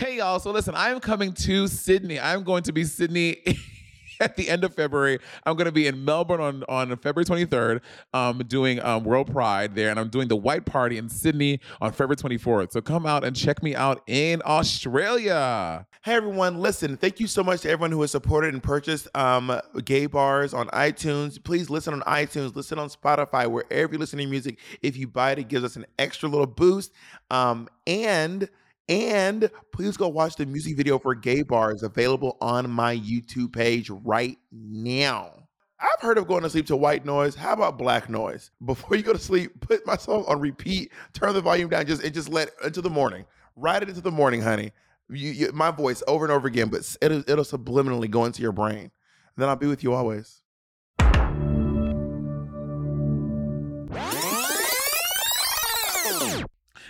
[0.00, 2.18] Hey y'all, so listen, I am coming to Sydney.
[2.18, 3.36] I'm going to be Sydney
[4.20, 5.18] at the end of February.
[5.44, 7.82] I'm going to be in Melbourne on, on February 23rd,
[8.14, 11.92] um, doing um, World Pride there, and I'm doing the White Party in Sydney on
[11.92, 12.72] February 24th.
[12.72, 15.86] So come out and check me out in Australia.
[16.02, 19.60] Hey everyone, listen, thank you so much to everyone who has supported and purchased um,
[19.84, 21.44] gay bars on iTunes.
[21.44, 24.60] Please listen on iTunes, listen on Spotify, wherever you listen to music.
[24.80, 26.90] If you buy it, it gives us an extra little boost.
[27.30, 28.48] Um, and
[28.90, 33.88] and please go watch the music video for Gay Bars available on my YouTube page
[33.88, 35.32] right now.
[35.78, 37.36] I've heard of going to sleep to white noise.
[37.36, 38.50] How about black noise?
[38.66, 42.02] Before you go to sleep, put my song on repeat, turn the volume down, just
[42.02, 43.24] and just let into the morning.
[43.54, 44.72] Ride it into the morning, honey.
[45.08, 48.52] You, you, my voice over and over again, but it'll, it'll subliminally go into your
[48.52, 48.76] brain.
[48.76, 48.90] And
[49.36, 50.42] then I'll be with you always.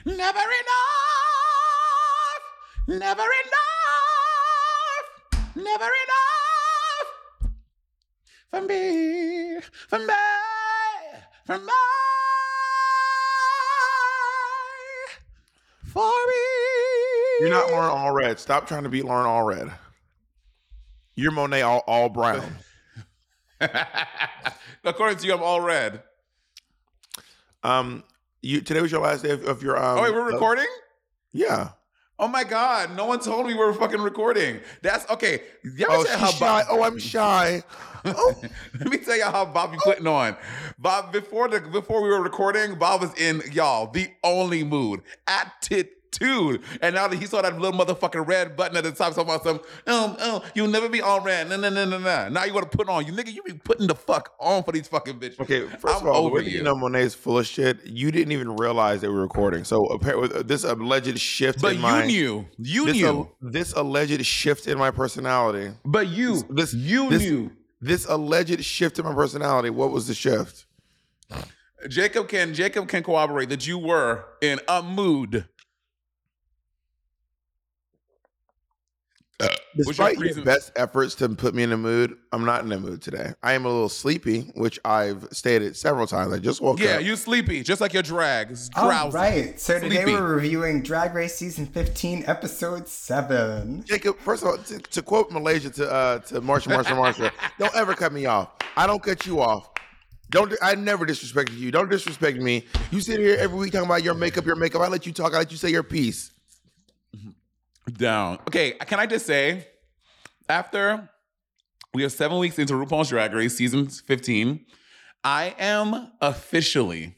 [0.07, 0.80] Never enough,
[2.99, 5.07] never enough,
[5.55, 7.53] never enough
[8.51, 10.15] for me, for me,
[11.47, 11.73] for me,
[15.85, 16.35] for me.
[17.41, 18.39] You're not Lauren Allred.
[18.39, 19.73] Stop trying to be Lauren Allred.
[21.15, 22.57] You're Monet all, all brown.
[24.85, 26.03] According to you, I'm all red.
[27.63, 28.03] Um,
[28.43, 29.99] you today was your last day of, of your um.
[29.99, 30.67] oh wait, we're of- recording.
[31.33, 31.71] yeah.
[32.23, 34.61] Oh my god, no one told me we were fucking recording.
[34.83, 35.41] That's okay.
[35.65, 36.39] Ever Oh, she's how shy.
[36.39, 37.63] Bob- Oh, I'm shy.
[38.05, 38.35] Oh,
[38.79, 40.37] Let me tell y'all how Bob be putting on.
[40.79, 45.01] Bob, before the before we were recording, Bob was in y'all the only mood,
[46.11, 46.63] attitude.
[46.81, 49.43] And now that he saw that little motherfucking red button at the top, talking about
[49.43, 51.49] some, um, oh, you'll never be all red.
[51.49, 52.29] No, no, no, no, no.
[52.29, 53.07] Now you want to put on.
[53.07, 55.41] You nigga, you be putting the fuck on for these fucking bitches.
[55.41, 55.67] okay.
[55.67, 56.59] First I'm of all, you.
[56.59, 57.87] you know Monet's full of shit.
[57.87, 59.65] You didn't even realize we were recording.
[59.65, 62.03] So apparently, this alleged shift but in my.
[62.03, 62.47] But you knew.
[62.59, 63.07] You this, knew.
[63.07, 65.73] al- this alleged shift in my personality.
[65.85, 66.43] but you.
[66.51, 67.53] This you this, knew.
[67.81, 69.71] this alleged shift in my personality.
[69.71, 70.67] What was the shift?
[71.89, 75.47] Jacob can Jacob can corroborate that you were in a mood.
[79.47, 82.65] What's your Despite your reason- best efforts to put me in a mood, I'm not
[82.65, 83.33] in a mood today.
[83.43, 86.33] I am a little sleepy, which I've stated several times.
[86.33, 86.93] I just woke Yeah, up.
[87.01, 88.51] Yeah, you're sleepy, just like your drag.
[88.51, 89.17] It's drowsy.
[89.17, 89.61] right.
[89.61, 93.85] So today we're reviewing Drag Race season 15, episode 7.
[93.87, 97.75] Jacob, first of all, to, to quote Malaysia to uh, to Marcia, Marcia, Marcia, don't
[97.75, 98.51] ever cut me off.
[98.77, 99.69] I don't cut you off.
[100.31, 101.71] Don't I never disrespected you.
[101.73, 102.65] Don't disrespect me.
[102.93, 104.81] You sit here every week talking about your makeup, your makeup.
[104.81, 105.35] I let you talk.
[105.35, 106.31] I let you say your piece.
[107.99, 108.39] Down.
[108.49, 109.67] Okay, can I just say,
[110.49, 111.09] after
[111.95, 114.65] we are seven weeks into RuPaul's Drag Race season 15,
[115.25, 117.17] I am officially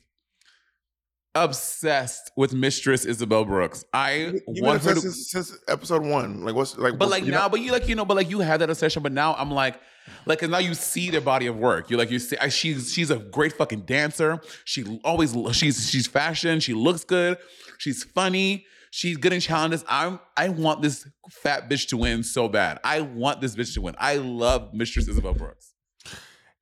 [1.35, 3.85] obsessed with Mistress Isabelle Brooks.
[3.93, 6.45] I want her to since, since episode one.
[6.45, 6.99] Like what's like?
[6.99, 9.03] But like now, know- but you like you know, but like you had that obsession.
[9.03, 9.81] But now I'm like,
[10.27, 11.91] like, cause now you see their body of work.
[11.91, 14.41] You like you see, I- she's she's a great fucking dancer.
[14.65, 16.61] She always she's she's fashion.
[16.61, 17.39] She looks good.
[17.79, 18.67] She's funny.
[18.95, 19.85] She's good in challenges.
[19.89, 22.79] I'm I want this fat bitch to win so bad.
[22.85, 23.95] I want this bitch to win.
[23.99, 25.73] I love Mistress Isabelle Brooks.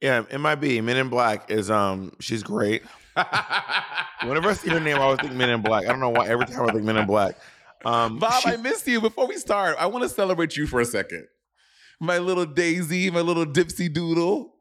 [0.01, 2.85] yeah, MIB Men in Black is um she's great.
[4.25, 5.87] Whenever I see her name, I always think Men in Black.
[5.87, 6.29] I don't know why.
[6.29, 7.35] Every time I think Men in Black.
[7.85, 9.01] Um, Bob, she- I missed you.
[9.01, 11.27] Before we start, I want to celebrate you for a second.
[11.99, 14.55] My little Daisy, my little Dipsy Doodle.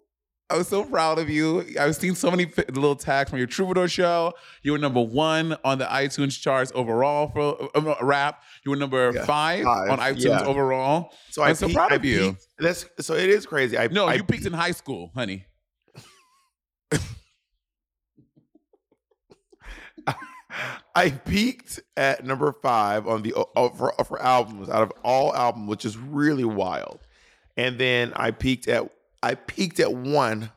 [0.52, 1.64] I was so proud of you.
[1.80, 4.34] I've seen so many little tags from your Troubadour show.
[4.64, 8.42] You were number one on the iTunes charts overall for uh, rap.
[8.66, 10.44] You were number Yeah, five, five, on iTunes yeah.
[10.46, 11.14] overall.
[11.30, 12.32] so I'm I so peaked- proud I of you.
[12.32, 13.78] peaked- That's so it is crazy.
[13.78, 15.46] I No, I you peaked in high school, honey.
[20.96, 25.70] I peaked at number five on the uh, for, for albums out of all albums,
[25.70, 27.00] which is really wild.
[27.56, 28.90] And then I peaked at
[29.22, 30.52] I peaked at one,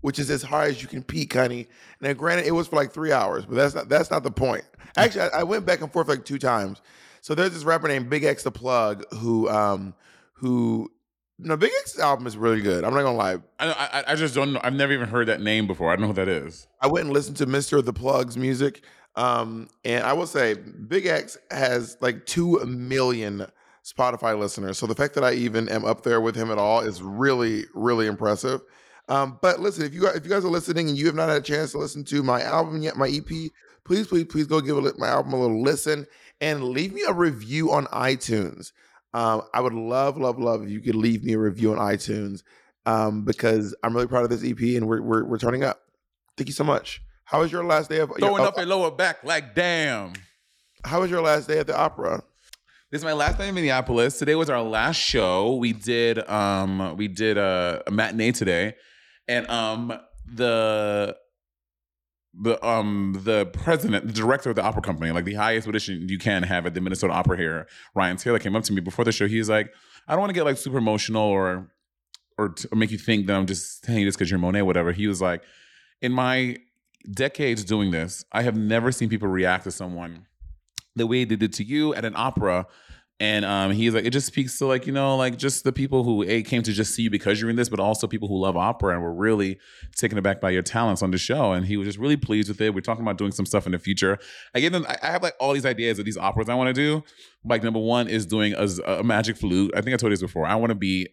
[0.00, 1.68] which is as high as you can peak, honey.
[2.00, 4.64] Now, granted, it was for like three hours, but that's not that's not the point.
[4.96, 6.80] Actually, I, I went back and forth like two times.
[7.20, 9.94] So there's this rapper named Big X the Plug who um
[10.34, 10.90] who
[11.38, 12.84] no Big X's album is really good.
[12.84, 13.36] I'm not gonna lie.
[13.58, 14.60] I, I, I just don't know.
[14.62, 15.90] I've never even heard that name before.
[15.90, 16.66] I don't know who that is.
[16.80, 17.84] I went and listened to Mr.
[17.84, 18.84] The Plug's music.
[19.16, 23.46] Um, and I will say Big X has like two million
[23.86, 24.78] Spotify listeners.
[24.78, 27.64] So the fact that I even am up there with him at all is really,
[27.72, 28.60] really impressive.
[29.08, 31.28] Um, but listen, if you guys, if you guys are listening and you have not
[31.28, 33.52] had a chance to listen to my album yet, my EP,
[33.84, 36.06] please, please, please go give my album a little listen
[36.40, 38.72] and leave me a review on iTunes.
[39.14, 42.42] Um, I would love, love, love if you could leave me a review on iTunes
[42.86, 45.80] um, because I'm really proud of this EP and we're, we're, we're turning up.
[46.36, 47.00] Thank you so much.
[47.24, 50.14] How was your last day of Throwing your, up and lower back like damn.
[50.84, 52.22] How was your last day at the opera?
[52.88, 54.16] This is my last night in Minneapolis.
[54.16, 55.56] Today was our last show.
[55.56, 58.76] We did um we did a, a matinee today,
[59.26, 59.92] and um
[60.24, 61.16] the
[62.32, 66.16] the um the president, the director of the opera company, like the highest audition you
[66.16, 67.66] can have at the Minnesota Opera here,
[67.96, 69.26] Ryan Taylor came up to me before the show.
[69.26, 69.74] He's like,
[70.06, 71.68] I don't want to get like super emotional or
[72.38, 74.92] or, to, or make you think that I'm just saying this because you're Monet, whatever.
[74.92, 75.42] He was like,
[76.00, 76.58] in my
[77.10, 80.26] decades doing this, I have never seen people react to someone
[80.96, 82.66] the way they did to you at an opera.
[83.18, 86.04] And um, he's like, it just speaks to like, you know, like just the people
[86.04, 88.38] who a came to just see you because you're in this, but also people who
[88.38, 89.58] love opera and were really
[89.96, 91.52] taken aback by your talents on the show.
[91.52, 92.74] And he was just really pleased with it.
[92.74, 94.18] We're talking about doing some stuff in the future.
[94.54, 96.74] I gave them, I have like all these ideas of these operas I want to
[96.74, 97.04] do.
[97.42, 99.72] Like number one is doing a, a magic flute.
[99.74, 100.44] I think I told you this before.
[100.44, 101.08] I want to be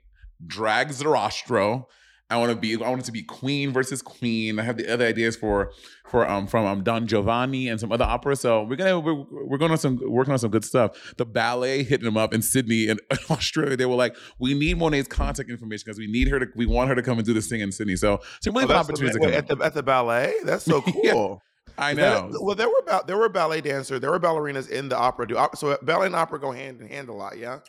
[0.46, 1.86] drag Zoroastro.
[2.34, 2.76] I want to be.
[2.84, 4.60] I want it to be queen versus queen.
[4.60, 5.72] I have the other ideas for
[6.10, 8.40] for um from um Don Giovanni and some other operas.
[8.42, 9.14] So we're gonna we're,
[9.46, 11.14] we're going on some working on some good stuff.
[11.18, 13.00] The ballet hitting them up in Sydney and
[13.30, 13.78] Australia.
[13.78, 16.48] They were like, we need Monet's contact information because we need her to.
[16.56, 17.96] We want her to come and do this thing in Sydney.
[17.96, 20.34] So some really Oh, that's the- to wait, come at the at the ballet.
[20.44, 21.12] That's so Yeah.
[21.14, 21.42] cool.
[21.78, 22.38] I Is that- know.
[22.42, 25.28] well, there were ba- there were ballet dancers, there were ballerinas in the opera.
[25.28, 27.38] Do so ballet and opera go hand in hand a lot.
[27.38, 27.60] Yeah,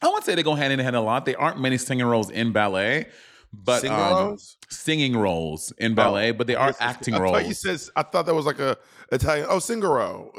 [0.00, 1.26] I won't say they go hand in hand a lot.
[1.26, 3.06] There aren't many singing roles in ballet,
[3.52, 4.56] but Singing um, roles?
[4.68, 7.36] singing roles in ballet, but they are acting I roles.
[7.36, 8.76] thought you said I thought that was like a
[9.10, 9.46] Italian.
[9.48, 10.30] Oh, Singaro.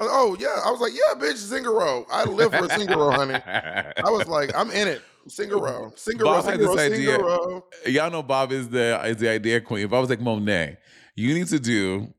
[0.00, 2.06] Oh yeah, I was like, yeah, bitch, Singaro.
[2.10, 3.34] I live for a Singaro, honey.
[3.34, 5.02] I was like, I'm in it.
[5.28, 7.18] Singaro, Singaro, Bob had this Singaro, idea.
[7.18, 7.62] Singaro.
[7.86, 9.84] Y'all know Bob is the is the idea queen.
[9.84, 10.78] If I was like Monet,
[11.16, 12.14] you need to do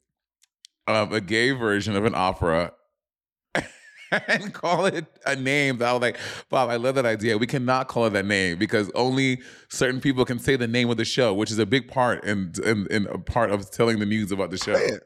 [0.87, 2.73] um, a gay version of an opera
[4.11, 6.17] and call it a name that I was like,
[6.49, 7.37] Bob, I love that idea.
[7.37, 10.97] We cannot call it that name because only certain people can say the name of
[10.97, 14.05] the show, which is a big part and in, in, a part of telling the
[14.05, 14.75] news about the show.
[14.75, 14.99] Say.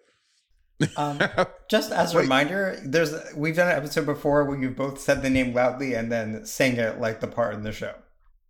[0.97, 1.19] Um,
[1.69, 2.23] just as a Wait.
[2.23, 6.11] reminder, there's we've done an episode before where you both said the name loudly and
[6.11, 7.94] then sang it like the part in the show.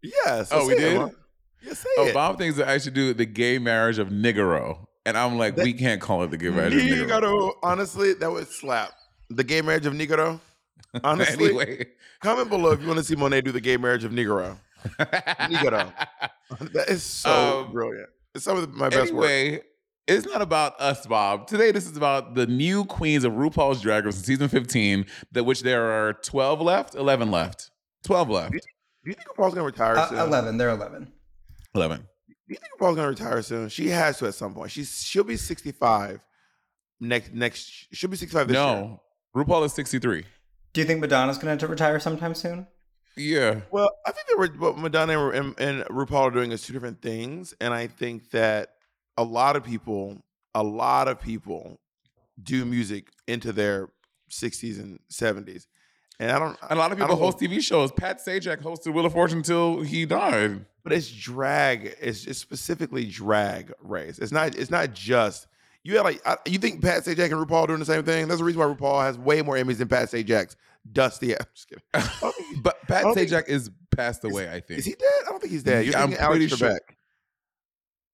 [0.01, 0.49] Yes.
[0.51, 0.97] Oh, we it, did?
[0.97, 1.11] Mom.
[1.61, 2.13] Yeah, say Oh, it.
[2.13, 4.85] Bob thinks that I should do the gay marriage of Nigaro.
[5.05, 7.21] And I'm like, That- we can't call it the gay marriage of Nigaro.
[7.21, 7.51] Nigaro.
[7.61, 8.91] Honestly, that would slap.
[9.35, 10.39] The gay marriage of Nigaro.
[11.03, 11.85] Honestly, anyway.
[12.21, 14.57] comment below if you want to see Monet do the gay marriage of Nigaro.
[14.99, 15.91] Nigaro.
[16.73, 18.09] That is so Um, brilliant.
[18.35, 19.27] It's some of my best work.
[19.29, 19.61] anyway,
[20.07, 21.47] it's not about us, Bob.
[21.47, 25.63] Today, this is about the new queens of RuPaul's Drag Race season 15, that which
[25.63, 27.71] there are 12 left, 11 left.
[28.05, 28.51] 12 left.
[28.51, 28.59] Do
[29.05, 30.19] you think RuPaul's gonna retire Uh, soon?
[30.19, 31.11] Eleven, they're eleven.
[31.73, 32.01] 11.
[32.27, 33.69] Do you think RuPaul's gonna retire soon?
[33.69, 34.69] She has to at some point.
[34.71, 36.19] She's she'll be 65
[36.99, 38.63] next next she'll be 65 this year.
[38.63, 39.01] No,
[39.35, 40.25] RuPaul is 63.
[40.73, 42.67] Do you think Madonna's going to retire sometime soon?
[43.15, 43.61] Yeah.
[43.71, 47.01] Well, I think that were what Madonna and, and RuPaul are doing is two different
[47.01, 48.69] things, and I think that
[49.17, 50.23] a lot of people,
[50.55, 51.79] a lot of people,
[52.41, 53.89] do music into their
[54.31, 55.67] 60s and 70s,
[56.19, 56.57] and I don't.
[56.69, 57.91] And a lot of people host TV shows.
[57.91, 60.65] Pat Sajak hosted Wheel of Fortune until he died.
[60.83, 61.95] but it's drag.
[62.01, 64.17] It's, it's specifically drag race.
[64.17, 64.55] It's not.
[64.57, 65.47] It's not just.
[65.83, 68.27] You had like I, you think Pat Sajak and RuPaul doing the same thing?
[68.27, 70.55] That's the reason why RuPaul has way more Emmys than Pat Sajak's
[70.91, 71.33] dusty.
[71.39, 71.83] I'm just kidding.
[72.61, 74.79] but Pat don't think- Sajak is passed away, I think.
[74.79, 75.09] Is he dead?
[75.27, 75.85] I don't think he's dead.
[75.85, 76.79] You're Yeah, I'm Alex pretty sure- Trebek.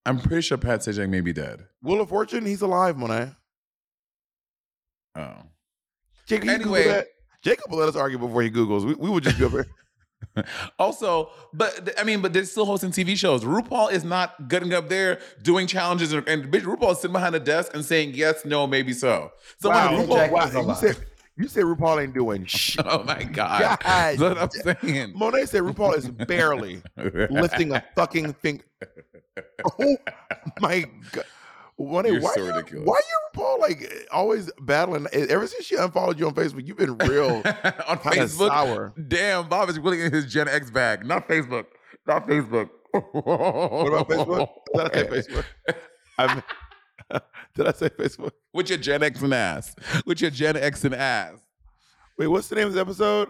[0.06, 1.68] I'm pretty sure Pat Sajak may be dead.
[1.84, 3.32] Wheel of Fortune, he's alive, Monet.
[5.16, 5.34] Oh.
[6.26, 7.04] Jacob, Anyway.
[7.44, 8.86] Jacob will let us argue before he Googles.
[8.86, 9.72] We, we would just be over here.
[10.80, 13.44] Also, but I mean, but they're still hosting TV shows.
[13.44, 17.36] RuPaul is not getting up there doing challenges, and, and bitch, RuPaul is sitting behind
[17.36, 19.32] a desk and saying yes, no, maybe so.
[19.60, 20.68] So wow, when RuPaul- RuPaul, Jack wow.
[20.70, 20.98] You said,
[21.38, 22.86] you said RuPaul ain't doing shit.
[22.88, 23.80] oh my god, God.
[23.84, 24.50] that's what I'm
[24.82, 25.14] saying.
[25.16, 26.82] Monet said RuPaul is barely
[27.30, 28.64] lifting a fucking finger.
[29.80, 29.98] Oh
[30.60, 31.26] my god.
[31.80, 32.86] Monet, You're why, so you, ridiculous.
[32.88, 35.08] why you RuPaul like always battling?
[35.14, 37.36] Ever since she unfollowed you on Facebook, you've been real
[37.88, 38.50] on Facebook.
[38.50, 38.94] sour.
[39.08, 41.06] Damn, Bob is really in his Gen X bag.
[41.06, 41.66] Not Facebook.
[42.06, 42.70] Not Facebook.
[42.92, 44.50] What about Facebook?
[44.74, 45.46] Did I say Facebook?
[46.18, 46.44] I'm,
[47.56, 48.32] did I say Facebook?
[48.54, 49.74] With your Gen X and ass.
[50.06, 51.38] With your Gen X and ass.
[52.18, 53.30] Wait, what's the name of the episode?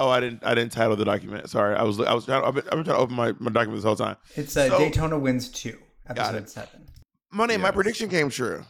[0.00, 0.44] Oh, I didn't.
[0.44, 1.50] I didn't title the document.
[1.50, 2.00] Sorry, I was.
[2.00, 2.24] I was.
[2.24, 4.16] Trying, I've, been, I've been trying to open my, my document this whole time.
[4.36, 5.76] It's uh, So- Daytona Wind two,
[6.08, 6.86] episode seven.
[7.32, 7.56] Money.
[7.56, 8.64] My prediction came true.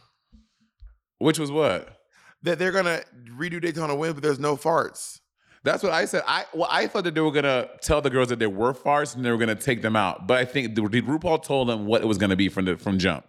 [1.19, 1.97] Which was what?
[2.43, 3.01] That they're gonna
[3.37, 5.19] redo Daytona Wind, but there's no farts.
[5.63, 6.23] That's what I said.
[6.25, 9.15] I well, I thought that they were gonna tell the girls that they were farts
[9.15, 10.25] and they were gonna take them out.
[10.27, 12.97] But I think the, RuPaul told them what it was gonna be from the from
[12.97, 13.25] jump.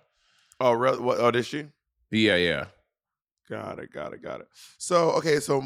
[0.60, 1.18] Oh, real, what?
[1.18, 1.66] Oh, did she?
[2.12, 2.66] Yeah, yeah.
[3.48, 3.92] Got it.
[3.92, 4.22] Got it.
[4.22, 4.48] Got it.
[4.78, 5.40] So okay.
[5.40, 5.62] So,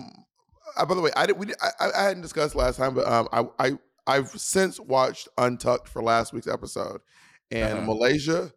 [0.78, 1.36] uh, by the way, I did.
[1.38, 3.72] We did, I, I hadn't discussed last time, but um, I I
[4.06, 7.02] I've since watched Untucked for last week's episode,
[7.50, 7.86] and Uh-huh.
[7.86, 8.52] Malaysia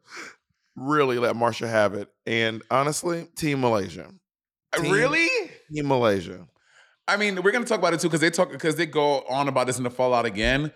[0.78, 2.08] really let Marcia have it.
[2.26, 4.10] And honestly, Team Malaysia.
[4.76, 5.28] Team- really?
[5.74, 6.48] Team Malaysia.
[7.08, 9.48] I mean, we're gonna talk about it too because they talk because they go on
[9.48, 10.72] about this in the fallout again.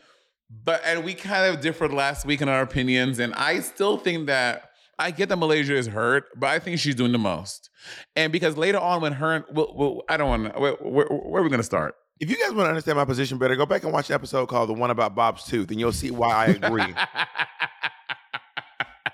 [0.50, 4.28] But and we kind of differed last week in our opinions, and I still think
[4.28, 7.70] that I get that Malaysia is hurt, but I think she's doing the most.
[8.16, 10.60] And because later on, when her, well, well I don't want.
[10.60, 11.96] Where, where, where are we gonna start?
[12.20, 14.46] If you guys want to understand my position better, go back and watch the episode
[14.48, 16.94] called "The One About Bob's Tooth," and you'll see why I agree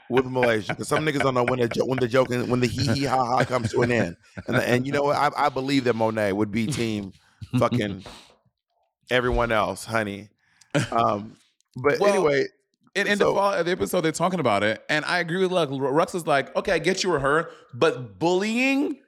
[0.09, 0.73] with Malaysia.
[0.73, 3.05] Because some niggas don't know when the when the joke and when the hee hee
[3.05, 4.17] ha ha comes to an end.
[4.47, 5.15] And and you know what?
[5.17, 7.11] I, I believe that Monet would be team
[7.57, 8.03] fucking
[9.09, 10.29] everyone else, honey.
[10.91, 11.35] Um,
[11.75, 12.45] but Well, anyway,
[12.95, 15.37] in, in So- the fall of the episode, they're talking about it, and I agree
[15.41, 15.69] with Luxx.
[15.71, 18.99] Luxx is like, okay, I get you were her, but bullying,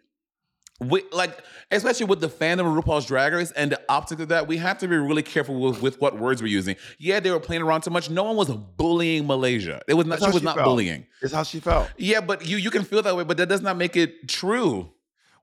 [0.80, 1.38] we, like
[1.72, 4.78] especially with the fandom of RuPaul's Drag Race and the optics of that, we have
[4.80, 6.76] to be really careful with, with what words we're using.
[6.98, 8.10] Yeah, they were playing around too much.
[8.10, 9.82] No one was bullying Malaysia.
[9.88, 10.20] It was not.
[10.20, 10.66] That's She was she not felt.
[10.66, 11.06] bullying.
[11.22, 11.90] it's how she felt.
[11.98, 14.90] Yeah, but you you can feel that way, but that does not make it true.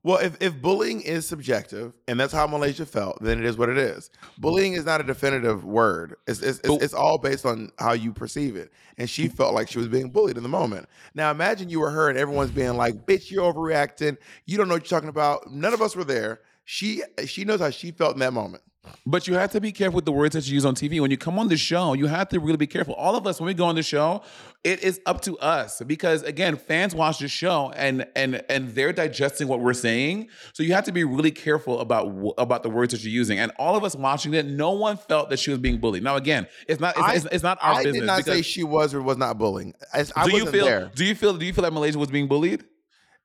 [0.07, 3.69] Well, if, if bullying is subjective and that's how Malaysia felt, then it is what
[3.69, 4.09] it is.
[4.39, 6.15] Bullying is not a definitive word.
[6.29, 8.73] It's it's, it's, it's all based on how you perceive it.
[8.99, 10.89] And she felt like she was being bullied in the moment.
[11.17, 14.17] Now imagine you were her and everyone's being like, "Bitch, you're overreacting.
[14.45, 16.39] You don't know what you're talking about." None of us were there.
[16.65, 18.63] She she knows how she felt in that moment.
[19.05, 21.01] But you have to be careful with the words that you use on TV.
[21.01, 22.95] When you come on the show, you have to really be careful.
[22.95, 24.23] All of us, when we go on the show,
[24.65, 28.93] it is up to us because again, fans watch the show and and and they're
[28.93, 30.29] digesting what we're saying.
[30.55, 33.39] So you have to be really careful about about the words that you're using.
[33.39, 36.03] And all of us watching it, no one felt that she was being bullied.
[36.03, 38.01] Now, again, it's not it's, I- it's, it's not our I business.
[38.03, 39.75] did not say she was or was not bullying.
[39.95, 40.65] I, I do you feel?
[40.67, 40.91] there.
[40.95, 41.37] Do you feel?
[41.37, 42.65] Do you feel like Malaysia was being bullied?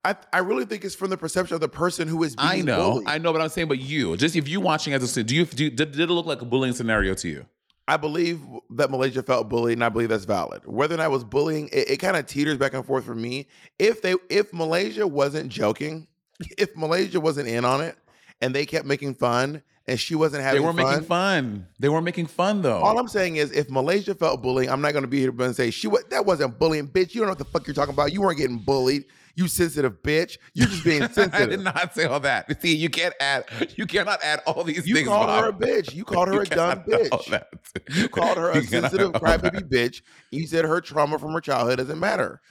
[0.04, 2.62] I, I really think it's from the perception of the person who is being I
[2.62, 3.08] know, bullied.
[3.08, 5.46] I know, but I'm saying, but you, just if you watching as a, do you
[5.46, 7.46] do you, did, did it look like a bullying scenario to you?
[7.88, 8.40] I believe
[8.72, 10.62] that Malaysia felt bullied, and I believe that's valid.
[10.66, 13.16] Whether or not it was bullying, it, it kind of teeters back and forth for
[13.16, 13.48] me.
[13.78, 16.08] If they, if Malaysia wasn't joking,
[16.58, 17.96] if Malaysia wasn't in on it,
[18.40, 20.64] and they kept making fun, and she wasn't having.
[20.64, 20.76] Fun.
[20.76, 21.68] They were making fun.
[21.80, 22.82] They were making fun though.
[22.82, 25.56] all I'm saying is, if Malaysia felt bullying, I'm not going to be here and
[25.56, 26.04] say she was.
[26.10, 27.14] That wasn't bullying, bitch.
[27.14, 28.14] You don't know what the fuck you're talking about.
[28.14, 29.06] You weren't getting bullied.
[29.36, 30.38] You sensitive bitch.
[30.54, 31.34] You're just being sensitive.
[31.34, 32.62] I did not say all that.
[32.62, 33.46] See, you can't add.
[33.76, 35.08] You cannot add all these you things.
[35.08, 35.94] called her a bitch.
[35.94, 37.96] You called her You a dumb cannot add all bitch.
[37.96, 39.42] You called her a You sensitive add all that.
[39.42, 40.02] crybaby bitch.
[40.32, 42.42] You said her trauma from her childhood doesn't matter.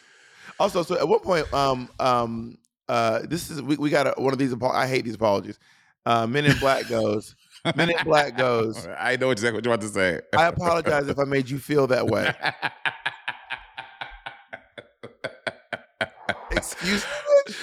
[0.58, 2.58] Also, so at one point, um, um,
[2.88, 4.54] uh, this is we, we got a, one of these.
[4.62, 5.58] I hate these apologies.
[6.06, 7.36] Uh, Men in Black goes.
[7.76, 8.86] Men in Black goes.
[8.98, 10.20] I know exactly what you want to say.
[10.34, 12.32] I apologize if I made you feel that way.
[16.50, 17.54] Excuse me.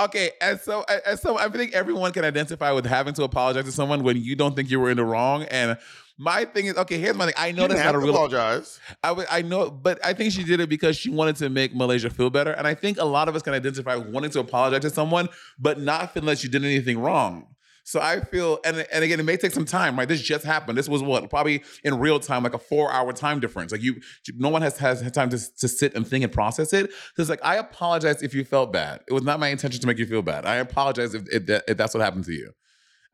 [0.00, 3.72] okay, and so and so I think everyone can identify with having to apologize to
[3.72, 5.44] someone when you don't think you were in the wrong.
[5.44, 5.76] And
[6.20, 7.34] my thing is, okay, here's my thing.
[7.36, 8.10] I know You that's didn't a to real.
[8.10, 8.80] apologize.
[9.04, 11.74] I would- I know, but I think she did it because she wanted to make
[11.76, 12.50] Malaysia feel better.
[12.50, 15.28] And I think a lot of us can identify with wanting to apologize to someone,
[15.60, 17.46] but not feeling that you did anything wrong.
[17.88, 20.06] So I feel, and and again, it may take some time, right?
[20.06, 20.76] This just happened.
[20.76, 23.72] This was what probably in real time, like a four hour time difference.
[23.72, 23.98] Like you,
[24.34, 26.90] no one has has had time to to sit and think and process it.
[27.16, 29.00] So it's like I apologize if you felt bad.
[29.08, 30.44] It was not my intention to make you feel bad.
[30.44, 32.52] I apologize if if, if that's what happened to you.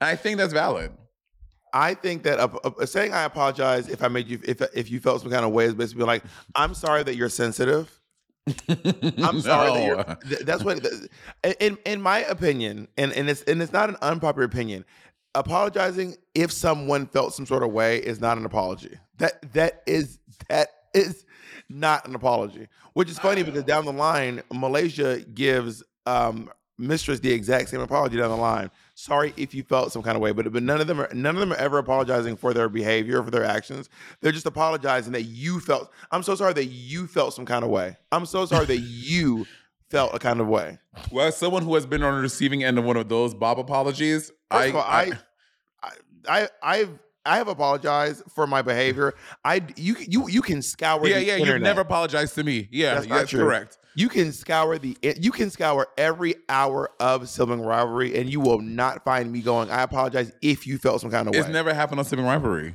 [0.01, 0.91] And I think that's valid.
[1.73, 4.99] I think that uh, uh, saying I apologize if I made you if if you
[4.99, 6.25] felt some kind of way is basically like
[6.57, 8.01] I'm sorry that you're sensitive.
[8.49, 9.97] I'm sorry that you're.
[10.07, 10.17] No.
[10.29, 10.85] th- That's what.
[11.61, 14.85] In in my opinion, and and it's and it's not an unpopular opinion.
[15.35, 18.99] Apologizing if someone felt some sort of way is not an apology.
[19.19, 21.25] That that is that is
[21.69, 22.69] not an apology.
[22.93, 28.17] Which is funny because down the line, Malaysia gives um, Mistress the exact same apology
[28.19, 28.71] down the line.
[28.97, 31.35] Sorry if you felt some kind of way, but but none of them are none
[31.35, 33.89] of them are ever apologizing for their behavior for their actions.
[34.21, 35.91] They're just apologizing that you felt.
[36.13, 37.97] I'm so sorry that you felt some kind of way.
[38.13, 39.47] I'm so sorry that you
[39.91, 40.79] felt a kind of way.
[41.11, 43.59] Well, as someone who has been on the receiving end of one of those Bob
[43.59, 45.13] apologies, I, all, I,
[45.83, 45.91] I,
[46.29, 49.15] I, I've, I have apologized for my behavior.
[49.45, 51.07] I, you, you, you can scour.
[51.07, 51.55] yeah, yeah, internet.
[51.55, 52.69] you've never apologized to me.
[52.71, 53.79] Yeah, That's that's, correct.
[53.97, 54.97] You can scour the.
[55.03, 59.71] You can scour every hour of sibling rivalry, and you will not find me going.
[59.71, 61.53] I apologize if you felt some kind of It's way.
[61.53, 62.75] never happened on sibling rivalry.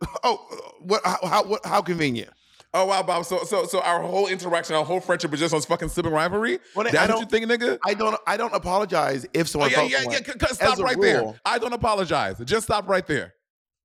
[0.24, 0.38] oh,
[0.80, 1.02] what?
[1.04, 1.18] How?
[1.26, 2.30] How, what, how convenient.
[2.72, 3.24] Oh wow, Bob.
[3.24, 6.60] So so so our whole interaction, our whole friendship was just on fucking sibling rivalry.
[6.76, 7.78] Well, I That's what don't- you think, nigga?
[7.84, 8.16] I don't.
[8.26, 10.18] I don't apologize if Oh someone yeah, felt yeah, yeah.
[10.48, 11.02] c- Stop right rule.
[11.32, 11.40] there.
[11.44, 12.38] I don't apologize.
[12.44, 13.34] Just stop right there.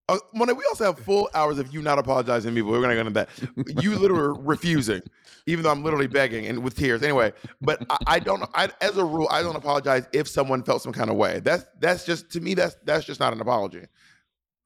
[0.08, 2.82] Uh, Mona, we also have full hours of you not apologizing to me, but we're
[2.82, 3.30] gonna go into that.
[3.84, 5.02] You literally refusing,
[5.48, 7.02] even though I'm literally begging and with tears.
[7.02, 8.48] Anyway, but I, I don't.
[8.54, 11.40] I, as a rule, I don't apologize if someone felt some kind of way.
[11.40, 12.54] That's that's just to me.
[12.54, 13.86] That's that's just not an apology.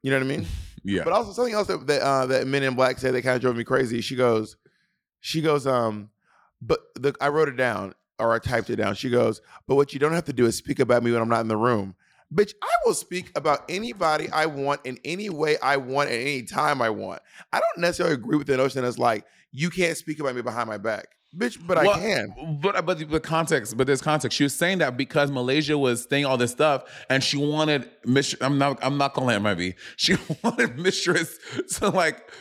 [0.03, 0.45] You know what I mean?
[0.81, 1.03] Yeah.
[1.03, 3.41] But also something else that that, uh, that Men in Black said that kind of
[3.41, 3.99] drove me crazy.
[3.99, 4.55] She goes,
[5.19, 6.09] she goes, um,
[6.61, 7.93] but the I wrote it down.
[8.17, 8.95] or I typed it down.
[8.95, 11.27] She goes, "But what you don't have to do is speak about me when I'm
[11.27, 11.95] not in the room."
[12.33, 16.43] Bitch, I will speak about anybody I want in any way I want at any
[16.43, 17.21] time I want.
[17.51, 20.69] I don't necessarily agree with the notion that's like you can't speak about me behind
[20.69, 21.57] my back, bitch.
[21.65, 22.59] But Well, I can.
[22.61, 24.37] But but the context, but there's context.
[24.37, 28.41] She was saying that because Malaysia was saying all this stuff, and she wanted Mistress.
[28.43, 28.77] I'm not.
[28.83, 29.73] I'm not calling it maybe.
[29.95, 31.39] She wanted Mistress
[31.77, 32.31] to like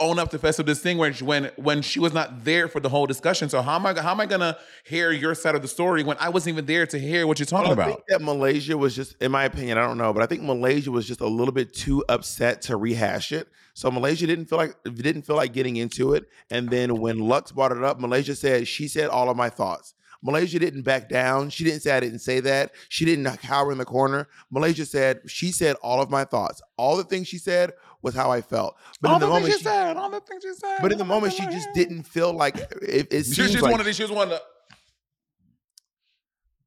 [0.00, 3.06] own up to festive thing when she, when she was not there for the whole
[3.06, 3.48] discussion.
[3.48, 6.16] So how am I how am I gonna hear your side of the story when
[6.20, 7.86] I wasn't even there to hear what you're talking I about?
[7.86, 10.90] think that Malaysia was just, in my opinion, I don't know, but I think Malaysia
[10.90, 13.48] was just a little bit too upset to rehash it.
[13.74, 16.26] So Malaysia didn't feel like didn't feel like getting into it.
[16.50, 19.94] And then when Luxx brought it up, Malaysia said she said all of my thoughts.
[20.20, 21.48] Malaysia didn't back down.
[21.48, 22.72] She didn't say I didn't say that.
[22.88, 24.28] She didn't cower in the corner.
[24.50, 26.60] Malaysia said she said all of my thoughts.
[26.76, 28.76] All the things she said was how I felt.
[29.00, 30.78] But all in the the moment, things she, she said, all the things she said.
[30.80, 33.12] but in the moment, she just didn't feel like uh, it.
[33.12, 33.96] it She, seems she's like, one of these.
[33.96, 34.42] She was one of the.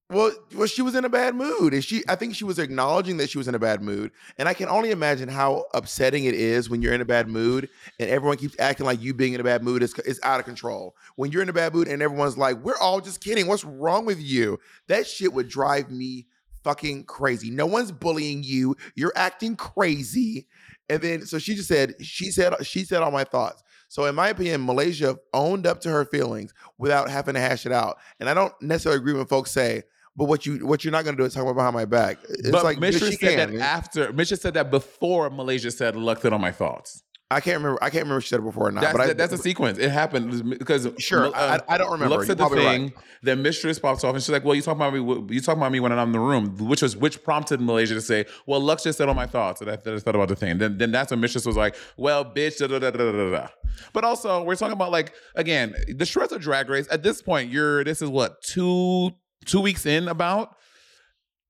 [0.09, 2.03] Well, well, she was in a bad mood, and she.
[2.09, 4.67] I think she was acknowledging that she was in a bad mood, and I can
[4.67, 8.53] only imagine how upsetting it is when you're in a bad mood and everyone keeps
[8.59, 10.97] acting like you being in a bad mood is is out of control.
[11.15, 13.47] When you're in a bad mood and everyone's like, "We're all just kidding.
[13.47, 16.27] What's wrong with you?" That shit would drive me
[16.63, 17.49] fucking crazy.
[17.49, 18.75] No one's bullying you.
[18.95, 20.45] You're acting crazy,
[20.91, 23.63] and then so she just said she said she said all my thoughts.
[23.87, 27.71] So in my opinion, Malaysia owned up to her feelings without having to hash it
[27.71, 29.83] out, and I don't necessarily agree when folks say.
[30.17, 32.17] But what you what you're not gonna do is talk about behind my back.
[32.27, 33.57] It's but like she said can.
[33.57, 34.11] that after.
[34.11, 37.79] Mistress said that before Malaysia said "lucked it on my thoughts." I can't remember.
[37.81, 38.81] I can't remember if she said it before or not.
[38.81, 39.77] That's, but I, that- that's a sequence.
[39.77, 42.15] It happened because Sure, uh, I- I don't remember.
[42.17, 42.71] Luxx You're the probably right.
[42.91, 42.93] thing.
[43.23, 44.99] Then Mistress pops off and she's like, "Well, you talk about me.
[45.33, 48.01] You talk about me when I'm in the room," which was which prompted Malaysia to
[48.01, 50.57] say, "Well, Luxx just said all my thoughts." And I, I thought about the thing.
[50.57, 53.47] Then then that's when Mistress was like, "Well, bitch." Da, da, da, da, da, da.
[53.93, 56.87] But also, we're talking about like again the shreds of Drag Race.
[56.91, 59.11] At this point, you're this is what two
[59.45, 60.57] two weeks in about.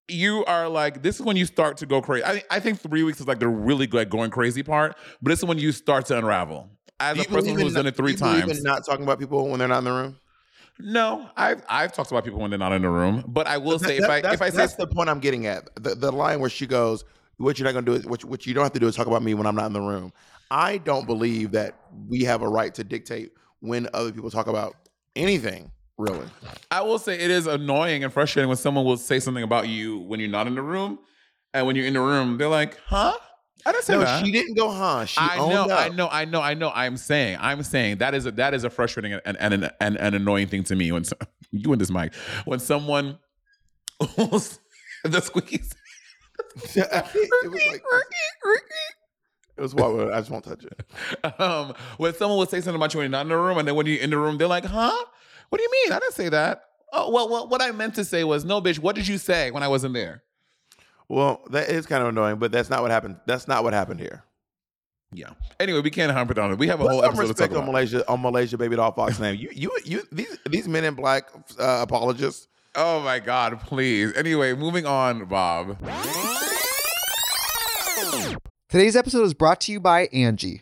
[0.07, 2.25] You are like this is when you start to go crazy.
[2.25, 5.39] I, I think three weeks is like the really like going crazy part, but this
[5.39, 6.69] is when you start to unravel.
[6.99, 9.67] As a person who's not- done it three times, not talking about people when they're
[9.67, 10.17] not in the room.
[10.79, 13.79] no, I've I've talked about people when they're not in the room, but I will
[13.79, 15.69] say if I if I say that's the point I'm getting at.
[15.81, 17.05] The, the line where she goes,
[17.37, 18.95] "What you're not going to do is what, what you don't have to do is
[18.95, 20.11] talk about me when I'm not in the room."
[20.49, 21.75] I don't believe that
[22.09, 24.75] we have a right to dictate when other people talk about
[25.15, 25.71] anything.
[26.01, 26.25] Really,
[26.71, 29.99] I will say it is annoying and frustrating when someone will say something about you
[29.99, 30.97] when you're not in the room,
[31.53, 33.15] and when you're in the room, they're like, "Huh?
[33.67, 35.05] I didn't say no, that." she didn't go, huh?
[35.05, 35.69] She I know, up.
[35.69, 36.71] I know, I know, I know.
[36.73, 39.97] I'm saying, I'm saying that is a that is a frustrating and and an, an,
[39.97, 41.15] an annoying thing to me when so,
[41.51, 43.19] you and this mic when someone
[43.99, 44.07] the
[45.05, 45.75] squeakies.
[46.75, 47.83] it was like
[49.55, 51.39] it was what I just won't touch it.
[51.39, 53.67] um, when someone will say something about you when you're not in the room, and
[53.67, 55.05] then when you're in the room, they're like, "Huh?
[55.51, 55.91] What do you mean?
[55.91, 58.79] I didn't say that." Oh, well, well, what I meant to say was, "No, bitch.
[58.79, 60.23] What did you say when I wasn't there?"
[61.07, 63.17] Well, that is kind of annoying, but that's not what happened.
[63.27, 64.23] That's not what happened here.
[65.13, 65.31] Yeah.
[65.59, 66.57] Anyway, we can't harp it on it.
[66.57, 67.65] We have a Put whole some episode to talk respect on.
[67.65, 69.35] Malaysia on Malaysia Babydoll Foxx name.
[69.37, 72.47] You you you these these men in black uh, apologists.
[72.75, 74.13] Oh my God, please.
[74.15, 75.77] Anyway, moving on, Bob.
[78.69, 80.61] Today's episode is brought to you by Angi.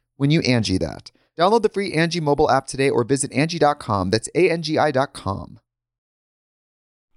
[0.21, 1.09] when you Angi that.
[1.35, 4.11] Download the free Angi mobile app today or visit Angi.com.
[4.11, 5.59] That's A-N-G-I dot com.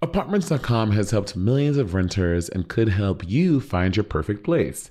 [0.01, 4.91] Apartments.com has helped millions of renters and could help you find your perfect place.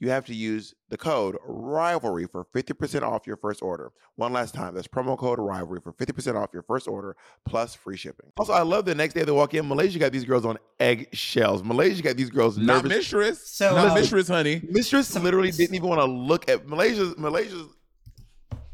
[0.00, 3.92] you have to use the code rivalry for 50% off your first order.
[4.16, 7.96] One last time, that's promo code rivalry for 50% off your first order plus free
[7.96, 8.30] shipping.
[8.36, 11.64] Also, I love the next day they walk in, Malaysia got these girls on eggshells.
[11.64, 13.48] Malaysia got these girls Not mistress.
[13.48, 14.62] So, Not um, mistress, honey.
[14.68, 17.66] Mistress literally didn't even want to look at Malaysia's Malaysia's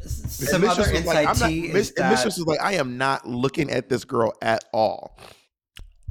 [0.06, 2.98] Some other was like, inside I'm not- is and that Mistress was like, I am
[2.98, 5.18] not looking at this girl at all.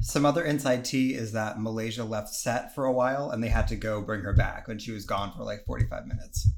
[0.03, 3.67] Some other inside tea is that Malaysia left set for a while and they had
[3.69, 6.49] to go bring her back when she was gone for like 45 minutes.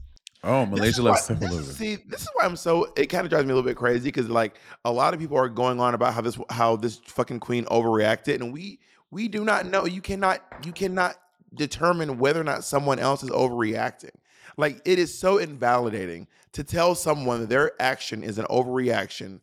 [0.43, 2.91] Oh, Malaysia left loves why- this See, this is why I'm so.
[2.95, 5.37] It kind of drives me a little bit crazy because like a lot of people
[5.37, 8.79] are going on about how this how this fucking queen overreacted, and we
[9.09, 9.85] we do not know.
[9.85, 11.15] You cannot you cannot
[11.55, 14.11] determine whether or not someone else is overreacting.
[14.57, 19.39] Like it is so invalidating to tell someone that their action is an overreaction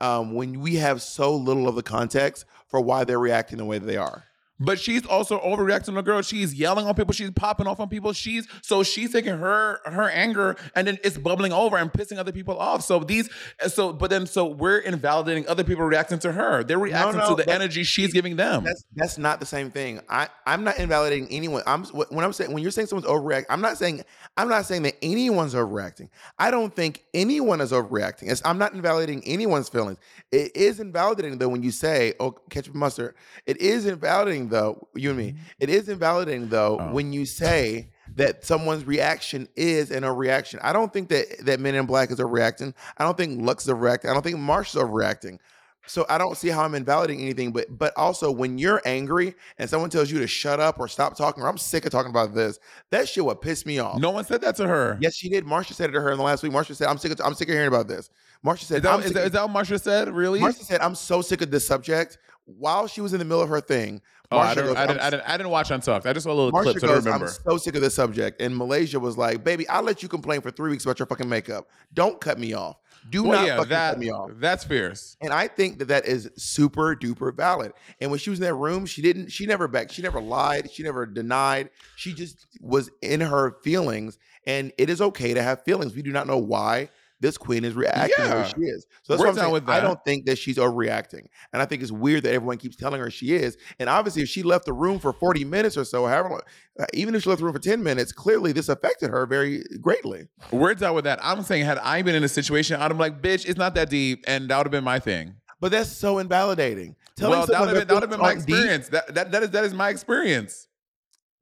[0.00, 3.78] um, when we have so little of the context for why they're reacting the way
[3.78, 4.24] they are.
[4.60, 6.20] But she's also overreacting to girl.
[6.20, 7.14] She's yelling on people.
[7.14, 8.12] She's popping off on people.
[8.12, 12.30] She's so she's taking her her anger and then it's bubbling over and pissing other
[12.30, 12.82] people off.
[12.82, 13.30] So these
[13.68, 16.62] so but then so we're invalidating other people reacting to her.
[16.62, 18.64] They're reacting no, to the energy she's giving them.
[18.64, 20.00] That's that's not the same thing.
[20.10, 21.62] I I'm not invalidating anyone.
[21.66, 24.04] I'm when I'm saying when you're saying someone's overreacting, I'm not saying
[24.36, 26.10] I'm not saying that anyone's overreacting.
[26.38, 28.30] I don't think anyone is overreacting.
[28.30, 29.98] It's, I'm not invalidating anyone's feelings.
[30.30, 33.14] It is invalidating though when you say, "Oh, ketchup mustard."
[33.46, 35.30] It is invalidating though, you and me.
[35.32, 35.38] Mm-hmm.
[35.60, 36.92] It is invalidating though Oh.
[36.92, 40.58] when you say that someone's reaction is an overreaction.
[40.62, 42.74] I don't think that that Men in Black is overreacting.
[42.98, 44.10] I don't think Luxx is overreacting.
[44.10, 45.38] I don't think Marsh is overreacting.
[45.86, 49.68] So I don't see how I'm invalidating anything, but but also when you're angry and
[49.68, 52.34] someone tells you to shut up or stop talking, or I'm sick of talking about
[52.34, 52.58] this,
[52.90, 53.98] that shit would piss me off.
[53.98, 54.98] no one said that to her.
[55.00, 55.46] Yes, she did.
[55.46, 56.52] Marcia said it to her in the last week.
[56.52, 57.12] Marcia said, "I'm sick.
[57.12, 58.10] Of, I'm sick of hearing about this."
[58.42, 60.08] Marcia said, Is that, is, that, is that what Marcia said?
[60.10, 60.38] Really?
[60.40, 62.18] Marcia said, "I'm so sick of this subject."
[62.58, 65.00] While she was in the middle of her thing, oh, I, Marcia goes, I, didn't,
[65.00, 66.06] "I'm I, didn't, I didn't watch Untucked.
[66.06, 67.82] I just saw a little Marcia clip so I goes, don't I'm so sick of
[67.82, 68.40] this subject.
[68.40, 71.28] And Malaysia was like, baby, I'll let you complain for three weeks about your fucking
[71.28, 71.68] makeup.
[71.94, 72.76] Don't cut me off.
[73.08, 74.30] Do well, not yeah, fucking that, cut me off.
[74.34, 75.16] that's fierce.
[75.22, 77.72] And I think that that is super duper valid.
[78.00, 80.70] And when she was in that room, she didn't, she never back, she never lied,
[80.70, 81.70] she never denied.
[81.96, 84.18] She just was in her feelings.
[84.46, 85.94] And it is okay to have feelings.
[85.94, 88.44] We do not know why this queen is reacting Yeah.
[88.46, 88.86] she is.
[89.02, 89.52] So that's We're what I'm saying.
[89.52, 89.72] with that.
[89.72, 93.00] I don't think that she's overreacting, and I think it's weird that everyone keeps telling
[93.00, 93.56] her she is.
[93.78, 96.40] And obviously, if she left the room for 40 minutes or so, however, long,
[96.80, 99.62] uh, even if she left the room for 10 minutes, clearly this affected her very
[99.80, 100.28] greatly.
[100.50, 101.18] We're done with that.
[101.22, 103.90] I'm saying, had I been in a situation, I'd have like, bitch, it's not that
[103.90, 104.24] deep.
[104.26, 105.34] And that would have been my thing.
[105.60, 106.96] But that's so invalidating.
[107.16, 108.88] Telling well, that would have been, that been my deep- experience.
[108.88, 110.68] That, that, that, is, that is my experience.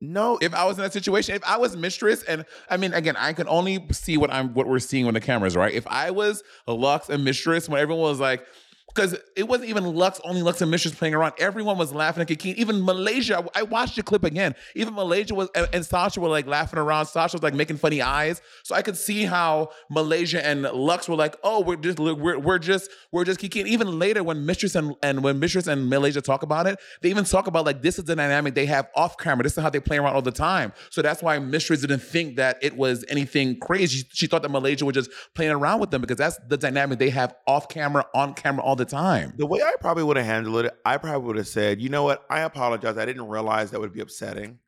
[0.00, 3.16] No, If I was in that situation, if I was mistress, and I mean, again,
[3.16, 5.74] I can only see what I'm what we're seeing on the cameras, right?
[5.74, 8.46] If I was a Luxx and mistress, when everyone was like,
[8.88, 11.34] because it wasn't even Luxx, only Luxx and Mistress playing around.
[11.38, 12.54] Everyone was laughing at Kikine.
[12.54, 14.54] Even Malaysia, I watched the clip again.
[14.74, 17.06] Even Malaysia was and, and Sasha were like laughing around.
[17.06, 18.40] Sasha was like making funny eyes.
[18.64, 22.58] So I could see how Malaysia and Luxx were like, oh, we're just we're, we're
[22.58, 23.66] just we're just Kikine.
[23.66, 27.24] Even later when Mistress and, and when Mistress and Malaysia talk about it, they even
[27.24, 29.42] talk about like this is the dynamic they have off camera.
[29.42, 30.72] This is how they play around all the time.
[30.90, 33.98] So that's why Mistress didn't think that it was anything crazy.
[33.98, 36.98] She, she thought that Malaysia was just playing around with them because that's the dynamic
[36.98, 39.34] they have off camera, on camera all the time.
[39.36, 42.04] The way I probably would have handled it, I probably would have said, you know
[42.04, 42.24] what?
[42.30, 42.96] I apologize.
[42.96, 44.58] I didn't realize that would be upsetting.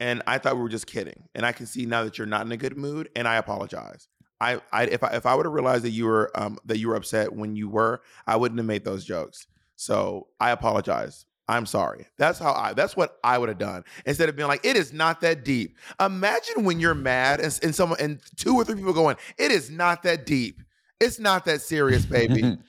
[0.00, 1.24] And I thought we were just kidding.
[1.34, 4.08] And I can see now that you're not in a good mood, and I apologize.
[4.40, 6.88] I, I if I if I would have realized that you were um that you
[6.88, 9.48] were upset when you were, I wouldn't have made those jokes.
[9.74, 11.26] So I apologize.
[11.48, 12.06] I'm sorry.
[12.18, 13.84] That's how I that's what I would have done.
[14.06, 15.76] Instead of being like, it is not that deep.
[15.98, 19.70] Imagine when you're mad and, and someone and two or three people going, it is
[19.70, 20.62] not that deep.
[21.00, 22.58] It's not that serious, baby.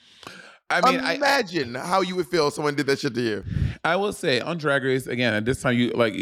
[0.71, 3.43] I mean, I, Imagine how you would feel if someone did that shit to you.
[3.83, 5.33] I will say on Drag Race again.
[5.33, 6.13] At this time, you like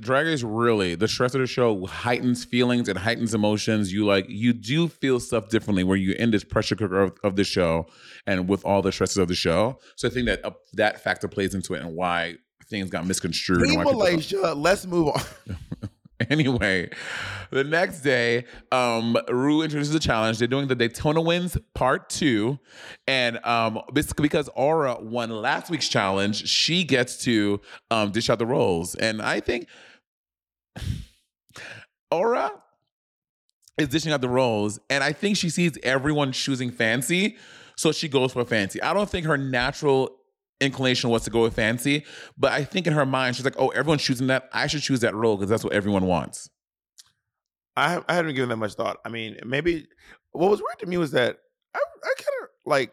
[0.00, 0.42] Drag Race.
[0.42, 2.88] Really, the stress of the show heightens feelings.
[2.88, 3.92] It heightens emotions.
[3.92, 7.36] You like you do feel stuff differently where you're in this pressure cooker of, of
[7.36, 7.86] the show,
[8.26, 9.78] and with all the stresses of the show.
[9.96, 12.36] So I think that uh, that factor plays into it and why
[12.66, 13.60] things got misconstrued.
[13.60, 14.54] and Leave why people thought- Malaysia.
[14.56, 15.22] Let's move on.
[16.30, 16.88] Anyway,
[17.50, 20.38] the next day, um, Rue introduces a challenge.
[20.38, 22.58] They're doing the Daytona Wind Part Two,
[23.06, 23.80] and um,
[24.16, 28.94] because Aura won last week's challenge, she gets to um, dish out the roles.
[28.94, 29.68] And I think
[32.10, 32.52] Aura
[33.78, 37.36] is dishing out the roles, and I think she sees everyone choosing fancy,
[37.76, 38.80] so she goes for fancy.
[38.82, 40.21] I don't think her natural
[40.60, 42.04] inclination was to go with fancy,
[42.36, 44.48] but I think in her mind she's like, "Oh, everyone's choosing that.
[44.52, 46.48] I should choose that role because that's what everyone wants."
[47.76, 48.98] I I haven't given that much thought.
[49.04, 49.86] I mean, maybe
[50.32, 51.38] what was weird to me was that
[51.74, 52.92] I I kind of like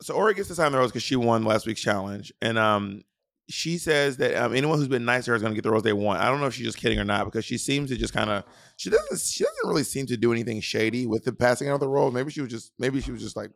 [0.00, 3.02] so Aura gets to sign the rose because she won last week's challenge, and um
[3.48, 5.70] she says that um, anyone who's been nice to her is going to get the
[5.70, 6.20] rose they want.
[6.20, 8.30] I don't know if she's just kidding or not because she seems to just kind
[8.30, 8.44] of
[8.76, 11.80] she doesn't she doesn't really seem to do anything shady with the passing out of
[11.80, 12.10] the role.
[12.10, 13.50] Maybe she was just maybe she was just like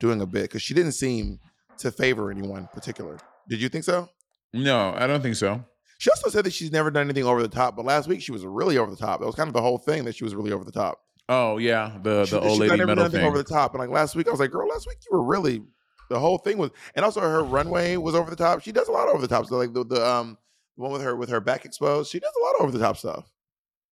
[0.00, 1.38] doing a bit because she didn't seem
[1.78, 3.18] to favor anyone particular.
[3.48, 4.08] Did you think so?
[4.52, 5.64] No, I don't think so.
[5.98, 8.32] She also said that she's never done anything over the top, but last week she
[8.32, 9.20] was really over the top.
[9.20, 10.98] That was kind of the whole thing that she was really over the top.
[11.28, 13.24] Oh yeah, the She- the old lady metal thing.
[13.24, 13.72] over the top.
[13.72, 15.62] And like last week, I was like, girl, last week you were really
[16.10, 18.60] the whole thing was, and also her runway was over the top.
[18.62, 20.36] She does a lot over the top stuff, like the, the um
[20.76, 22.10] the one with her with her back exposed.
[22.10, 23.30] She does a lot of over the top stuff.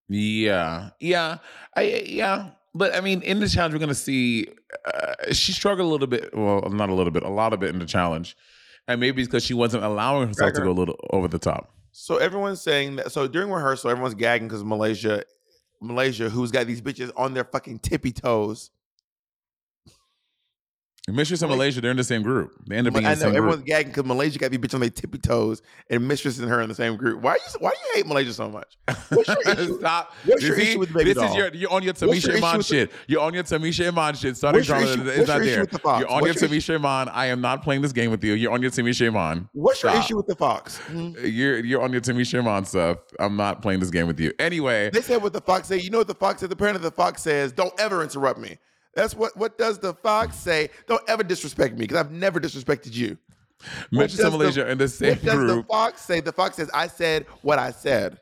[0.09, 1.39] Yeah, yeah,
[1.77, 2.51] I yeah.
[2.75, 4.47] But I mean, in the challenge, we're gonna see
[4.85, 6.31] uh, she struggled a little bit.
[6.33, 8.37] Well, not a little bit, a lot of it in the challenge,
[8.87, 11.75] and maybe it's because she wasn't allowing herself to go a little over the top.
[11.93, 13.11] So everyone's saying that.
[13.13, 15.25] So during rehearsal, everyone's gagging because Malaysia,
[15.81, 18.71] Malaysia, who's got these bitches on their fucking tippy toes.
[21.09, 22.53] Mistress and Malaysia, they're in the same group.
[22.69, 23.67] They end up being I in the know everyone's group.
[23.67, 26.69] gagging because Malaysia got these bitches on their tippy toes, and Mistress and her in
[26.69, 27.23] the same group.
[27.23, 28.77] Why you Why do you hate Malaysia so much?
[29.09, 29.79] What's your issue?
[29.79, 30.13] Stop.
[30.27, 30.63] What's your see?
[30.71, 32.69] issue with the baby This is your you're on your What's your Tamisha Iman with
[32.69, 32.93] the- shit.
[33.09, 34.37] You're on your Tamisha Iman shit.
[34.37, 35.07] Starting drama what's not
[35.41, 35.67] there.
[35.67, 37.09] the You're on What's your your Tamisha Iman.
[37.09, 38.35] I am not playing this game with you.
[38.35, 39.49] You're on your Tamisha Iman.
[39.53, 40.05] What's your Stop.
[40.05, 40.77] issue with the fox?
[40.79, 41.13] Hmm?
[41.25, 42.99] You're you're on your Tamisha Iman stuff.
[43.19, 44.33] I'm not playing this game with you.
[44.39, 45.83] Anyway, They said what the fox said.
[45.83, 46.51] You know what the fox said?
[46.51, 48.59] The parent of the fox says, "Don't ever interrupt me."
[48.95, 49.37] That's what.
[49.37, 50.71] What does the fox say?
[50.87, 53.17] Don't ever disrespect me because I've never disrespected you.
[53.93, 55.25] Does Malaysia in the same group.
[55.25, 56.21] What does the fox say?
[56.21, 58.19] The fox says, "I said what I said."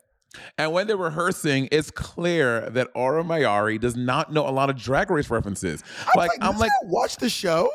[0.58, 4.76] And when they're rehearsing, it's clear that Aura Mayari does not know a lot of
[4.76, 5.82] drag race references.
[6.00, 7.70] I was like, I'm like, watch the show.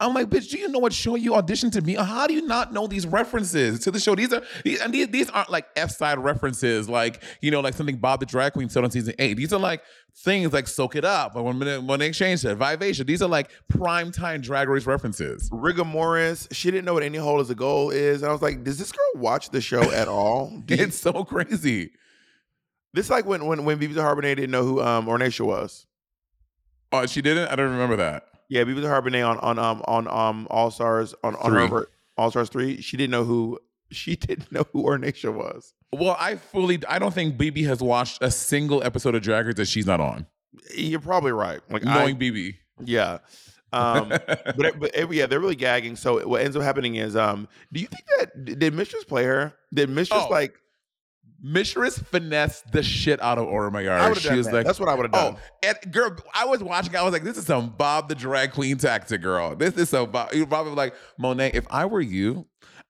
[0.00, 1.96] I'm like, bitch, do you know what show you auditioned to be?
[1.96, 2.06] on?
[2.06, 4.14] How do you not know these references to the show?
[4.14, 7.74] These are these, and these, these aren't like F side references, like you know, like
[7.74, 9.34] something Bob the Drag Queen said on season eight.
[9.36, 9.82] These are like
[10.14, 13.28] things like "Soak It Up" or when they, when they changed it, "Vivacia." These are
[13.28, 15.48] like prime time Drag Race references.
[15.52, 16.46] Rigor Morris.
[16.52, 18.78] She didn't know what any hole as a goal is, and I was like, "Does
[18.78, 21.90] this girl watch the show at all?" It's so crazy.
[22.94, 25.86] this is like when when when BeBe Zahara Benet didn't know who um Ornacia was.
[26.92, 27.48] Oh, she didn't.
[27.48, 28.26] I don't remember that.
[28.48, 31.66] Yeah, BeBe Zahara Benet on on um on um All Stars on on Three.
[31.68, 32.80] her All Stars three.
[32.80, 33.58] She didn't know who
[33.90, 35.74] she didn't know who Ornacia was.
[35.92, 36.80] Well, I fully.
[36.88, 40.00] I don't think BeBe has watched a single episode of Drag Race that she's not
[40.00, 40.26] on.
[40.74, 41.60] You're probably right.
[41.70, 42.54] Like Knowing I, BeBe.
[42.84, 43.18] Yeah.
[43.72, 45.96] Um, but it- but it- yeah, they're really gagging.
[45.96, 49.54] So what ends up happening is, um, do you think that did Mistress play her?
[49.72, 50.54] Did Mistress Oh, like?
[51.40, 54.52] Mistress finessed the shit out of Aura I would have She was that.
[54.54, 55.36] like, That's what I would have done.
[55.36, 56.96] Oh, and girl, I was watching.
[56.96, 59.54] I was like, "This is some Bob the drag queen tactic, girl.
[59.54, 61.52] This is so Bob." You probably like Monet.
[61.54, 62.46] If I were you,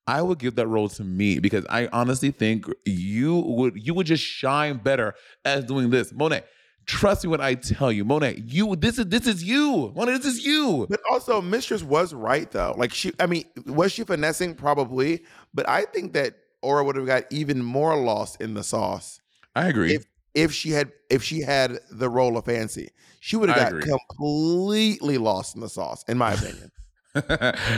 [0.07, 4.07] I would give that role to me because I honestly think you would you would
[4.07, 6.43] just shine better as doing this, Monet.
[6.87, 8.43] Trust me when I tell you, Monet.
[8.47, 10.13] You this is this is you, Monet.
[10.17, 10.87] This is you.
[10.89, 12.75] But also, Mistress was right though.
[12.79, 14.55] Like she, I mean, was she finessing?
[14.55, 15.21] Probably.
[15.53, 19.21] But I think that Aura would have got even more lost in the sauce
[19.55, 19.95] I agree.
[19.95, 22.91] if if she had if she had the role of Fancy.
[23.21, 23.83] She would have got agree.
[23.83, 26.71] completely lost in the sauce, in my opinion.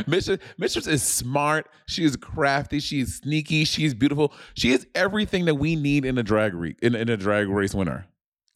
[0.07, 1.69] Mistress, Mistress is smart.
[1.87, 2.79] She is crafty.
[2.81, 3.65] She is sneaky.
[3.65, 4.35] She is beautiful.
[4.55, 7.75] She is everything that we need in a drag re- in, in a drag race
[7.75, 8.07] winner.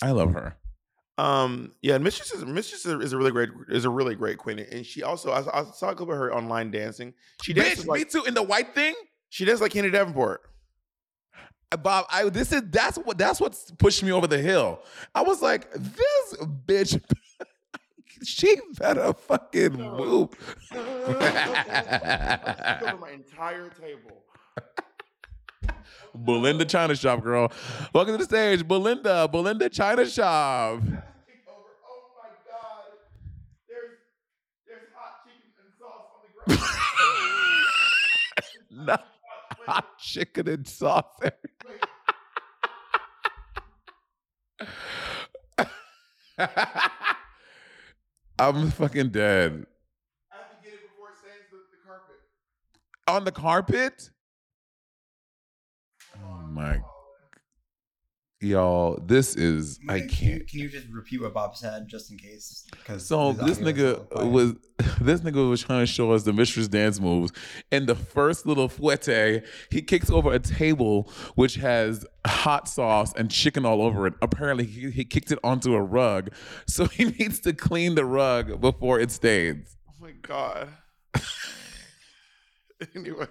[0.03, 0.57] I love her.
[1.17, 4.85] Um, yeah, Mistress is Mistress is a really great is a really great queen, and
[4.85, 7.15] she also I, I saw a clip of her online dancing.
[7.43, 8.25] She dances Bitch, like me too.
[8.25, 8.95] In the white thing,
[9.35, 10.43] she dances like Kenny Davenport.
[11.73, 12.07] Uh, Bob.
[12.09, 14.81] I this is that's what that's what's pushed me over the hill.
[15.13, 17.03] I was like, this bitch.
[18.23, 20.31] she better fucking move.
[20.71, 21.19] Cover
[23.01, 24.23] my entire table.
[26.15, 27.51] Belinda China Shop, girl.
[27.93, 29.27] Welcome to the stage, Belinda.
[29.27, 30.81] Belinda China Shop.
[38.77, 38.97] Oh
[39.67, 41.81] hot chicken and sauce on the ground.
[45.59, 45.89] Not hot
[46.37, 46.91] chicken and sauce.
[48.39, 49.67] I'm fucking dead.
[50.33, 51.17] I have to get it before it
[51.71, 52.17] the carpet.
[53.07, 54.11] On the carpet?
[56.17, 56.81] Oh my
[58.45, 60.49] y'all, this is I Can you- can't.
[60.49, 62.65] Can you just repeat what Bob said, just in case?
[62.71, 64.55] Because So this nigga was
[65.01, 67.33] this nigga was trying to show us the mistress dance moves.
[67.73, 73.31] And the first little fouette, he kicks over a table which has hot sauce and
[73.31, 74.15] chicken all over it.
[74.23, 76.31] Apparently, he, he kicked it onto a rug,
[76.67, 79.77] so he needs to clean the rug before it stains.
[79.89, 80.69] Oh my god.
[82.95, 83.27] anyway.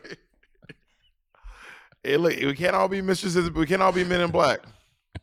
[2.04, 3.50] Hey, look, we can't all be mistresses.
[3.50, 4.60] but We can't all be men in black.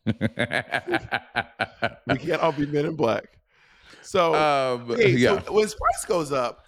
[0.07, 0.13] We
[2.19, 3.25] can't all be men in black.
[4.03, 5.43] So, um, okay, yeah.
[5.43, 6.65] so when price goes up,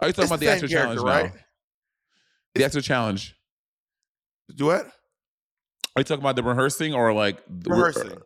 [0.00, 1.32] Are you talking about the actual challenge character, now?
[2.54, 3.36] The actual challenge.
[4.54, 4.86] Do what?
[5.96, 8.18] Are you talking about the rehearsing or like the Rehearsing.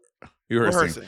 [0.50, 0.80] Rehearsing.
[0.80, 1.04] Rehearsing.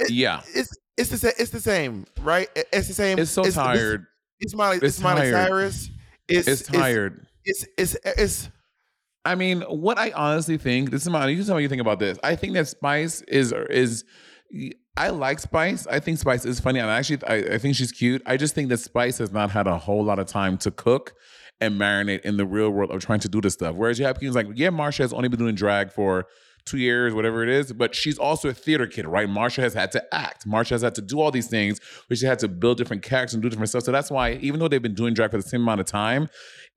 [0.00, 0.42] It- Yeah.
[0.54, 1.32] It's it's the same.
[1.38, 2.48] It's the same, right?
[2.54, 3.18] It's the same.
[3.18, 4.06] It's so it's, tired.
[4.38, 4.76] It's, Miley.
[4.76, 5.48] It's, It's Miley tired.
[5.48, 5.90] Cyrus.
[6.28, 7.26] It's, It's tired.
[7.44, 8.48] It's it's it's, it's
[9.24, 11.80] I mean, what I honestly think, this is my you tell me what you think
[11.80, 12.18] about this.
[12.22, 14.04] I think that Spice is is
[14.96, 15.86] I like Spice.
[15.86, 16.78] I think Spice is funny.
[16.78, 18.22] And actually I, I think she's cute.
[18.26, 21.14] I just think that Spice has not had a whole lot of time to cook
[21.60, 23.74] and marinate in the real world of trying to do this stuff.
[23.74, 26.26] Whereas you have queens like, yeah, Marcia has only been doing drag for
[26.64, 29.28] two years, whatever it is, but she's also a theater kid, right?
[29.28, 30.46] Marcia has had to act.
[30.46, 33.34] Marcia has had to do all these things, but she had to build different characters
[33.34, 33.82] and do different stuff.
[33.82, 36.28] So that's why, even though they've been doing drag for the same amount of time,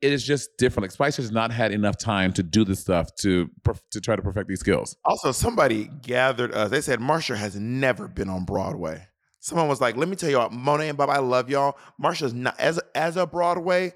[0.01, 0.83] it is just different.
[0.83, 3.49] Like Spice has not had enough time to do this stuff to
[3.91, 4.95] to try to perfect these skills.
[5.05, 6.69] also somebody gathered us.
[6.69, 9.07] They said Marcia has never been on Broadway.
[9.39, 11.77] Someone was like, "Let me tell y'all, Monet and Bob, I love y'all.
[11.99, 13.93] Marcia's not as as a Broadway.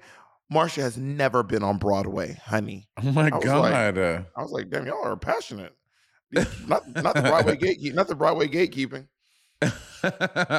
[0.50, 3.98] Marcia has never been on Broadway, honey." Oh my I god!
[3.98, 5.74] uh, I was like, "Damn, y'all are passionate."
[6.66, 9.06] not not the Broadway gate, not the Broadway gatekeeping.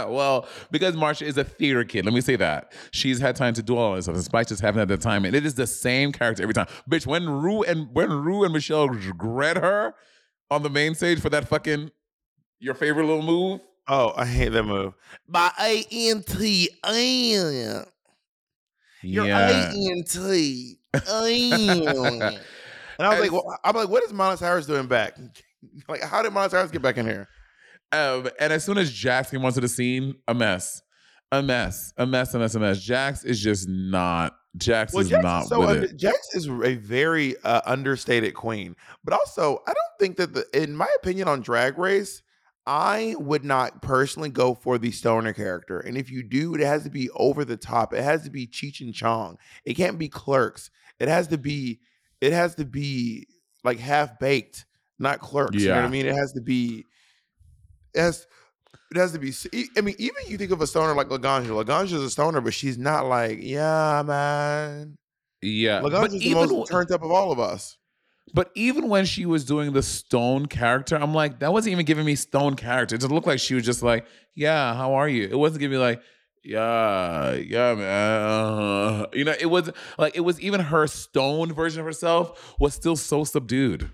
[0.10, 3.64] well, because Marcia is a theater kid, let me say that she's had time to
[3.64, 4.16] do all this stuff.
[4.16, 6.68] And Spice just haven't had the time, and it is the same character every time.
[6.90, 9.94] Bitch, when Rue and when Rue and Michelle read her
[10.50, 11.92] on the main stage for that fucking
[12.60, 13.62] your favorite little move.
[13.88, 14.94] Oh, I hate that move.
[15.28, 17.84] By A N T N.
[19.02, 20.80] You're yeah, A N T.
[20.94, 21.02] And
[23.00, 25.18] I was like, well, I'm like, what is Miley Cyrus doing back?
[25.88, 27.30] Like, how did Miley Cyrus get back in here?
[27.94, 30.82] Um, and as soon as Jax came onto the scene, a mess,
[31.32, 32.82] a mess, a mess, a mess, a mess.
[32.82, 34.36] Jax is just not.
[34.58, 35.98] Jax is Jax not so with under, it.
[35.98, 40.76] Jax is a very uh, understated queen, but also I don't think that the, in
[40.76, 42.22] my opinion on Drag Race,
[42.66, 45.80] I would not personally go for the stoner character.
[45.80, 47.94] And if you do, it has to be over the top.
[47.94, 49.38] It has to be Cheech and Chong.
[49.66, 50.70] It can't be Clerks.
[51.00, 51.80] It has to be.
[52.22, 53.28] It has to be
[53.64, 54.66] like half baked,
[54.98, 55.56] not Clerks.
[55.56, 56.06] You know what I mean?
[56.06, 56.86] It has to be.
[57.94, 58.28] It has.
[58.92, 59.34] It has to be.
[59.76, 61.48] I mean, even you think of a stoner like Laganja.
[61.48, 64.98] Laganja is a stoner, but she's not like, yeah, man.
[65.42, 67.78] Yeah, Laganja's the most turned up of all of us.
[68.34, 72.06] But even when she was doing the stone character, I'm like, that wasn't even giving
[72.06, 72.96] me stone character.
[72.96, 75.24] It just looked like she was just like, yeah, how are you?
[75.24, 76.02] It wasn't giving me like,
[76.44, 79.06] yeah, yeah, man.
[79.14, 82.96] You know, it was like it was even her stone version of herself was still
[82.96, 83.92] so subdued.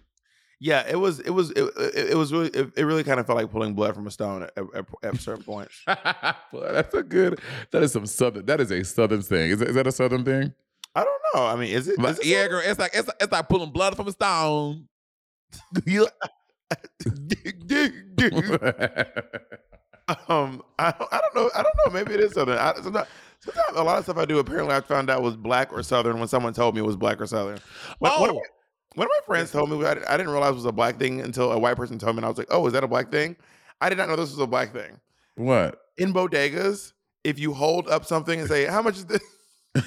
[0.62, 1.20] Yeah, it was.
[1.22, 1.52] It was.
[1.52, 2.50] It, it, it was really.
[2.50, 5.20] It, it really kind of felt like pulling blood from a stone at, at, at
[5.22, 5.82] certain points.
[6.52, 7.40] Boy, that's a good.
[7.72, 8.46] That is some southern.
[8.46, 9.52] That is a southern thing.
[9.52, 10.54] Is, that- is that a southern thing?
[10.96, 11.46] I don't know.
[11.46, 11.98] I mean, is it?
[11.98, 12.62] Like, is yeah, girl.
[12.66, 14.88] It's like it's, it's like pulling blood from a stone.
[20.28, 21.52] Um, I don't, I don't know.
[21.56, 21.92] I don't know.
[21.94, 22.58] Maybe it is southern.
[22.58, 23.08] I, sometimes,
[23.42, 26.18] sometimes a lot of stuff I do apparently I found out was black or southern
[26.18, 27.60] when someone told me it was black or southern.
[28.00, 28.26] One Oh.
[28.34, 28.42] my,
[29.00, 31.22] one of my friends told me I, I didn't realize it was a black thing
[31.22, 33.10] until a white person told me, and I was like, "Oh, is that a black
[33.12, 33.36] thing?"
[33.82, 35.00] I did not know this was a black thing.
[35.36, 35.80] what?
[35.98, 36.92] In bodegas,
[37.24, 39.22] if you hold up something and say, "How much is this?"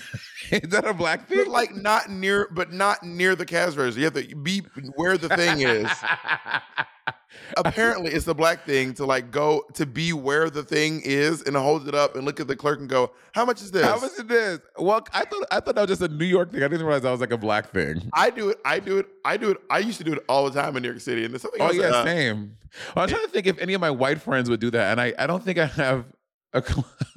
[0.50, 1.48] Is that a black But thing?
[1.48, 4.00] like not near, but not near the cash register.
[4.00, 4.60] You have to be
[4.96, 5.90] where the thing is.
[7.56, 11.56] Apparently, it's the black thing to like go to be where the thing is and
[11.56, 14.00] hold it up and look at the clerk and go, "How much is this?" How
[14.00, 14.60] much is this?
[14.78, 16.62] Well, I thought I thought that was just a New York thing.
[16.62, 18.10] I didn't realize that was like a black thing.
[18.12, 18.58] I do it.
[18.64, 19.06] I do it.
[19.24, 19.58] I do it.
[19.70, 21.60] I used to do it all the time in New York City, and there's something.
[21.60, 22.56] Oh else, yeah, uh, same.
[22.96, 25.12] I'm trying to think if any of my white friends would do that, and I,
[25.18, 26.06] I don't think I have
[26.52, 26.62] a,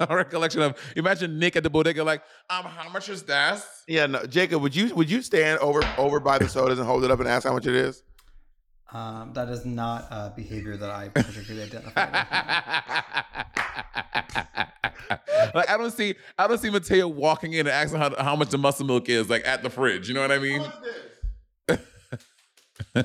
[0.00, 0.76] a recollection of.
[0.96, 3.64] Imagine Nick at the bodega, like, um, how much is that?
[3.88, 7.04] Yeah, no, Jacob, would you would you stand over over by the sodas and hold
[7.04, 8.02] it up and ask how much it is?
[8.92, 12.14] Um, that is not a behavior that I particularly identify with.
[15.54, 18.50] like I don't see I don't see Mateo walking in and asking how, how much
[18.50, 20.08] the muscle milk is like at the fridge.
[20.08, 20.60] You know what I mean?
[22.96, 23.02] All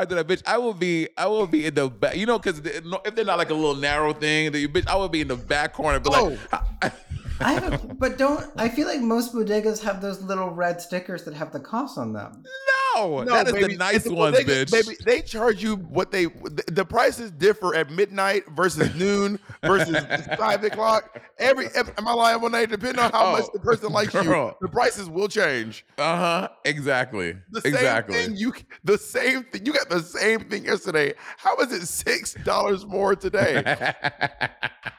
[0.00, 0.42] right, then, bitch.
[0.46, 2.16] I will be, I will be in the back.
[2.16, 4.96] You know, because if they're not like a little narrow thing, then you bitch, I
[4.96, 6.00] will be in the back corner.
[6.00, 6.38] But like,
[6.82, 6.92] I
[7.44, 8.44] have, a, but don't.
[8.56, 12.12] I feel like most bodegas have those little red stickers that have the cost on
[12.12, 12.42] them.
[12.96, 14.70] no, that is baby, the nice it's- ones, they, bitch.
[14.72, 19.96] Baby, they charge you what they the, the prices differ at midnight versus noon versus
[20.38, 21.20] five o'clock.
[21.38, 22.70] Every am I lying one night?
[22.70, 24.22] Depending on how Oh, much the person likes you,
[24.60, 25.84] the prices will change.
[25.98, 26.48] Uh huh.
[26.64, 27.36] Exactly.
[27.50, 28.14] The same exactly.
[28.14, 31.12] thing you the same thing you got the same thing yesterday.
[31.36, 33.94] How is it six dollars more today?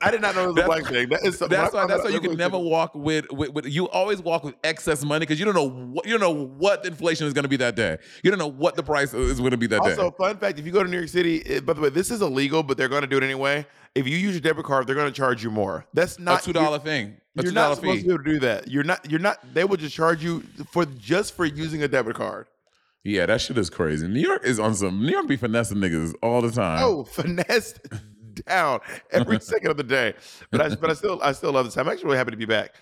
[0.00, 1.08] I did not know it was a That's- black thing.
[1.08, 1.86] That is That's why.
[1.86, 3.66] That's why you can never walk with, with, with.
[3.66, 6.84] You always walk with excess money because you don't know what you don't know what
[6.84, 7.98] inflation is going to be that day.
[8.24, 10.02] You don't know what the price is going to be that Also, day.
[10.02, 12.10] Also, fun fact: if you go to New York City, it, by the way, this
[12.10, 13.64] is illegal, but they're going to do it anyway.
[13.94, 15.86] If you use your debit card, they're going to charge you more.
[15.94, 17.16] That's not A two dollar thing.
[17.36, 18.02] A You're not supposed fee.
[18.02, 18.68] to be able to do that.
[18.68, 19.08] You're not.
[19.10, 19.38] You're not.
[19.54, 22.46] They will just charge you for just for using a debit card.
[23.04, 24.08] Yeah, that shit is crazy.
[24.08, 25.00] New York is on some.
[25.06, 26.80] New York be finessing niggas all the time.
[26.82, 27.78] Oh, finessed
[28.44, 28.80] down
[29.10, 30.14] every second of the day.
[30.50, 31.76] But I, but I still, I still love this.
[31.76, 32.74] I'm actually really happy to be back.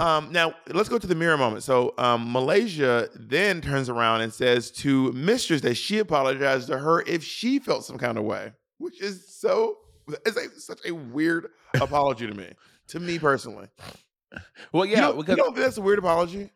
[0.00, 1.62] Um, now let's go to the mirror moment.
[1.62, 7.02] So um, Malaysia then turns around and says to Mistress that she apologized to her
[7.02, 9.78] if she felt some kind of way, which is so.
[10.24, 11.48] It's like such a weird
[11.80, 12.50] apology to me,
[12.88, 13.68] to me personally.
[14.72, 16.50] well, You yeah, don't- you don't think that's a weird apology?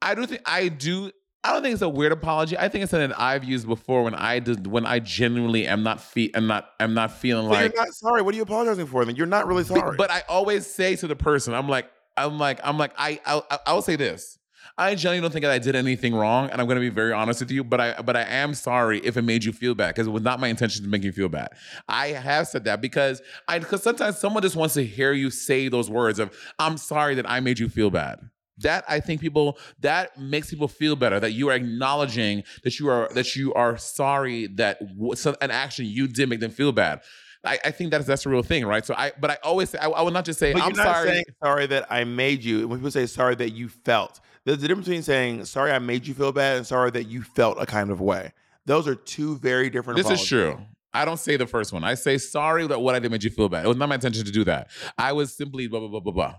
[0.00, 1.10] I do think I do.
[1.44, 2.58] I don't think it's a weird apology.
[2.58, 5.82] I think it's something that I've used before when I did when I genuinely am
[5.82, 8.22] not fe- I'm not I'm not feeling So like you're not sorry.
[8.22, 9.04] What are you apologizing for?
[9.04, 9.96] Then you're not really sorry.
[9.96, 13.58] But I always say to the person, I'm like, I'm like, I'm like, I, I,
[13.66, 14.38] I will say this.
[14.76, 17.12] I genuinely don't think that I did anything wrong, and I'm going to be very
[17.12, 17.64] honest with you.
[17.64, 20.22] But I, but I am sorry if it made you feel bad because it was
[20.22, 21.48] not my intention to make you feel bad.
[21.88, 25.68] I have said that because I, because sometimes someone just wants to hear you say
[25.68, 28.20] those words of, "I'm sorry that I made you feel bad."
[28.60, 32.88] That I think people that makes people feel better that you are acknowledging that you
[32.88, 34.80] are that you are sorry that
[35.14, 37.00] some, an action you did make them feel bad.
[37.44, 38.84] I, I think that's that's a real thing, right?
[38.84, 41.22] So I, but I always say I, I will not just say But I'm sorry.
[41.42, 42.66] sorry that I made you.
[42.66, 46.06] When people say sorry that you felt, there's a difference between saying sorry I made
[46.06, 48.32] you feel bad and sorry that you felt a kind of way.
[48.66, 49.96] Those are two very different.
[49.96, 50.24] this apologies.
[50.24, 50.58] is true.
[50.92, 51.84] I don't say the first one.
[51.84, 53.64] I say sorry that what I did made you feel bad.
[53.64, 54.68] It was not my intention to do that.
[54.96, 56.34] I was simply blah blah blah blah blah.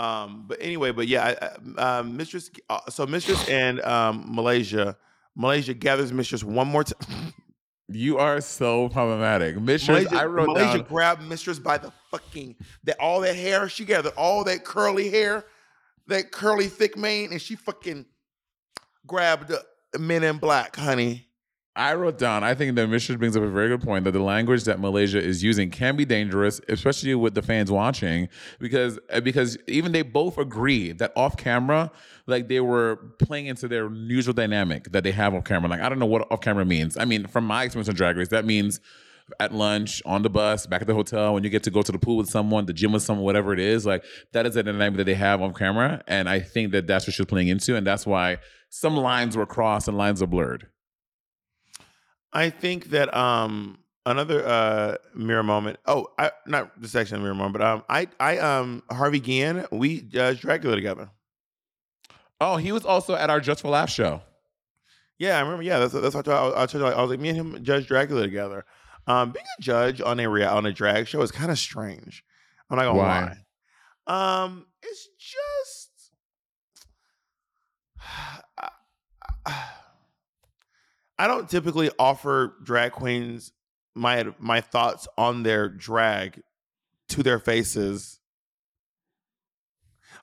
[0.00, 1.46] Um, but anyway, but yeah, I-
[1.82, 2.50] I- um, Mistress.
[2.68, 4.96] Uh, so Mistress and um, Malaysia,
[5.36, 7.32] Malaysia gathers Mistress one more time.
[7.92, 10.04] You are so problematic, Mistress.
[10.04, 10.86] Malaysia, I wrote Malaysia down.
[10.86, 13.68] grabbed Mistress by the fucking that all that hair.
[13.68, 15.44] She gathered all that curly hair,
[16.06, 18.06] that curly thick mane, and she fucking
[19.08, 21.26] grabbed the men in black, honey.
[21.76, 22.42] I wrote down.
[22.42, 25.22] I think that Mistress brings up a very good point that the language that Malaysia
[25.22, 30.02] is using can be dangerous, especially with the fans watching, because uh, because even they
[30.02, 31.92] both agree that off camera,
[32.26, 35.70] like they were playing into their usual dynamic that they have off camera.
[35.70, 36.96] Like I don't know what off camera means.
[36.96, 38.80] I mean, from my experience on Drag Race, that means
[39.38, 41.92] at lunch, on the bus, back at the hotel, when you get to go to
[41.92, 44.62] the pool with someone, the gym with someone, whatever it is, like that is the
[44.64, 46.02] dynamic that they have on camera.
[46.08, 47.76] And I think that that's what she's playing into.
[47.76, 48.38] And that's why
[48.70, 50.66] some lines were crossed and lines are blurred.
[52.32, 55.78] I think that um another uh mirror moment.
[55.86, 60.00] Oh, I not the section mirror moment, but um I I um Harvey Guillen, we
[60.02, 61.10] judged Dracula together.
[62.40, 64.22] Oh, he was also at our Just for Laugh show.
[65.18, 65.62] Yeah, I remember.
[65.62, 66.86] Yeah, that's that's what I, I, I told you.
[66.90, 68.64] I was like, me and him judge Dracula together.
[69.06, 72.24] Um, being a judge on a rea- on a drag show is kind of strange.
[72.70, 73.36] I'm not gonna Why?
[74.06, 74.42] lie.
[74.44, 75.90] Um, it's just.
[81.20, 83.52] I don't typically offer drag queens
[83.94, 86.40] my my thoughts on their drag
[87.10, 88.20] to their faces.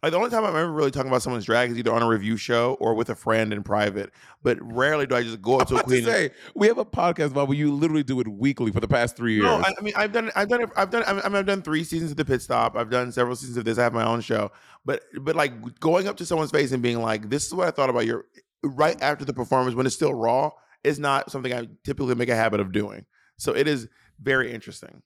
[0.02, 2.08] Like the only time I'm ever really talking about someone's drag is either on a
[2.08, 4.12] review show or with a friend in private.
[4.42, 6.04] But rarely do I just go up to a About to queen.
[6.04, 9.16] say, we have a podcast about where you literally do it weekly for the past
[9.16, 9.46] three years.
[9.46, 11.84] No, I, I mean I've done I've done I've done I mean, I've done three
[11.84, 12.76] seasons of the pit stop.
[12.76, 13.78] I've done several seasons of this.
[13.78, 14.52] I have my own show.
[14.84, 17.72] But but like going up to someone's face and being like, "This is what I
[17.72, 18.26] thought about your,"
[18.64, 20.50] right after the performance when it's still raw,
[20.88, 23.06] is not something I typically make a habit of doing.
[23.38, 23.88] So it is
[24.22, 25.02] very interesting.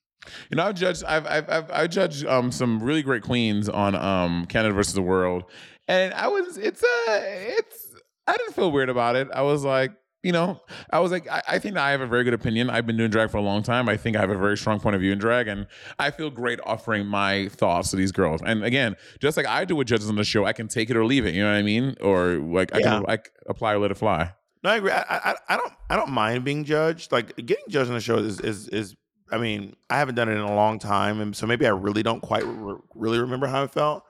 [0.50, 1.04] You know, I've judged.
[1.04, 5.02] I've I've, I've I judged um some really great queens on um Canada versus the
[5.02, 5.44] World,
[5.88, 7.94] and I was it's a it's
[8.28, 9.26] I didn't feel weird about it.
[9.34, 9.90] I was like,
[10.22, 10.60] you know,
[10.90, 12.70] I was like, I, I think I have a very good opinion.
[12.70, 13.88] I've been doing drag for a long time.
[13.88, 15.66] I think I have a very strong point of view in drag, and
[15.98, 18.40] I feel great offering my thoughts to these girls.
[18.46, 20.96] And again, just like I do with judges on the show, I can take it
[20.96, 21.34] or leave it.
[21.34, 21.96] You know what I mean?
[22.00, 22.90] Or like I Yeah.
[22.98, 24.34] can like apply or let it fly.
[24.64, 24.90] No, I agree.
[24.92, 27.10] I, I I don't I don't mind being judged.
[27.12, 28.96] Like getting judged on the show is is is.
[29.30, 32.02] I mean, I haven't done it in a long time, and so maybe I really
[32.02, 34.04] don't quite re- really remember how it felt.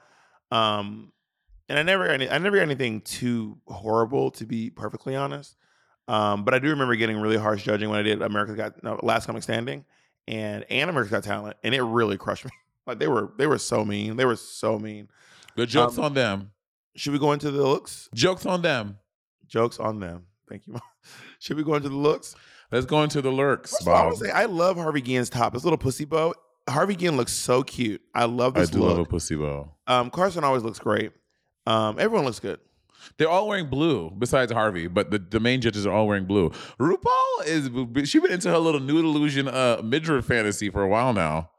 [0.50, 1.12] Um,
[1.68, 5.56] and I never I never got anything too horrible to be perfectly honest.
[6.08, 8.98] Um, but I do remember getting really harsh judging when I did America's Got no,
[9.02, 9.84] Last Comic Standing
[10.26, 12.50] and and America's Got Talent, and it really crushed me.
[12.86, 14.16] Like they were they were so mean.
[14.16, 15.08] They were so mean.
[15.56, 16.50] Good jokes Um, on them.
[16.96, 18.08] Should we go into the looks?
[18.12, 18.98] Jokes on them.
[19.46, 20.26] Jokes on them.
[20.52, 20.78] Thank you.
[21.38, 22.34] Should we go into the looks?
[22.70, 25.54] Let's go into the lurks, First all, I would say I love Harvey Guillen's top.
[25.54, 26.34] This little pussy bow.
[26.68, 28.02] Harvey Guillen looks so cute.
[28.14, 28.90] I love this I do look.
[28.90, 29.72] love a pussy bow.
[29.86, 31.12] um, Carson always looks great.
[31.66, 32.60] Um, everyone looks good.
[33.16, 36.50] They're all wearing blue besides Harvey, but the, the main judges are all wearing blue.
[36.78, 41.12] RuPaul is she been into her little nude illusion uh midriff fantasy for a while
[41.12, 41.50] now.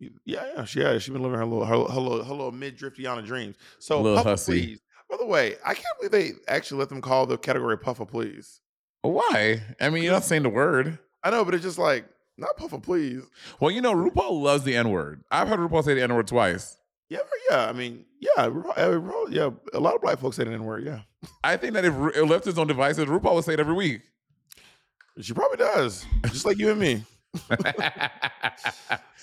[0.00, 0.10] Yeah,
[0.56, 3.24] yeah, she yeah, she's been living her little her, her little, her little mid driftiana
[3.24, 3.56] dreams.
[3.78, 4.52] So Little hussy.
[4.66, 4.80] Please.
[5.14, 8.58] By the way, I can't believe they actually let them call the category Puffer Please.
[9.02, 9.62] Why?
[9.80, 10.98] I mean, you're not saying the word.
[11.22, 12.04] I know, but it's just like
[12.36, 13.22] not Puffer Please.
[13.60, 15.22] Well, you know, RuPaul loves the N word.
[15.30, 16.76] I've heard RuPaul say the N word twice.
[17.10, 17.68] Yeah, yeah.
[17.68, 19.50] I mean, yeah, RuPaul- uh, yeah.
[19.72, 20.84] A lot of black folks say the N word.
[20.84, 21.02] Yeah,
[21.44, 24.00] I think that if it left his own devices, RuPaul would say it every week.
[25.20, 27.04] she probably does, just like you and me.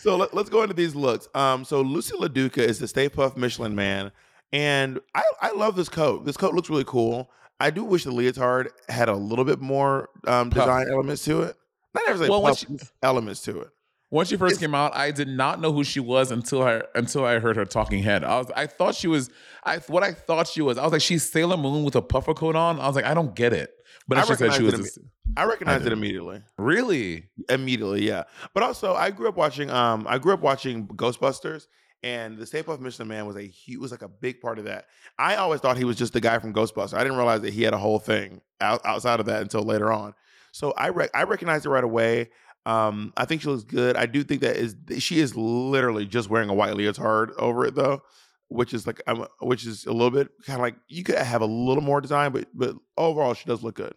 [0.02, 1.28] So let, us go into these looks.
[1.36, 4.12] Um, so Loosey LaDuca is the Stay Puft Michelin Man,
[4.54, 6.26] and I I love this coat.
[6.26, 7.30] This coat looks really cool.
[7.60, 10.64] I do wish the leotard had a little bit more um, Puff.
[10.64, 11.56] design elements to it.
[11.94, 13.68] Not necessarily Well, puff, elements to it.
[14.10, 16.82] When she first It's- came out, I did not know who she was until I
[16.96, 18.24] until I heard her talking head.
[18.24, 19.30] I was I thought she was
[19.64, 20.78] I what I thought she was.
[20.78, 22.80] I was like, she's Sailor Moon with a puffer coat on.
[22.80, 23.72] I was like, I don't get it.
[24.08, 25.02] But I then she said she was recognized a-
[25.40, 26.42] I recognized it immediately.
[26.58, 27.30] really.
[27.48, 28.24] Immediately, yeah.
[28.54, 29.70] But also, I grew up watching.
[29.70, 31.68] Um, I grew up watching Ghostbusters,
[32.04, 34.66] and the Stay Puft Michelin Man was a he was like a big part of
[34.66, 34.86] that.
[35.20, 36.94] I always thought he was just the guy from Ghostbusters.
[36.94, 39.92] I didn't realize that he had a whole thing out, outside of that until later
[39.92, 40.14] on.
[40.52, 42.30] So I rec- I recognized it right away.
[42.66, 43.96] Um, I think she looks good.
[43.96, 47.76] I do think that is she is literally just wearing a white leotard over it
[47.76, 48.02] though,
[48.50, 51.42] which is like um, which is a little bit kind of like you could have
[51.42, 53.94] a little more design, but but overall she does look good.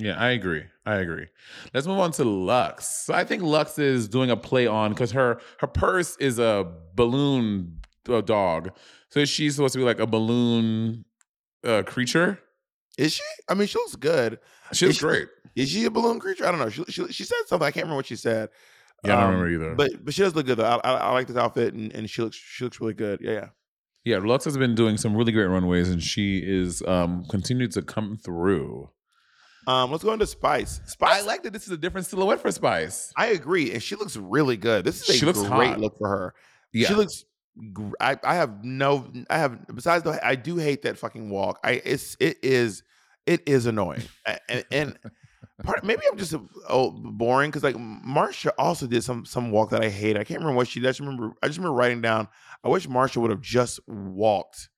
[0.00, 0.64] Yeah, I agree.
[0.86, 1.26] I agree.
[1.74, 2.82] Let's move on to Luxx.
[3.04, 6.66] So I think Luxx is doing a play on because her her purse is a
[6.94, 8.70] balloon uh, dog.
[9.10, 11.04] So she's supposed to be like a balloon
[11.64, 12.40] uh, creature.
[12.98, 13.22] Is she?
[13.48, 14.38] I mean, she looks good.
[14.72, 15.28] She looks Is she- great.
[15.56, 16.46] Is she a balloon creature?
[16.46, 16.68] I don't know.
[16.70, 17.66] She she, she said something.
[17.66, 18.48] I can't remember what she said.
[19.04, 19.74] Yeah, I don't Um, remember either.
[19.74, 20.64] But but she does look good though.
[20.64, 23.20] I, I, I like this outfit and, and she looks she looks really good.
[23.20, 23.48] Yeah, yeah.
[24.04, 27.82] yeah, Luxx has been doing some really great runways, and she is um continued to
[27.82, 28.90] come through.
[29.66, 30.80] Um, let's go into Spice.
[30.86, 31.22] Spice.
[31.22, 33.12] I like that this is a different silhouette for Spice.
[33.16, 34.84] I agree, and she looks really good.
[34.84, 35.80] This is a She looks great hot.
[35.80, 36.34] look for her.
[36.72, 37.24] Yeah, She looks.
[38.00, 39.10] I I have no.
[39.28, 40.24] I have besides the.
[40.26, 41.58] I do hate that fucking walk.
[41.62, 42.82] I it's it is
[43.26, 44.02] it is annoying
[44.48, 44.64] and.
[44.70, 44.98] and
[45.62, 46.34] Part, maybe I'm just
[46.70, 50.16] oh, boring because like Marcia also did some some walk that I hate.
[50.16, 50.86] I can't remember what she did.
[50.86, 52.28] I just remember I just remember writing down.
[52.64, 54.70] I wish Marcia would have just walked.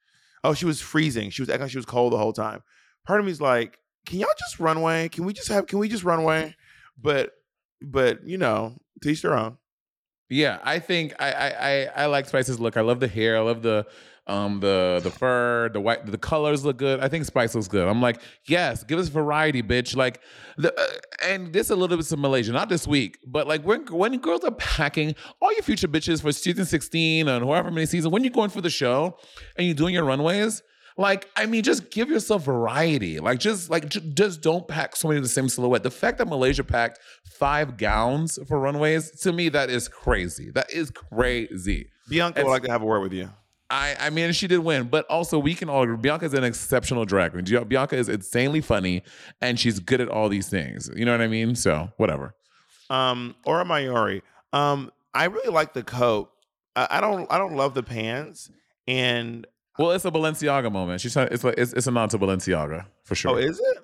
[0.43, 1.31] Oh, she was freezing.
[1.31, 2.65] She was acting like she was cold the whole time.
[3.07, 5.09] Part of me is like, can y'all just runway?
[5.09, 5.67] Can we just have?
[5.67, 6.55] Can we just runway?
[7.01, 7.33] But
[7.81, 9.59] but you know, to each their own.
[10.29, 12.77] Yeah, I think I I I, I like Spice's look.
[12.77, 13.37] I love the hair.
[13.37, 13.87] I love the
[14.27, 17.01] um the the fur, the white, the colors look good.
[17.01, 17.87] I think Spice looks good.
[17.87, 19.97] I'm like, yes, give us variety, bitch.
[19.97, 20.21] Like
[20.57, 20.87] the uh,
[21.25, 24.45] and this a little bit of Malaysia, not this week, but like when when girls
[24.45, 28.33] are packing all your future bitches for season 16 and however many seasons, when you're
[28.33, 29.19] going for the show
[29.57, 30.63] and you're doing your runways.
[30.99, 33.19] Like, I mean, just give yourself variety.
[33.21, 35.83] Like, just like j- just don't pack so many of the same silhouette.
[35.83, 40.51] The fact that Malaysia packed five gowns for runways, to me, that is crazy.
[40.51, 41.89] That is crazy.
[42.09, 43.31] Bianca It's- would like to have a word with you.
[43.71, 47.07] I, I mean, she did win, but also we can all agree Bianca's an exceptional
[47.07, 47.45] drag queen.
[47.69, 49.03] Bianca is insanely funny,
[49.41, 50.91] and she's good at all these things.
[50.95, 51.55] You know what I mean?
[51.55, 52.35] So whatever.
[52.91, 54.21] Um, Aura Mayari.
[54.53, 56.31] Um, I really like the coat.
[56.77, 57.27] I, I don't.
[57.33, 58.51] I don't love the pants.
[58.87, 59.47] And
[59.79, 61.01] Well, it's a Balenciaga moment.
[61.01, 63.33] She's trying, it's like it's, it's a nod to Balenciaga for sure.
[63.33, 63.79] oh, is it?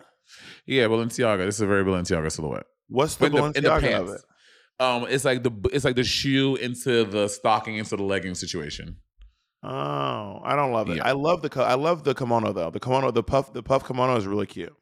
[0.66, 1.46] yeah, Balenciaga.
[1.46, 2.66] This is a very Balenciaga silhouette.
[2.88, 4.20] What's the In the, in the Balenciaga of it?
[4.80, 8.98] Um, it's like the it's like the shoe into the stocking into the legging situation.
[9.62, 10.98] Oh, I don't love it.
[10.98, 11.08] Yeah.
[11.08, 12.70] I love the I love the kimono though.
[12.70, 14.72] The kimono, the puff, the puff kimono is really cute.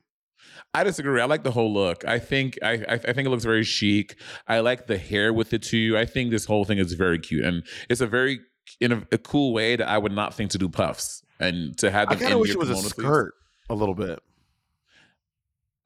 [0.75, 1.21] I disagree.
[1.21, 2.05] I like the whole look.
[2.05, 4.17] I think I, I I think it looks very chic.
[4.47, 5.97] I like the hair with it too.
[5.97, 8.41] I think this whole thing is very cute, and it's a very
[8.81, 11.91] in a, a cool way that I would not think to do puffs and to
[11.91, 12.19] have I them.
[12.21, 13.35] kind in of wish your it was a skirt
[13.71, 14.21] a little bit.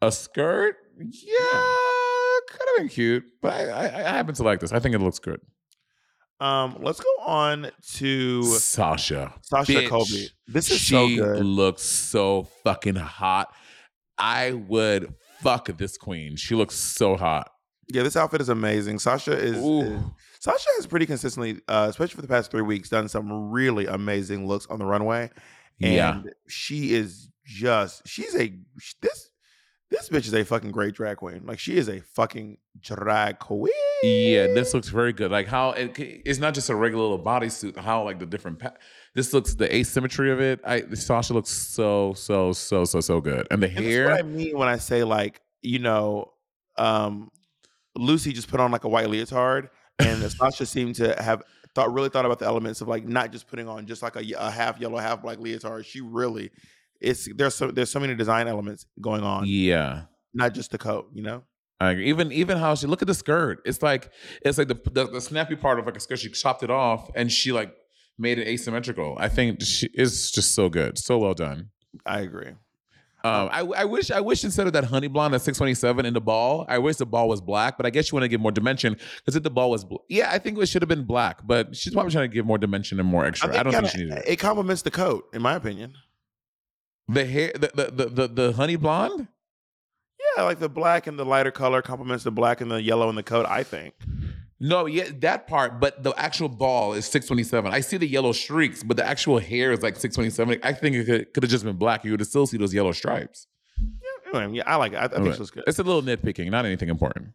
[0.02, 0.76] A skirt?
[0.98, 1.64] Yeah,
[2.48, 4.72] could have been cute, but I, I I happen to like this.
[4.72, 5.40] I think it looks good.
[6.40, 9.88] Um, let's go on to Sasha, Sasha bitch.
[9.88, 10.30] Colby.
[10.48, 11.44] This is she so good.
[11.44, 13.52] looks so fucking hot.
[14.16, 16.36] I would fuck this queen.
[16.36, 17.50] She looks so hot.
[17.92, 18.98] Yeah, this outfit is amazing.
[19.00, 20.00] Sasha is, is-
[20.40, 24.46] Sasha has pretty consistently, uh, especially for the past three weeks, done some really amazing
[24.48, 25.30] looks on the runway.
[25.80, 26.22] And Yeah.
[26.48, 28.52] she is just she's a
[29.00, 29.30] this
[29.90, 31.42] this bitch is a fucking great drag queen.
[31.44, 33.72] Like she is a fucking drag queen.
[34.02, 35.30] Yeah, this looks very good.
[35.30, 37.76] Like how it, it's not just a regular little bodysuit.
[37.76, 38.60] How like the different.
[38.60, 38.74] Pa-
[39.14, 40.60] this looks the asymmetry of it.
[40.64, 44.10] I Sasha looks so so so so so good, and the And that's hair.
[44.10, 46.32] what I mean when I say like, you know,
[46.78, 47.30] um
[47.98, 49.68] Loosey just put on like a white leotard
[50.06, 51.42] and Sasha seemed to have
[51.74, 54.24] thought really thought about the elements of like not just putting on just like a,
[54.38, 55.86] a half yellow, half black leotard.
[55.86, 56.50] She really
[57.00, 60.02] it's there's so there's so many design elements going on, yeah,
[60.34, 61.42] not just the coat, you know?
[61.80, 62.08] I agree.
[62.10, 63.60] Even even how she look at the skirt.
[63.64, 64.10] It's like
[64.42, 66.18] it's like the, the the snappy part of like a skirt.
[66.18, 67.72] She chopped it off and she like
[68.18, 69.16] made it asymmetrical.
[69.18, 71.70] I think she is just so good, so well done.
[72.04, 72.52] I agree.
[73.22, 76.20] Um, I, I wish I wish instead of that honey blonde at 627 in the
[76.20, 78.52] ball, I wish the ball was black, but I guess you want to give more
[78.52, 81.46] dimension because if the ball was, bl- yeah, I think it should have been black,
[81.46, 83.50] but she's probably trying to give more dimension and more extra.
[83.50, 84.24] I, don't kinda- think she needed it.
[84.28, 85.94] it complements the coat, in my opinion.
[87.08, 89.28] The hair, the the, the the the honey blonde.
[90.36, 93.16] Yeah, like the black and the lighter color complements the black and the yellow in
[93.16, 93.94] the coat, I think.
[94.62, 97.72] No, yeah, that part, but the actual ball is 627.
[97.72, 100.60] I see the yellow streaks, but the actual hair is like 627.
[100.62, 102.04] I think it could, could have just been black.
[102.04, 103.46] You would still see those yellow stripes.
[104.34, 104.96] Anyway, yeah, I like it.
[104.96, 105.64] I, I think she looks good.
[105.66, 107.28] It's a little nitpicking, not anything important.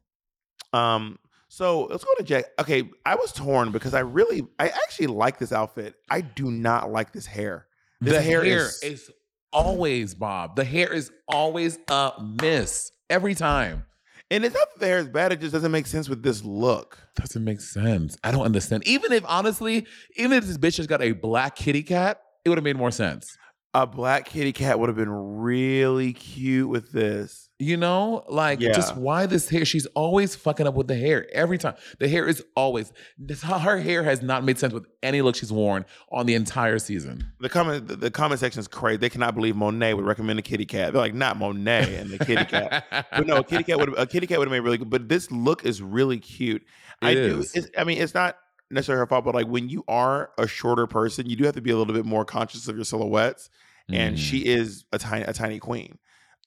[0.71, 1.17] Um,
[1.47, 2.45] so let's go to Jack.
[2.59, 5.95] Okay, I was torn because I really, I actually like this outfit.
[6.09, 7.67] I do not like this hair.
[8.01, 9.11] This the hair hair, is- is,
[9.51, 10.57] always Bob.
[10.57, 12.11] The hair is always a
[12.41, 13.85] miss every time.
[14.31, 16.43] And it's not that the hair is bad; it just doesn't make sense with this
[16.43, 16.97] look.
[17.15, 18.17] Doesn't make sense.
[18.23, 18.87] I don't understand.
[18.87, 22.57] Even if honestly, even if this bitch has got a black kitty cat, it would
[22.57, 23.37] have made more sense.
[23.73, 27.44] A black kitty cat would have been really cute with this.
[27.57, 29.63] You know, like just why this hair?
[29.63, 31.75] She's always fucking up with the hair every time.
[31.99, 32.91] The hair is always.
[33.17, 36.79] This, her hair has not made sense with any look she's worn on the entire
[36.79, 37.25] season.
[37.39, 38.97] The comment, the, the comment section is crazy.
[38.97, 40.91] They cannot believe Monet would recommend a kitty cat.
[40.91, 42.85] They're like, not Monet and the kitty cat.
[43.11, 44.89] but no, a kitty cat would a kitty cat would have made really good.
[44.89, 46.61] But this look is really cute.
[47.01, 47.39] I It do.
[47.39, 47.55] is.
[47.55, 48.35] It's, I mean, it's not
[48.69, 51.61] necessarily her fault, but like when you are a shorter person, you do have to
[51.61, 53.49] be a little bit more conscious of your silhouettes.
[53.87, 54.19] And Mhm.
[54.19, 55.99] she is a tiny, a tiny queen.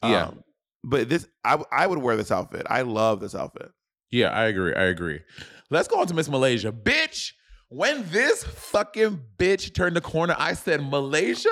[0.03, 0.27] Yeah.
[0.27, 0.45] Um,
[0.85, 2.67] but this, I I would wear this outfit.
[2.69, 3.71] I love this outfit.
[4.11, 4.75] Yeah, I agree.
[4.75, 5.21] I agree.
[5.71, 6.73] Let's go on to Miss Malaysia.
[6.73, 7.33] Bitch,
[7.69, 11.51] when this fucking bitch turned the corner, I said, Malaysia,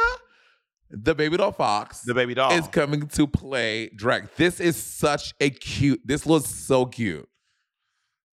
[0.91, 2.53] the Babydoll Foxx The baby doll.
[2.53, 4.29] is coming to play drag.
[4.37, 7.29] This is such a cute, this looks so cute.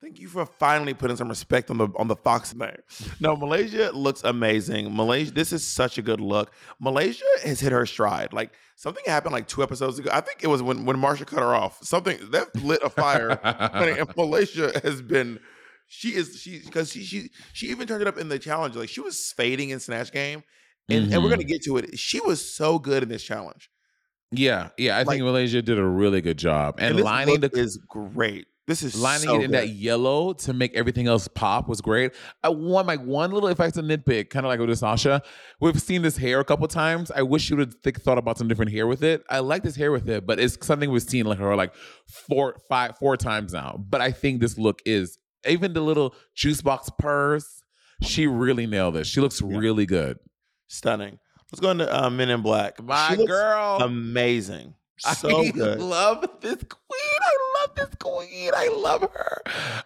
[0.04, 2.76] Thank you for finally putting some respect on the on the Fox name.
[3.22, 4.94] No, Malaysia looks amazing.
[4.94, 6.52] Malaysia, this is such a good look.
[6.78, 8.34] Malaysia has hit her stride.
[8.34, 10.10] Like something happened like two episodes ago.
[10.12, 11.80] I think it was when when Marcia cut her off.
[11.84, 13.40] Something that lit a fire.
[13.46, 15.40] and Malaysia has been.
[15.88, 18.76] She is she because she she she even turned it up in the challenge.
[18.76, 20.44] Like she was fading in Snatch Game,
[20.90, 21.34] and, and we're Mhm.
[21.36, 21.98] gonna get to it.
[21.98, 23.70] She was so good in this challenge.
[24.32, 26.76] Yeah, yeah, I Like- think Malaysia did a really good job.
[26.80, 28.48] And, this lining the is great.
[28.66, 29.60] This is lining so it in good.
[29.60, 32.14] that yellow to make everything else pop was great.
[32.44, 35.22] I one my one little if I had to nitpick, kind of like with Sasha,
[35.60, 37.12] we've seen this hair a couple times.
[37.12, 39.22] I wish you would have think, thought about some different hair with it.
[39.30, 41.74] I like this hair with it, but it's something we've seen like her like
[42.08, 43.84] four, five, four times now.
[43.90, 47.64] But I think this look is even the little juice box purse.
[48.02, 49.08] She really nailed this.
[49.08, 50.20] She looks really good.
[50.68, 51.20] stunning.
[51.52, 52.82] Let's go into uh, Men in Black.
[52.82, 53.78] My girl.
[53.82, 54.74] amazing.
[55.18, 55.80] So I good.
[55.82, 57.20] love this queen.
[57.22, 58.52] I love this queen.
[58.56, 59.42] I love her.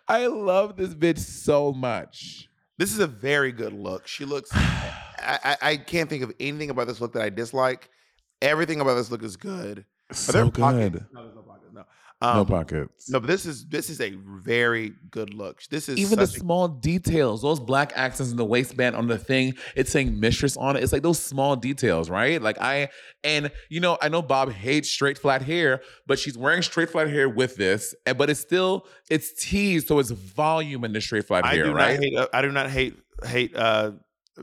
[0.08, 2.48] I love this bitch so much.
[2.78, 4.08] This is a very good look.
[4.08, 4.52] She looks.
[4.54, 7.90] I, I, I can't think of anything about this look that I dislike.
[8.42, 9.86] Everything about this look is good.
[10.12, 10.54] So there good.
[10.56, 11.06] pockets?
[11.14, 11.74] No, there's no pockets.
[11.74, 11.84] No.
[12.20, 13.10] Um, no pockets.
[13.12, 15.62] No, but this is this is a very good look.
[15.70, 19.20] This is Even the a- small details, those black accents in the waistband on the
[19.20, 20.82] thing, it's saying mistress on it.
[20.84, 22.42] It's like those small details, right?
[22.42, 22.90] Like I
[23.24, 27.08] and you know, I know Bob hates straight flat hair, but she's wearing straight flat
[27.10, 31.28] hair with this, and but it's still it's teased, so it's volume in the straight
[31.28, 31.94] flat I hair, do right?
[32.00, 32.16] not hate.
[32.18, 32.96] uh, I do not hate
[33.26, 33.92] hate uh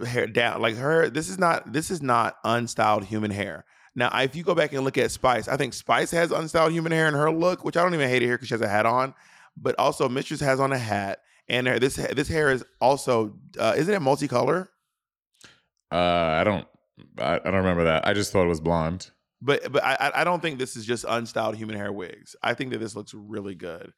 [0.07, 1.11] hair down like her.
[1.11, 3.65] This is not this is not unstyled human hair.
[3.97, 6.91] Now, if you go back and look at Spice, I think Spice has unstyled human
[6.93, 8.69] hair in her look, which I don't even hate it here because she has a
[8.69, 9.15] hat on.
[9.57, 13.75] But also, Mistress has on a hat, and her, this this hair is also uh,
[13.77, 14.67] isn't it multicolor?
[15.93, 16.67] Uh, I don't,
[17.19, 18.07] I, I don't remember that.
[18.07, 19.11] I just thought it was blonde.
[19.41, 22.35] But but I I- I don't think this is just unstyled human hair wigs.
[22.43, 23.93] I think that this looks really good.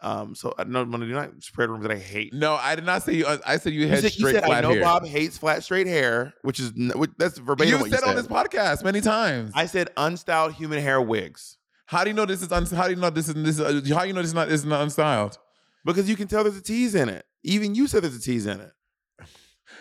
[0.00, 2.32] Um, so I don't do not spread rumors that I hate.
[2.32, 3.26] No, I did not say you.
[3.26, 4.82] I said you You had said, you straight said I know hair.
[4.82, 8.08] Bob hates flat straight hair, which is which, that's verbatim you said you said.
[8.08, 9.52] on this podcast many times.
[9.54, 11.58] I said unstyled human hair wigs
[11.92, 12.50] how do you know this is?
[12.50, 13.60] Un- how do you know this is this?
[13.60, 15.36] Uh, how do you know this is not this is not unstyled?
[15.84, 17.24] because you can tell there's a tease in it.
[17.42, 18.72] Even you said there's a tease in it.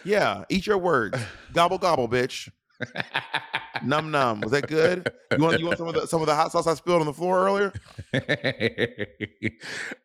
[0.03, 1.18] Yeah, eat your words.
[1.53, 2.49] Gobble gobble, bitch.
[3.84, 4.42] Num num.
[4.42, 5.12] Was that good?
[5.32, 7.08] You want you want some of the some of the hot sauce I spilled on
[7.08, 7.74] the floor earlier?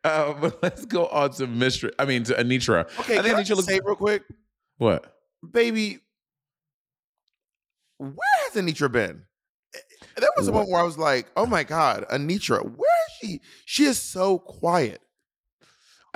[0.04, 1.92] uh, but let's go on to Mistress.
[1.98, 2.86] I mean to Anetra.
[3.00, 4.22] Okay, I can think I Anetra just looks say real quick,
[4.78, 5.14] what?
[5.52, 5.98] baby.
[7.98, 8.12] Where
[8.44, 9.22] has Anetra been?
[9.74, 9.78] Eh,
[10.18, 10.58] There was a What?
[10.60, 13.40] moment where I was like, "Oh my god, Anetra, where is she?
[13.64, 15.00] She is so quiet."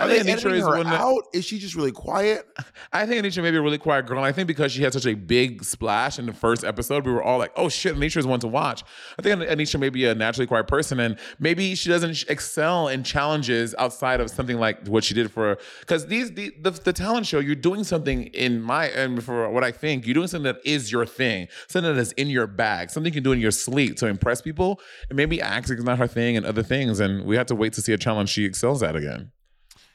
[0.00, 1.24] I Are they think Anetra is one out?
[1.34, 2.46] Is she just really quiet?
[2.92, 4.18] I think Anetra may be a really quiet girl.
[4.18, 7.12] And I think because she had such a big splash in the first episode, we
[7.12, 8.82] were all like, oh shit, Anetra is one to watch.
[9.18, 13.02] I think Anetra may be a naturally quiet person and maybe she doesn't excel in
[13.02, 17.26] challenges outside of something like what she did for, because these, the, the, the talent
[17.26, 20.60] show, you're doing something in my, and for what I think, you're doing something that
[20.64, 23.50] is your thing, something that is in your bag, something you can do in your
[23.50, 24.80] sleep to impress people.
[25.08, 27.00] And maybe acting is not her thing and other things.
[27.00, 29.32] And we have to wait to see a challenge she excels at again.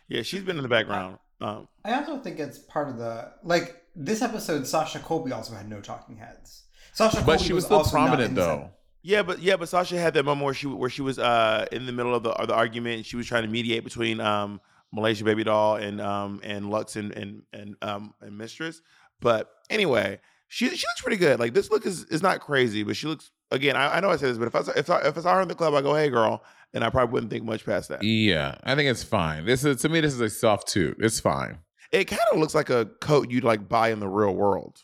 [0.07, 1.17] Yeah, she's been in the background.
[1.41, 4.65] Um, I also think it's part of the like this episode.
[4.67, 6.63] Sasha Colby also had no talking heads.
[6.93, 8.69] Sasha But Colby she was still also prominent though.
[9.01, 11.85] yeah, but yeah, but Sasha had that moment where she where she was uh in
[11.85, 12.97] the middle of the of the argument.
[12.97, 14.61] And she was trying to mediate between um
[14.93, 18.81] Malaysia Babydoll and um and Luxx and and and um and Mistress.
[19.19, 21.39] But anyway, she she looks pretty good.
[21.39, 23.75] Like this look is is not crazy, but she looks again.
[23.75, 25.41] I, I know I said this, but if I if I, if I saw her
[25.41, 26.43] in the club, I go, hey girl,
[26.73, 28.03] and I probably wouldn't think much past that.
[28.03, 29.45] Yeah, I think it's fine.
[29.45, 30.97] This is to me, this is a soft toot.
[30.99, 31.59] It's fine.
[31.91, 34.79] It kind of looks like a coat you'd like buy in the real world.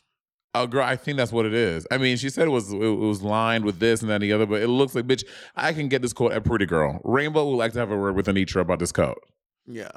[0.53, 1.87] Oh, girl, I think that's what it is.
[1.91, 4.33] I mean, she said it was it was lined with this and that and the
[4.33, 5.23] other, but it looks like, bitch,
[5.55, 6.99] I can get this coat at Pretty Girl.
[7.03, 9.17] Rainbow would like to have a word with Anetra about this coat.
[9.65, 9.91] Yeah.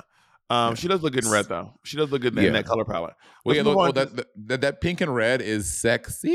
[0.51, 1.73] Um, she does look good in red though.
[1.85, 2.49] She does look good in, Yeah.
[2.49, 3.15] in that color palette.
[3.45, 4.11] Well, yeah, look, well, that,
[4.47, 6.29] that that pink and red is sexy,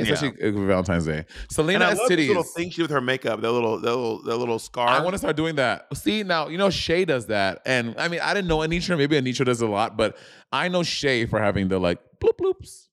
[0.00, 1.24] especially for Valentine's Day.
[1.50, 3.40] Salina love this little thing she with her makeup.
[3.40, 4.88] That little, that little, that little scar.
[4.88, 5.86] I want to start doing that.
[5.96, 8.96] See now, you know Shay does that, and I mean I didn't know Anetra.
[8.96, 10.16] Maybe Anetra does a lot, but
[10.52, 12.88] I know Shay for having the like bloop bloops.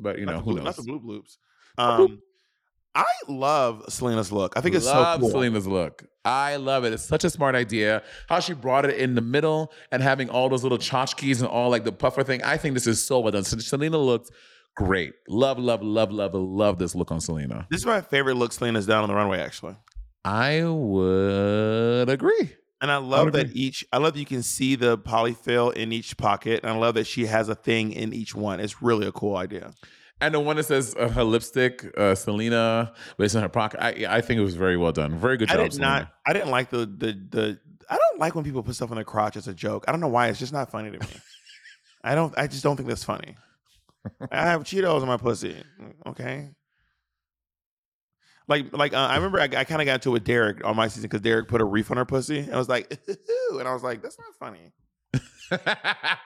[0.00, 0.64] But you know not who blue- knows?
[0.64, 1.36] Not the blue bloops.
[1.76, 2.22] Um,
[2.94, 4.54] I love Salina's look.
[4.56, 5.30] I think it's love so cool.
[5.30, 6.04] Salina's look.
[6.24, 6.92] I love it.
[6.92, 8.02] It's such a smart idea.
[8.28, 11.70] How she brought it in the middle and having all those little tchotchkes and all
[11.70, 12.42] like the puffer thing.
[12.42, 13.44] I think this is so well done.
[13.44, 14.30] So Salina looks
[14.78, 15.14] great.
[15.28, 17.66] Love, love, love, love, love this look on Salina.
[17.70, 19.76] This is my favorite look Salina's done on the runway, actually.
[20.24, 22.54] I would agree.
[22.80, 23.60] And I love would that agree.
[23.60, 23.84] each.
[23.92, 27.06] I love that you can see the polyfill in each pocket, and I love that
[27.08, 28.60] she has a thing in each one.
[28.60, 29.72] It's really a cool idea.
[30.20, 33.80] And the one that says uh, her lipstick, uh, Salina, based on her pocket.
[33.82, 35.16] I, I think it was very well done.
[35.16, 35.56] Very good job.
[35.56, 35.92] I job, did Salina.
[35.92, 36.12] not.
[36.26, 37.60] I didn't like the the the.
[37.90, 39.84] I don't like when people put stuff on their crotch as a joke.
[39.88, 40.28] I don't know why.
[40.28, 41.06] It's just not funny to me.
[42.04, 42.32] I don't.
[42.38, 43.34] I just don't think that's funny.
[44.32, 45.62] I have Cheetos in my pussy.
[46.06, 46.50] Okay.
[48.48, 50.74] Like, like uh, I remember I, I kind of got into it with Derek on
[50.74, 52.90] my season because Derek put a reef on her pussy, and I was like,
[53.50, 54.72] and I was like, that's not funny.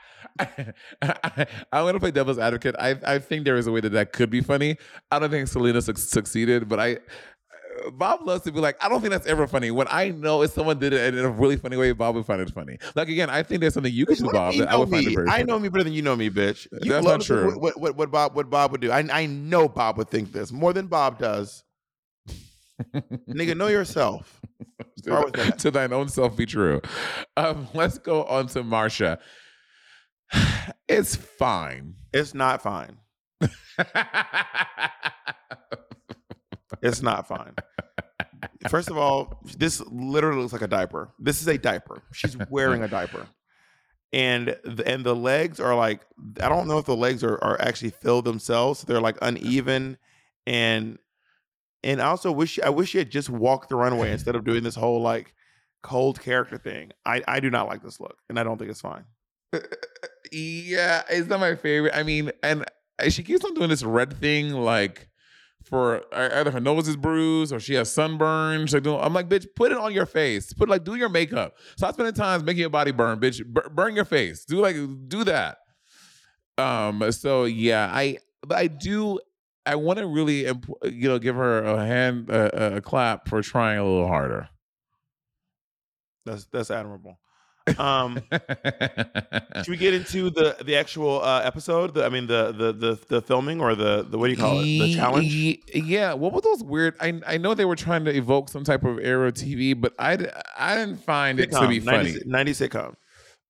[1.03, 2.77] I, am gonna play devil's advocate.
[2.79, 4.77] I I think there is a way that that could be funny.
[5.11, 6.99] I don't think Salina suc succeeded, but I
[7.91, 9.71] Bob loves to be like, I don't think that's ever funny.
[9.71, 12.41] When I know if someone did it in a really funny way, Bob would find
[12.41, 12.79] it funny.
[12.95, 15.07] Like again, I think there's something you could do, Bob, that I would know find
[15.07, 15.15] it me?
[15.17, 15.45] very I funny.
[15.45, 16.67] know me better than you know me, bitch.
[16.83, 17.59] You That's not true.
[17.59, 18.91] What, what, what Bob what Bob would do?
[18.91, 21.65] I I know Bob would think this more than Bob does.
[23.29, 24.41] Nigga, know yourself.
[24.99, 25.59] Start with that.
[25.61, 26.81] to thine own self be true.
[27.37, 29.19] Um, let's go on to Marcia.
[30.89, 31.95] It's fine.
[32.13, 32.99] It's not fine.
[36.81, 37.55] It's not fine.
[38.69, 41.13] First of all, this literally looks like a diaper.
[41.19, 42.03] This is a diaper.
[42.13, 43.27] She's wearing a diaper.
[44.13, 46.03] And the, and the legs are like
[46.41, 48.83] I don't know if the legs are, are actually filled themselves.
[48.83, 49.97] They're like uneven
[50.47, 50.99] and
[51.83, 54.63] and I also wish I wish she had just walked the runway instead of doing
[54.63, 55.35] this whole like
[55.83, 56.93] cold character thing.
[57.05, 59.05] I, I do not like this look and I don't think it's fine.
[60.33, 61.97] yeah, it's not my favorite.
[61.97, 62.65] I mean, and
[62.99, 65.09] uh, she keeps on doing this red thing, like
[65.73, 68.67] for either her nose is bruised or she has sunburn.
[68.71, 70.53] Like, I'm like, bitch, put it on your face.
[70.53, 71.55] Put like, do your makeup.
[71.57, 73.43] So Stop spending time making your body burn, bitch.
[73.47, 74.45] Bur- burn your face.
[74.45, 74.77] Do like,
[75.09, 75.57] do that.
[76.59, 77.11] Um.
[77.11, 79.19] So yeah, I, but I do.
[79.65, 83.83] I want to really, you know, give her a hand, a clap for trying a
[83.83, 84.51] little harder.
[86.27, 87.19] That's that's admirable.
[87.79, 91.95] Um should we get into the the actual uh, episode?
[91.95, 94.59] The, I mean the, the the the filming or the the what do you call
[94.61, 94.65] it?
[94.65, 95.33] The challenge?
[95.75, 96.15] Yeah.
[96.15, 96.97] What were those weird?
[97.01, 100.19] I I know they were trying to evoke some type of Arrow TV, but I
[100.59, 102.13] I didn't find it to be funny.
[102.13, 102.95] 90, 90 sitcom.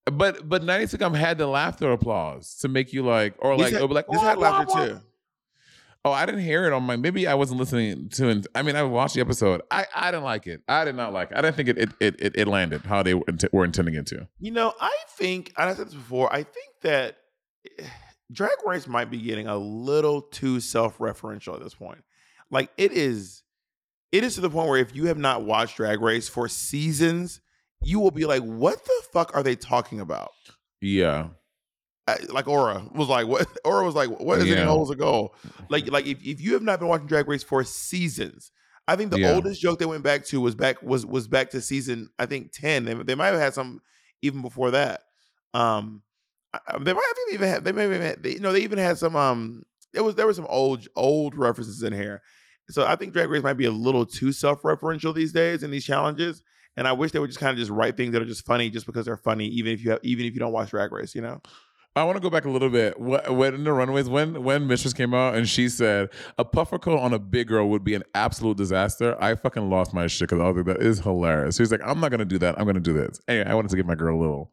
[0.04, 3.72] But but 90 sitcom had the laughter applause to make you like or This like
[3.72, 5.00] had- it'll be like this "Wah, had wah, laughter wah." too.
[6.04, 6.96] Oh, I didn't hear it on my.
[6.96, 8.46] Maybe I wasn't listening to it.
[8.56, 9.62] I mean, I watched the episode.
[9.70, 10.62] I I didn't like it.
[10.66, 11.36] I did not like it.
[11.36, 14.26] I didn't think it it it, it, landed how they were, intending it to.
[14.40, 16.32] You know, I think and I said this before.
[16.32, 17.18] I think that
[17.78, 17.84] eh,
[18.32, 22.02] Drag Race might be getting a little too self-referential at this point.
[22.50, 23.44] Like it is,
[24.10, 27.40] it is to the point where if you have not watched Drag Race for seasons,
[27.80, 30.32] you will be like, "What the fuck are they talking about?"
[30.80, 31.28] Yeah.
[32.08, 34.62] I- like Aura was like, what Aura was like, what is it Yeah.
[34.62, 35.34] in holes ago?
[35.68, 38.50] Like, like if, if you have not been watching Drag Race for seasons,
[38.88, 39.32] I think the Yeah.
[39.34, 42.52] oldest joke they went back to was back was was back to season I think
[42.52, 42.84] ten.
[42.84, 43.80] They, they might have had some
[44.22, 45.02] even before that.
[45.54, 46.02] Um,
[46.52, 48.78] I- they might have even had they may have had they, you know they even
[48.78, 52.22] had some um there was there were some old old references in here.
[52.70, 55.70] So I think Drag Race might be a little too self referential these days in
[55.70, 56.42] these challenges.
[56.76, 58.70] And I wish they would just kind of just write things that are just funny
[58.70, 61.14] just because they're funny, even if you have even if you don't watch Drag Race,
[61.14, 61.40] you know.
[61.94, 62.94] I want to go back a little bit.
[62.96, 66.78] Wh- When in the runways, when when Mistress came out and she said a puffer
[66.78, 70.28] coat on a big girl would be an absolute disaster, I fucking lost my shit
[70.30, 71.56] because I was like, that is hilarious.
[71.58, 72.58] She's like, I'm not gonna do that.
[72.58, 73.20] I'm gonna do this.
[73.28, 74.50] Anyway, I wanted to give my girl a little.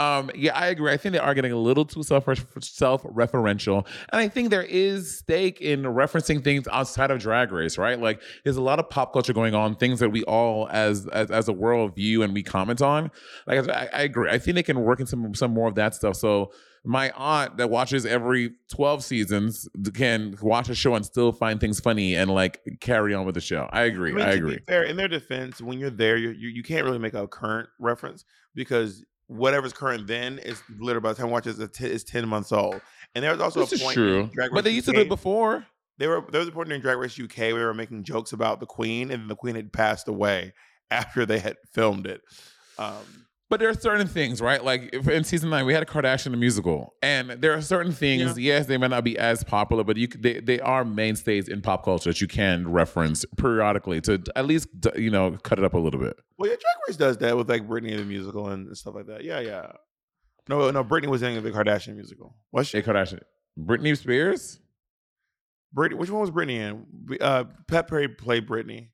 [0.00, 0.90] Um, yeah, I agree.
[0.90, 2.24] I think they are getting a little too self
[2.60, 7.76] self referential, and I think there is stake in referencing things outside of Drag Race,
[7.76, 8.00] right?
[8.00, 11.30] Like, there's a lot of pop culture going on, things that we all, as as,
[11.30, 13.10] as a world, view and we comment on.
[13.46, 14.30] Like, I, I agree.
[14.30, 16.16] I think they can work in some some more of that stuff.
[16.16, 16.50] So,
[16.82, 21.78] my aunt that watches every 12 seasons can watch a show and still find things
[21.78, 23.68] funny and like carry on with the show.
[23.70, 24.12] I agree.
[24.12, 24.58] I, mean, to agree.
[24.66, 27.68] Fair, in their defense, when you're there, you're, you you can't really make a current
[27.78, 28.24] reference
[28.54, 32.04] because whatever's current then is literally by the time you watch it, it's, t- it's
[32.04, 32.80] ten months old.
[33.14, 33.94] And there was also This a is point.
[33.94, 34.20] true.
[34.22, 35.66] in Drag But they Race used to do it before.
[35.98, 38.32] They were there was a point during Drag Race UK where they were making jokes
[38.32, 40.52] about the Queen, and the Queen had passed away
[40.90, 42.22] after they had filmed it.
[42.78, 44.64] Um, But there are certain things, right?
[44.64, 48.38] Like in season nine, we had a Kardashian musical, and there are certain things.
[48.38, 51.84] Yes, they may not be as popular, but you they they are mainstays in pop
[51.84, 55.78] culture that you can reference periodically to at least you know cut it up a
[55.78, 56.16] little bit.
[56.38, 59.06] well, yeah, Drag Race does that with like Britney in the musical and stuff like
[59.06, 59.24] that.
[59.24, 59.72] Yeah, yeah.
[60.48, 62.36] No, no, Britney was in the Kardashian musical.
[62.52, 62.78] Was she?
[62.78, 63.20] Hey, Kardashian,
[63.58, 64.60] Britney Spears.
[65.76, 66.86] Britney, which one was Britney in?
[67.20, 68.90] Uh, Pep Perry played Britney.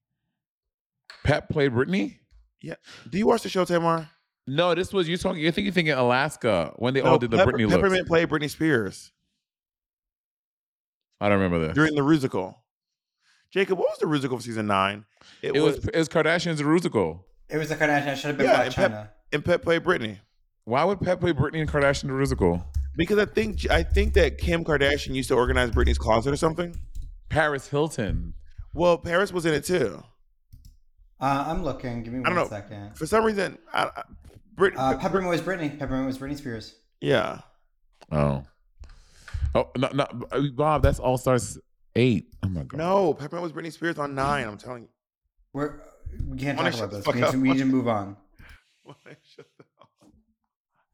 [1.24, 2.20] Pat played Britney.
[2.62, 2.74] Yeah.
[3.11, 4.09] Do you watch the show, Tamar?
[4.47, 5.42] No, this was you talking.
[5.42, 7.74] You think you're thinking Alaska when they all did the Pepper- Britney looks.
[7.74, 9.11] Peppermint played Britney Spears
[11.20, 11.74] I don't remember this.
[11.74, 12.62] during the musical.
[13.51, 15.05] Jacob, what was the musical for season nine?
[15.42, 17.20] it was it was Kardashian's Rusical.
[17.49, 18.09] It was the Kardashian.
[18.09, 19.11] It should have been Yeah, Black and Pep- China.
[19.32, 20.18] and Pep played Britney
[20.64, 22.64] Why would Pep play Britney and Kardashian the Rusical?
[22.97, 26.76] because I think I think that Kim Kardashian used to organize Britney's closet or something.
[27.28, 28.34] Paris Hilton.
[28.74, 30.03] Well, Paris was in it too.
[31.21, 32.03] Uh, I'm looking.
[32.03, 32.49] Give me I don't know.
[32.49, 32.97] second.
[32.97, 34.03] For some reason, I, I,
[34.55, 35.79] Brit, Uh, Peppermint was Britney.
[35.79, 36.75] Peppermint was Britney Spears.
[37.01, 37.41] yeah.
[38.12, 38.45] Oh.
[39.55, 40.07] Oh no, no,
[40.55, 41.59] Bob, that's All Stars
[41.97, 42.29] eight.
[42.45, 42.77] Oh my god.
[42.77, 44.47] No, Peppermint was Britney Spears on nine.
[44.47, 44.89] I'm telling you.
[45.55, 45.81] We're,
[46.29, 47.07] we can't talk about this.
[47.07, 48.17] We need, to, we need to move on.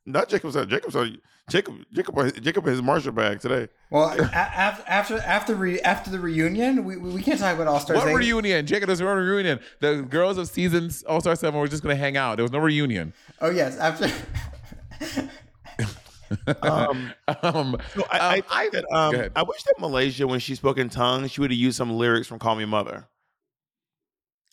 [0.05, 0.55] Not Jacob's.
[0.67, 0.97] Jacob's.
[1.49, 1.75] Jacob.
[1.93, 2.43] Jacob.
[2.43, 3.69] Jacob has Marshall bag today.
[3.91, 7.79] Well, after after after re- after the reunion, we, we we can't talk about All
[7.81, 7.99] Stars.
[8.01, 8.67] What reunion?
[8.67, 9.61] Jacob, there's no reunion.
[9.81, 12.37] The girls of seasons All Star Seven were just gonna hang out.
[12.37, 13.13] There was no reunion.
[13.41, 14.11] Oh yes, after.
[16.63, 19.31] Um, Um, so I, I, Um, think I- that, um.
[19.37, 22.27] I wish that Malaysia, when she spoke in tongues, she would have used some lyrics
[22.27, 23.07] from "Call Me Mother."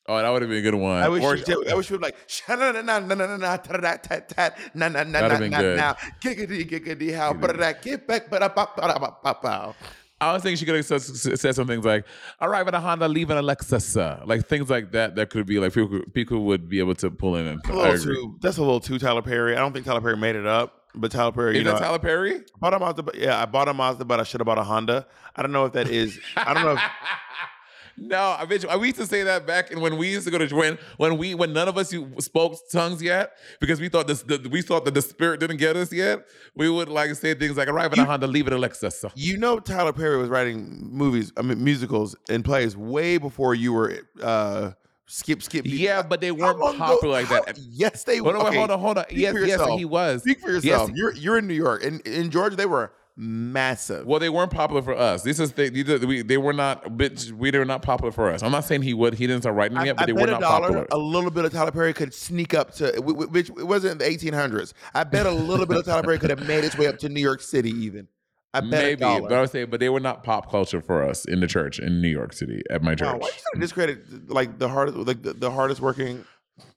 [0.10, 1.02] Oh, that would have been a good one.
[1.04, 1.24] I wish.
[1.24, 3.38] Or- she, did- I wish she would like "Sha na na na na na na
[3.38, 7.58] na ta da tat tat na na na na na na giggity giggity how but
[7.58, 9.76] that get back but up up up up up.
[10.22, 11.02] I was thinking she could have said,
[11.40, 12.04] said some things like,
[12.42, 15.16] "Arrive at a Honda, leave an Lexus," uh," like things like that.
[15.16, 17.46] That could be like people, people would be able to pull in.
[17.48, 18.36] And A I little too.
[18.42, 19.56] That's a little too Tyler Perry.
[19.56, 21.52] I don't think Tyler Perry made it up, but Tyler Perry.
[21.52, 22.42] Is you know, that Tyler Perry?
[22.60, 23.04] bought a Mazda.
[23.04, 25.08] but- Yeah, I bought a Mazda, but I should have bought a Honda.
[25.38, 26.20] I don't know if that is.
[26.36, 26.74] I don't know.
[26.74, 26.82] If,
[28.02, 28.70] no, I bet you.
[28.80, 31.18] We used to say that back and when we used to go to when when
[31.18, 34.86] we when none of us spoke tongues yet because we thought this the, we thought
[34.86, 36.26] that the spirit didn't get us yet.
[36.56, 39.38] We would like say things like "Arrive at a Honda, leave it a Lexus." you
[39.38, 43.98] know, Tyler Perry was writing movies, I mean, musicals and plays way before you were.
[44.22, 44.72] uh
[45.12, 45.66] Skip, skip.
[45.66, 47.58] Yeah, but they weren't ago- popular like how- that.
[47.58, 49.06] Yes, they Hold on, okay, hold on, hold on.
[49.06, 50.22] speak Yes, yes, he was.
[50.22, 50.92] Speak for yourself.
[50.92, 54.06] he- you're you're in New York, and in Georgia they were massive.
[54.06, 55.24] Well, they weren't popular for us.
[55.24, 58.12] This is they, these are- we, they were not a bit we were not popular
[58.12, 58.42] for us.
[58.42, 59.14] I'm not saying he would.
[59.16, 60.88] He didn't start writing I, yet, but I they were not dollar, popular.
[60.92, 64.02] a little bit of Tyler Perry could sneak up to, wh- wh- which it wasn't
[64.02, 64.74] in the 1800s.
[64.94, 67.10] I bet a little bit of Tyler Perry could have made its way up to
[67.10, 68.08] New York City, even.
[68.54, 71.26] I bet Maybe, but I would say, but they were not pop culture for us
[71.26, 73.60] in the church in New York City at my Wow, church why you trying to
[73.60, 76.26] discredit like the hardest, like the, the hardest working?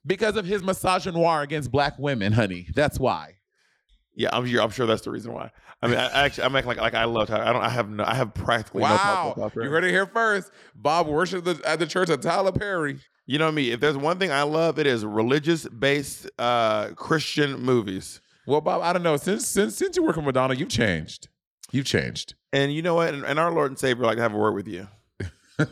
[0.05, 2.67] because of his misogynoir against black women, honey.
[2.75, 3.37] That's why.
[4.15, 4.61] Yeah, I'm sure.
[4.61, 5.51] I'm sure that's the reason why.
[5.81, 7.43] I mean, I, I actually, I'm acting like like I love Tyler.
[7.43, 7.63] I don't.
[7.63, 8.03] I have no.
[8.03, 9.65] I have practically no Wow, Perry.
[9.65, 10.51] you heard it here first.
[10.75, 12.99] Bob worshipped the, at the church of Tyler Perry.
[13.25, 13.71] You know I me.
[13.71, 18.21] If there's one thing I love, it is religious based uh Christian movies.
[18.45, 19.17] Well, Bob, I don't know.
[19.17, 21.29] Since since since you're working with Madonna, you've changed.
[21.71, 22.35] You've changed.
[22.51, 23.13] And you know what?
[23.13, 24.87] And, and our Lord and Savior like to have a word with you.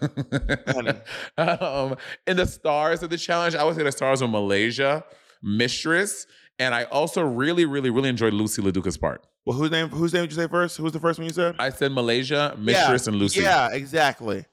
[1.38, 1.96] Um,
[2.28, 5.04] in the stars of the challenge, I would say the stars were Malaysia,
[5.42, 6.28] Mistress,
[6.62, 9.26] and I also really, really, really enjoyed Loosey LaDuca's part.
[9.46, 9.90] Well, whose name?
[9.90, 10.78] Whose name did you say first?
[10.78, 11.56] Who was the first one you said?
[11.58, 13.42] I said Malaysia, Mistress, and Loosey.
[13.42, 14.46] Yeah, exactly.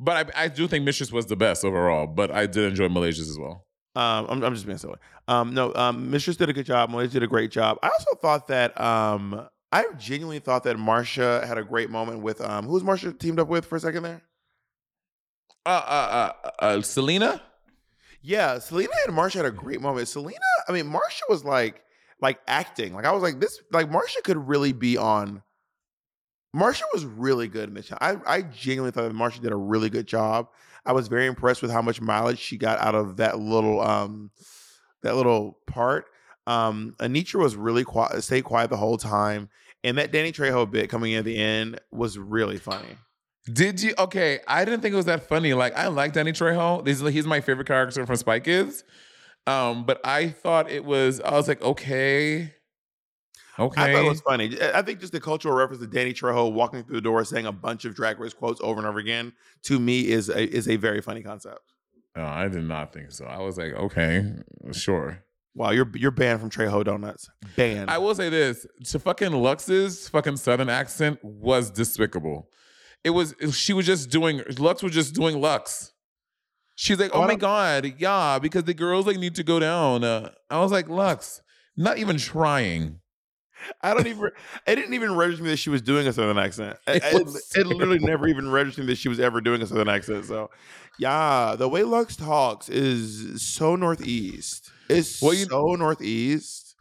[0.00, 3.28] But I, I do think Mistress was the best overall, but I did enjoy Malaysia's
[3.28, 3.66] as well.
[3.94, 4.96] Um, I'm, I'm just being silly.
[5.28, 6.88] Um, no, um, Mistress did a good job.
[6.88, 7.78] Malaysia did a great job.
[7.82, 12.40] I also thought that um, I genuinely thought that Marcia had a great moment with
[12.40, 14.22] um, who was Marcia teamed up with for a second there?
[15.66, 17.42] Uh, uh, uh, uh, Salina?
[18.22, 20.06] Yeah, Salina and Marcia had a great moment.
[20.08, 21.82] Salina, I mean, Marcia was like
[22.20, 22.94] like acting.
[22.94, 23.60] Like I was like this.
[23.72, 25.42] Like Marcia could really be on.
[26.54, 27.90] Marcia was really good in this.
[28.00, 30.48] I I genuinely thought that Marcia did a really good job.
[30.86, 34.30] I was very impressed with how much mileage she got out of that little um
[35.02, 36.06] that little part.
[36.46, 39.48] Um, Anetra was really quiet, stayed quiet the whole time,
[39.84, 42.96] and that Danny Trejo bit coming in at the end was really funny.
[43.50, 43.94] Did you?
[43.98, 45.54] Okay, I didn't think it was that funny.
[45.54, 46.86] Like, I like Danny Trejo.
[46.86, 48.84] He's, he's my favorite character from Spy Kids.
[49.46, 52.54] Um, but I thought it was, I was like, okay.
[53.58, 53.82] Okay.
[53.82, 54.56] I thought it was funny.
[54.62, 57.52] I think just the cultural reference to Danny Trejo walking through the door saying a
[57.52, 59.32] bunch of Drag Race quotes over and over again
[59.64, 61.60] to me is a, is a very funny concept.
[62.14, 63.24] Oh, I did not think so.
[63.24, 64.32] I was like, okay,
[64.72, 65.22] sure.
[65.54, 67.28] Wow, you're you're banned from Trejo Donuts.
[67.56, 67.90] Banned.
[67.90, 72.48] I will say this: to fucking Luxx's fucking southern accent was despicable.
[73.04, 75.90] It was she was just doing Luxx was just doing Luxx.
[76.74, 80.04] She's like, Oh, oh my god, yeah, because the girls like need to go down.
[80.04, 81.40] Uh, I was like, Luxx,
[81.76, 83.00] not even trying.
[83.80, 84.30] I don't even.
[84.66, 86.76] It didn't even register me that she was doing a southern accent.
[86.88, 89.88] It, It it, literally never even registered me that she was ever doing a southern
[89.88, 90.24] accent.
[90.24, 90.50] So,
[90.98, 94.70] yeah, the way Luxx talks is so northeast.
[94.88, 96.71] It's Well, you- so northeast.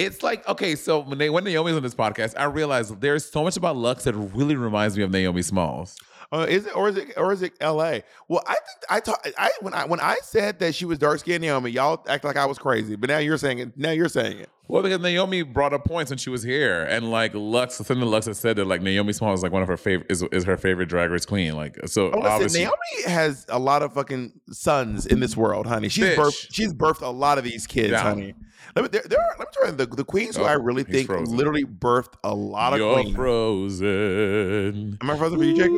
[0.00, 3.42] It's like okay, so when they when Naomi's on this podcast, I realized there's so
[3.42, 5.94] much about Luxx that really reminds me of Naomi Smalls.
[6.32, 8.04] Uh, is it or is it or is it L.A.?
[8.28, 9.26] Well, I think I talk.
[9.36, 12.36] I when I when I said that she was dark skinned Naomi, y'all act like
[12.36, 12.94] I was crazy.
[12.94, 13.76] But now you're saying it.
[13.76, 14.48] Now you're saying it.
[14.68, 18.26] Well, because Naomi brought up points when she was here, and like Luxx, something Luxx
[18.26, 20.56] has said that like Naomi Small is like one of her favorite is, is her
[20.56, 21.56] favorite drag race queen.
[21.56, 22.76] Like so, Oh, obviously, Naomi
[23.12, 25.88] has a lot of fucking sons in this world, honey.
[25.88, 26.14] She's Bitch.
[26.16, 26.46] birthed.
[26.52, 28.04] She's birthed a lot of these kids, Down.
[28.04, 28.34] honey.
[28.76, 28.88] Let me.
[28.90, 29.36] There, there are.
[29.36, 31.36] Let me tell you, the, the queens who Oh, I really think frozen.
[31.36, 33.16] literally birthed a lot of you're queens.
[33.16, 34.98] frozen.
[35.00, 35.74] Am I frozen for you, Jacob?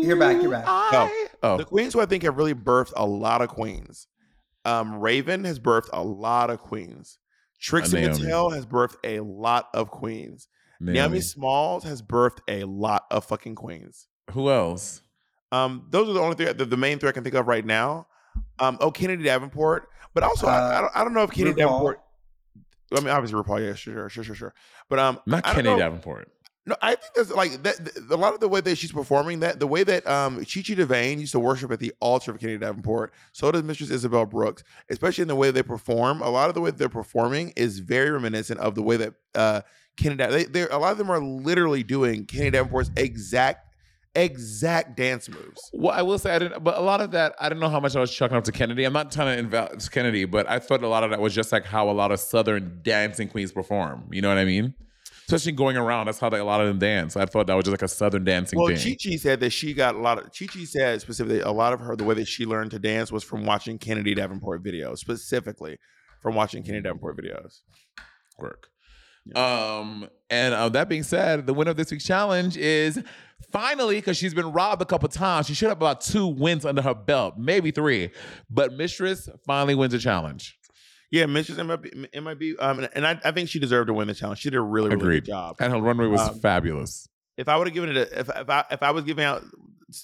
[0.00, 0.64] Yeah, you're back, you're back.
[0.66, 4.06] I- oh, The queens who I think have really birthed a lot of queens.
[4.64, 7.18] Um, Raven has birthed a lot of queens.
[7.60, 10.48] Trixie Uh, Mattel has birthed a lot of queens.
[10.80, 10.98] Naomi.
[10.98, 11.20] Naomi.
[11.20, 14.08] Smalls has birthed a lot of fucking queens.
[14.32, 15.02] Who else?
[15.52, 17.64] Um, those are the only three, the, the main three I can think of right
[17.64, 18.06] now.
[18.58, 21.54] Um, oh, Kennedy Davenport, but also I, I Uh, don't, I don't know if Kennedy
[21.60, 21.66] RuPaul.
[21.68, 22.00] Davenport.
[22.96, 23.66] I mean, obviously RuPaul.
[23.66, 24.54] Yeah, sure, sure, sure, sure.
[24.88, 25.78] But um, Not I don't Kenny know.
[25.78, 26.30] Davenport.
[26.66, 27.76] No, I think that's like that.
[27.78, 30.60] th- A lot of the way that she's performing that, the way that um Chi
[30.62, 34.26] Chi DeVayne used to worship at the altar of Kennedy Davenport, so does Mistress Isabelle
[34.26, 34.62] Brooks.
[34.90, 38.10] Especially in the way they perform, a lot of the way they're performing is very
[38.10, 39.62] reminiscent of the way that uh
[39.96, 40.16] Kenny.
[40.16, 43.66] Da- they, they're a lot of them are literally doing Kenny Davenport's exact
[44.14, 45.70] exact dance moves.
[45.72, 47.80] Well, I will say I didn't, but a lot of that I don't know how
[47.80, 48.84] much I was chucking up to Kennedy.
[48.84, 51.52] I'm not trying to invalid Kennedy, but I thought a lot of that was just
[51.52, 54.04] like how a lot of Southern dancing queens perform.
[54.10, 54.74] You know what I mean?
[55.32, 57.16] Especially going around, that's how they, a lot of them dance.
[57.16, 58.96] I thought that was just like a Southern dancing Well, thing.
[58.98, 60.24] Chi Chi said that she got a lot of.
[60.36, 63.12] Chi Chi said specifically a lot of her the way that she learned to dance
[63.12, 65.78] was from watching Kennedy Davenport videos, specifically
[66.20, 67.60] from watching Kennedy Davenport videos.
[68.38, 68.68] work.
[69.36, 73.00] Um, and uh, that being said, the winner of this week's challenge is
[73.52, 75.46] finally because she's been robbed a couple times.
[75.46, 78.10] She should have about two wins under her belt, maybe three.
[78.48, 80.58] But Mistress finally wins a challenge.
[81.10, 84.38] Yeah, Mistress MIB, MIB um, and I, I think she deserved to win the challenge.
[84.38, 85.24] She did a really, really Agreed.
[85.24, 85.56] good job.
[85.58, 87.08] And her runway was Um, fabulous.
[87.36, 89.42] If I would have given it, a, if if I if I was giving out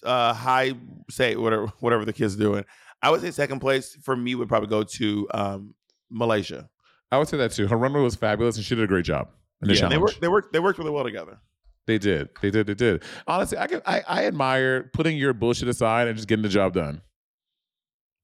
[0.02, 0.72] uh high
[1.10, 2.64] say whatever whatever the kids doing,
[3.02, 5.74] I would say second place for me would probably go to um
[6.10, 6.68] Malaysia.
[7.12, 7.68] I would say that too.
[7.68, 9.28] Her runway was fabulous, and she did a great job
[9.62, 11.38] in the Yeah, they worked they worked they worked really well together.
[11.86, 12.30] They did.
[12.42, 12.66] They did.
[12.66, 13.04] They did.
[13.28, 16.72] Honestly, I, could, I I admire putting your bullshit aside and just getting the job
[16.72, 17.00] done.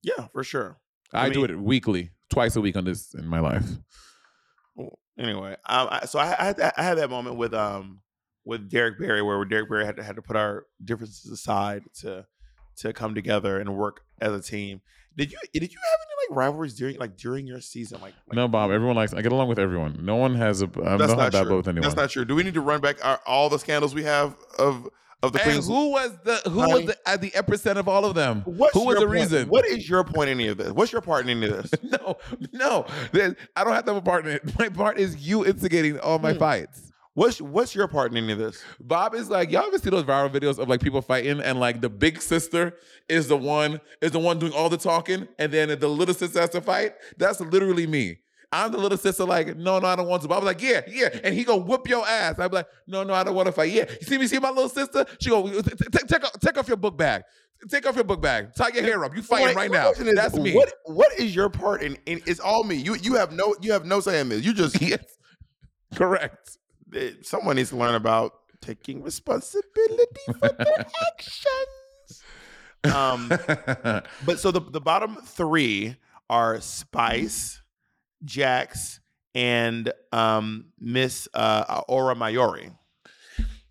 [0.03, 0.79] Yeah, for sure.
[1.13, 3.65] I, I do it weekly, twice a week on this in my life.
[5.19, 8.01] Anyway, um, I, so I, I had that, I had that moment with um
[8.45, 12.27] with Derrick Barry where Derrick Barry had to had to put our differences aside to
[12.79, 14.81] to come together and work as a team.
[15.17, 18.01] Did you did you have any like rivalries during like during your season?
[18.01, 18.71] Like, like No, Bob.
[18.71, 19.13] Everyone likes.
[19.13, 19.99] I get along with everyone.
[20.03, 20.65] No one has a.
[20.65, 21.83] I don't have bad blood with anyone.
[21.83, 22.25] That's not true.
[22.25, 24.89] Do we need to run back our, all the scandals we have of
[25.23, 25.67] of the and queens?
[25.67, 26.73] who was the who Honey.
[26.75, 28.43] was the, at the epicenter of all of them?
[28.45, 29.49] What's who was the point- reason?
[29.49, 30.73] What is your point in any of this?
[30.73, 31.83] What's your part in any of this?
[32.01, 32.17] no,
[32.53, 32.87] no.
[33.57, 34.59] I don't have to have a part in it.
[34.59, 36.39] My part is you instigating all my Hmm.
[36.39, 36.89] fights.
[37.15, 38.63] What's what's your part in any of this?
[38.81, 41.83] Bob is like, y'all ever see those viral videos of like people fighting and like
[41.83, 42.75] the big sister
[43.09, 46.41] is the one is the one doing all the talking and then the little sister
[46.41, 46.95] has to fight?
[47.19, 48.19] That's literally me.
[48.53, 50.29] I'm the little sister, like, no, no, I don't want to.
[50.29, 51.09] But I was like, yeah, yeah.
[51.25, 52.39] And he go whoop your ass.
[52.39, 53.73] I'd be like, no, no, I don't want to fight.
[53.73, 53.87] Yeah.
[53.89, 55.07] You see me see my little sister?
[55.21, 57.23] She go, "T- t- take, off, take off your book bag.
[57.71, 58.55] Take off your book bag.
[58.55, 59.15] Tie your hair up.
[59.17, 59.93] You fighting right now.
[60.15, 60.53] That's me.
[60.53, 62.21] What what is your part in, in?
[62.27, 62.75] It's all me.
[62.75, 64.45] You you have no you have no say in this.
[64.45, 65.05] You just yes.
[65.95, 66.59] Correct.
[66.95, 70.05] eh, someone needs to learn about taking responsibility
[70.41, 72.23] for their actions.
[72.85, 73.29] Um,
[74.27, 75.95] but so the the bottom three
[76.29, 77.62] are Spice,
[78.25, 79.01] Jax,
[79.35, 82.75] and um Miss uh, Aura Mayari.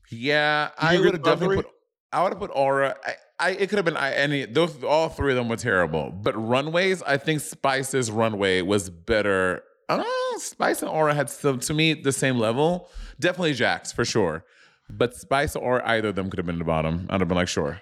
[0.09, 1.67] Yeah, I would have definitely put.
[2.11, 2.95] I would have put Aura.
[3.05, 4.45] I, I it could have been I, any.
[4.45, 6.11] Those all three of them were terrible.
[6.11, 9.63] But runways, I think Spice's runway was better.
[9.87, 10.03] Uh,
[10.37, 12.89] Spice and Aura had some to me the same level.
[13.19, 14.43] Definitely Jax for sure.
[14.89, 17.07] But Spice or either of them could have been in the bottom.
[17.09, 17.79] I'd have been like, sure.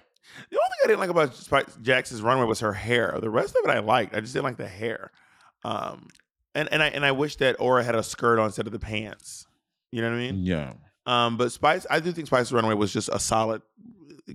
[0.52, 3.18] The only thing I didn't like about Spice Jax's runway was her hair.
[3.20, 4.16] The rest of it I liked.
[4.16, 5.12] I just didn't like the hair.
[5.64, 6.08] Um,
[6.56, 8.80] and and I and I wish that Aura had a skirt on instead of the
[8.80, 9.48] pants.
[9.92, 10.44] You know what I mean?
[10.44, 10.74] Yeah.
[11.06, 13.62] Um, but Spice, I do think Spice's runway was just a solid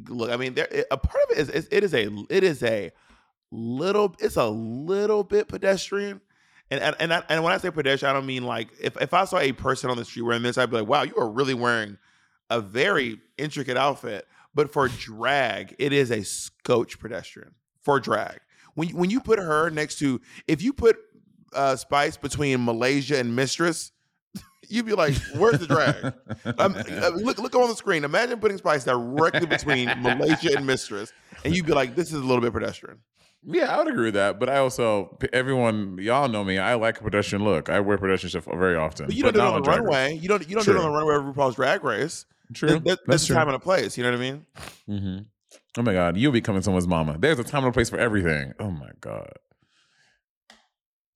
[0.09, 0.31] look.
[0.31, 2.91] I mean, there a part of it is is- it is a it is a
[3.51, 6.21] little it's a little bit pedestrian.
[6.71, 9.12] And and and, I, and when I say pedestrian, I don't mean like if, if
[9.15, 11.29] I saw a person on the street wearing this, I'd be like, wow, you are
[11.31, 11.99] really wearing
[12.51, 14.27] a very intricate outfit.
[14.55, 18.39] But for drag, it is a scotch pedestrian for drag.
[18.75, 20.97] When when you put her next to if you put
[21.55, 23.93] uh, Spice between Malaysia and Mistress,
[24.69, 26.13] you'd be like, where's the drag?
[26.59, 28.05] Um, uh, look, look on the screen.
[28.05, 31.13] Imagine putting Spice directly between Malaysia and Mistress,
[31.45, 32.99] and you'd be like, "This is a little bit pedestrian."
[33.47, 34.41] Yeah, I would agree with that.
[34.41, 36.57] But I also, everyone, y'all know me.
[36.59, 37.69] I like a pedestrian look.
[37.69, 39.05] I wear pedestrian stuff very often.
[39.07, 39.87] But you don't do it on the Drag Race.
[39.87, 40.15] runway.
[40.16, 40.49] You don't.
[40.49, 42.24] You don't do it on the runway of RuPaul's Drag Race.
[42.55, 42.69] True.
[42.70, 43.35] There- there- That's true.
[43.37, 43.97] time and a place.
[43.99, 44.47] You know what I mean?
[44.87, 45.19] hmm
[45.77, 47.16] Oh my God, you'll be becoming someone's mama.
[47.19, 48.55] There's a time and a place for everything.
[48.61, 49.33] Oh my God.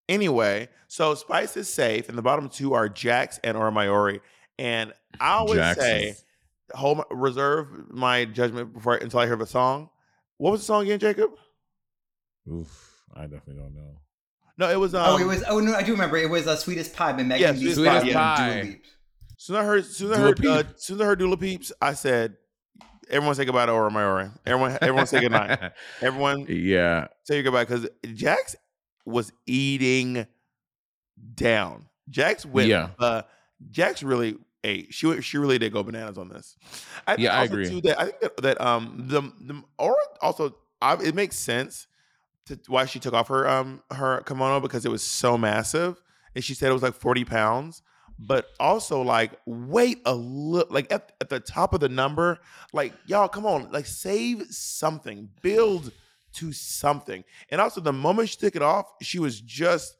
[0.08, 4.20] Anyway, so Spice is safe, and the bottom two are Jax and Aura Mayari.
[4.58, 6.24] And I always Jax say, is-
[6.74, 9.90] hold my, reserve my judgment before until I hear the song.
[10.38, 11.30] What was the song again, Jacob?
[12.50, 13.98] Oof, I definitely don't know.
[14.56, 14.94] No, it was.
[14.94, 15.44] Um, oh, it was.
[15.48, 16.16] Oh no, I do remember.
[16.16, 18.48] It was uh, "Sweetest Pie" by Megan Yeah, Thee Sweetest Stallion Pie.
[18.48, 18.68] and Dua Pie.
[18.70, 18.82] Lipa.
[19.36, 21.72] soon as I heard, soon as I heard, uh, soon as I heard Dula Peeps,
[21.80, 22.36] I said,
[23.10, 24.32] "Everyone say goodbye to Aura Mayari.
[24.46, 25.60] Everyone, everyone say goodnight.
[26.00, 27.06] Everyone yeah.
[27.24, 28.56] say your goodbye because Jax
[29.08, 30.26] was eating
[31.34, 31.86] down.
[32.10, 32.68] Jax went.
[32.68, 32.90] Yeah.
[32.98, 33.22] Uh,
[33.70, 34.92] Jax really ate.
[34.94, 36.56] She went- she really did go bananas on this.
[37.06, 37.68] I think Yeah, I agree.
[37.68, 41.86] Too, that I think that, that um the the Aura also I, it makes sense
[42.46, 46.00] to why she took off her um her kimono because it was so massive
[46.34, 47.82] and she said it was like 40 pounds.
[48.20, 52.40] But also like wait a little like at, at the top of the number,
[52.72, 55.92] like y'all come on, like save something, build
[56.38, 57.24] to something.
[57.50, 59.96] And also the moment she took it off, she was just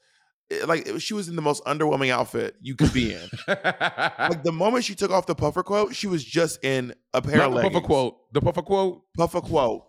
[0.51, 3.28] eh, like she was in the most underwhelming outfit you could be in.
[3.48, 7.39] like the moment she took off the puffer quote, she was just in a pair
[7.39, 7.74] Not of leggings.
[7.74, 8.32] puffer quote.
[8.32, 9.02] The puffer quote.
[9.16, 9.85] Puffer quote.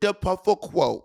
[0.00, 1.04] The puffer quote.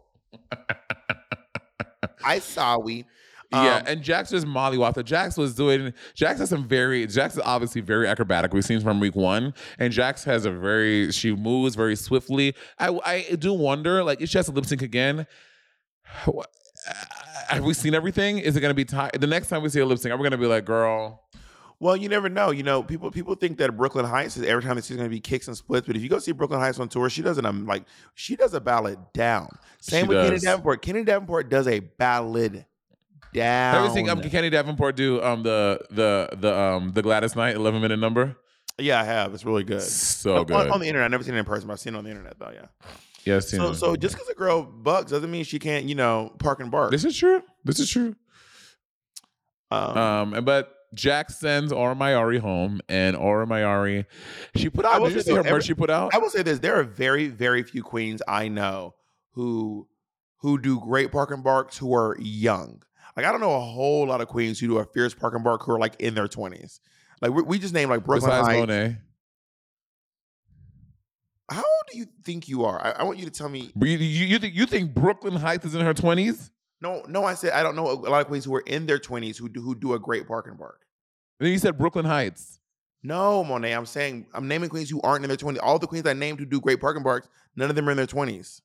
[2.23, 3.05] I saw we.
[3.53, 5.03] Yeah, Um, and Jax just mollywhopped.
[5.03, 5.93] Jax was doing.
[6.15, 7.05] Jax has some very.
[7.07, 8.53] Jax is obviously very acrobatic.
[8.53, 11.11] We've seen from week one, and Jax has a very.
[11.11, 12.55] She moves very swiftly.
[12.79, 15.27] I I do wonder, like, if she has to lip sync again.
[16.25, 16.49] what-
[17.49, 18.39] Have we seen everything?
[18.39, 19.11] Is it going to be time?
[19.19, 21.23] The next time we see a lip sync, are we going to be like, girl?
[21.79, 22.51] Well, you never know.
[22.51, 25.09] You know, people people think that Brooklyn Hytes is every time they see going to
[25.09, 27.45] be kicks and splits, but if you go see Brooklyn Hytes on tour, she doesn't
[27.45, 27.83] um, like
[28.13, 29.49] she does a ballad down.
[29.81, 30.43] Same She with Kenny does.
[30.43, 30.81] Davenport.
[30.83, 32.65] Kenny Davenport does a ballad
[33.33, 33.73] down.
[33.75, 37.55] Have you seen um, Kenny Davenport do um the the the um the Gladys Knight
[37.55, 38.35] eleven minute number?
[38.77, 39.33] Yeah, I have.
[39.33, 39.81] It's really good.
[39.81, 40.55] So On- good.
[40.55, 42.03] On, on the internet, I've never seen it in person, but I've seen it on
[42.03, 42.51] the internet though.
[42.53, 42.65] Yeah.
[43.25, 43.75] yeah, I've seen So it.
[43.75, 46.91] so just because a girl bucks doesn't mean she can't, you know, park and bark.
[46.91, 47.43] this is true.
[47.63, 48.15] This is true.
[49.69, 54.05] Um, Um, and but Jack sends Aura Mayari home, and Aura Mayari,
[54.55, 55.01] she put out.
[55.03, 56.13] Did you see her every- merch she put out?
[56.13, 58.95] I will say this: there are very, very few queens I know
[59.33, 59.87] who
[60.39, 62.81] who do great park and barks who are young.
[63.15, 65.43] Like I don't know a whole lot of queens who do a fierce park and
[65.43, 66.79] bark who are like in their twenties.
[67.21, 68.59] Like we, we just named like Brooklyn Besides Heights.
[68.59, 68.97] Monet,
[71.49, 72.83] How old do you think you are?
[72.83, 73.71] I, I want you to tell me.
[73.79, 76.51] You, you, you think you think Brooklyn Hytes is in her twenties?
[76.79, 77.25] No, no.
[77.25, 79.49] I said I don't know a lot of queens who are in their twenties who
[79.49, 80.81] do who do a great park and bark.
[81.39, 82.59] Then you said Brooklyn Hytes.
[83.03, 83.73] No, Monet.
[83.73, 85.61] I'm saying I'm naming queens who aren't in their twenties.
[85.61, 87.91] All the queens I named who do great park and barks, none of them are
[87.91, 88.61] in their twenties.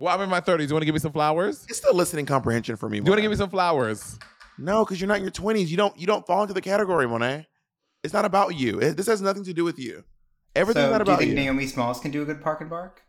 [0.00, 0.70] Well, I'm in my thirties.
[0.70, 1.64] You want to give me some flowers?
[1.68, 2.98] It's still listening comprehension for me.
[2.98, 4.18] Do You want to give me some flowers?
[4.58, 5.70] No, because you're not in your twenties.
[5.70, 7.46] You don't you don't fall into the category, Monet.
[8.02, 8.80] It's not about you.
[8.80, 10.02] It- this has nothing to do with you.
[10.56, 11.34] Everything's so not do you about think you.
[11.36, 13.02] Naomi Smalls can do a good park and bark?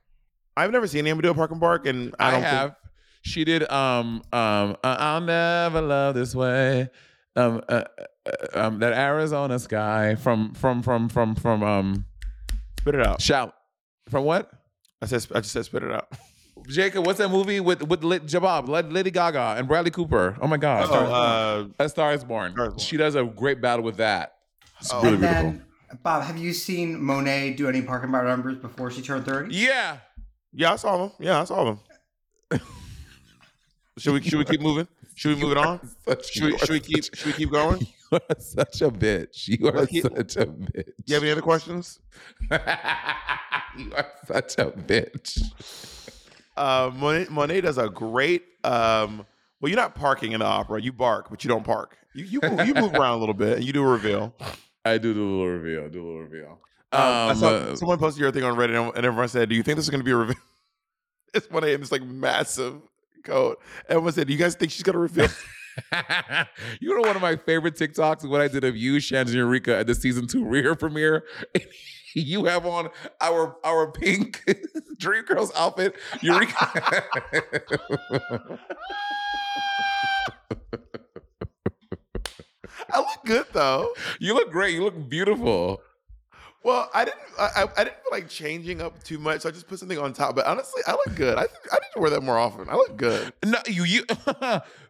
[0.56, 2.76] I've never seen anyone do a park and bark, and I, I, don't think- have.
[3.24, 3.70] She did.
[3.72, 4.22] Um.
[4.34, 4.76] Um.
[4.84, 6.90] uh, I'll never love this way.
[7.36, 7.62] Um.
[7.70, 7.84] Uh,
[8.26, 8.80] uh, um.
[8.80, 12.06] That Arizona sky from from from from from um.
[12.80, 13.22] spit it out.
[13.22, 13.54] Shout.
[14.10, 14.52] From what?
[15.02, 16.08] I said I just said spit it out.
[16.72, 20.38] Jacob, what's that movie with with Lit Jabab, Lady Gaga, and Bradley Cooper?
[20.42, 22.52] Oh my God, Oh, uh, A Star Is Born.
[22.54, 22.80] Star is Born.
[22.80, 24.36] She does a great battle with that.
[24.80, 25.02] It's Oh.
[25.02, 25.52] really and beautiful.
[25.52, 25.66] then,
[26.04, 29.54] Bob, have you seen Monet do any park and bark numbers before she turned 30?
[29.56, 29.98] Yeah.
[30.54, 31.12] yeah, I saw them.
[31.20, 31.80] Yeah, I saw them.
[33.98, 34.88] should we should we keep moving?
[35.16, 35.80] Should we move it on?
[36.32, 37.86] Should we, should we keep should we keep going?
[38.12, 39.48] You are such a bitch.
[39.48, 40.90] You are keep- such a bitch.
[41.06, 42.00] You have any other questions?
[42.52, 42.58] you
[43.96, 45.42] are such a bitch.
[46.58, 48.44] Uh, Monet, Monet does a great.
[48.64, 49.26] Um,
[49.60, 50.82] well, you're not parking in the opera.
[50.82, 51.98] You bark, but you don't park.
[52.14, 54.34] You you move, you move around a little bit and you do a reveal.
[54.84, 55.90] I do do a little reveal.
[55.90, 56.60] Do a little reveal.
[56.92, 59.56] Um, I Um, saw, uh, someone posted your thing on Reddit, and, everyone said, "Do
[59.56, 60.36] you think this is going to be a reveal?"
[61.34, 62.82] it's one in this like massive
[63.24, 63.62] coat.
[63.88, 65.30] Everyone said, "Do you guys think she's going to reveal?"
[66.82, 69.78] you know one of my favorite TikToks is what I did of you, and Eureka,
[69.78, 71.24] at the season two rear premiere.
[72.16, 72.90] you have on
[73.20, 74.44] our our pink
[74.98, 75.96] Dream Girls outfit.
[76.22, 77.06] Eureka.
[82.94, 83.94] I look good though.
[84.20, 84.74] you look great.
[84.76, 85.82] You look beautiful.
[86.64, 87.20] Well, I didn't.
[87.40, 89.42] I, I didn't feel like changing up too much.
[89.42, 90.36] So I just put something on top.
[90.36, 91.38] But honestly, I look good.
[91.38, 92.70] I think I need to wear that more often.
[92.70, 93.34] I look good.
[93.44, 94.04] No, you you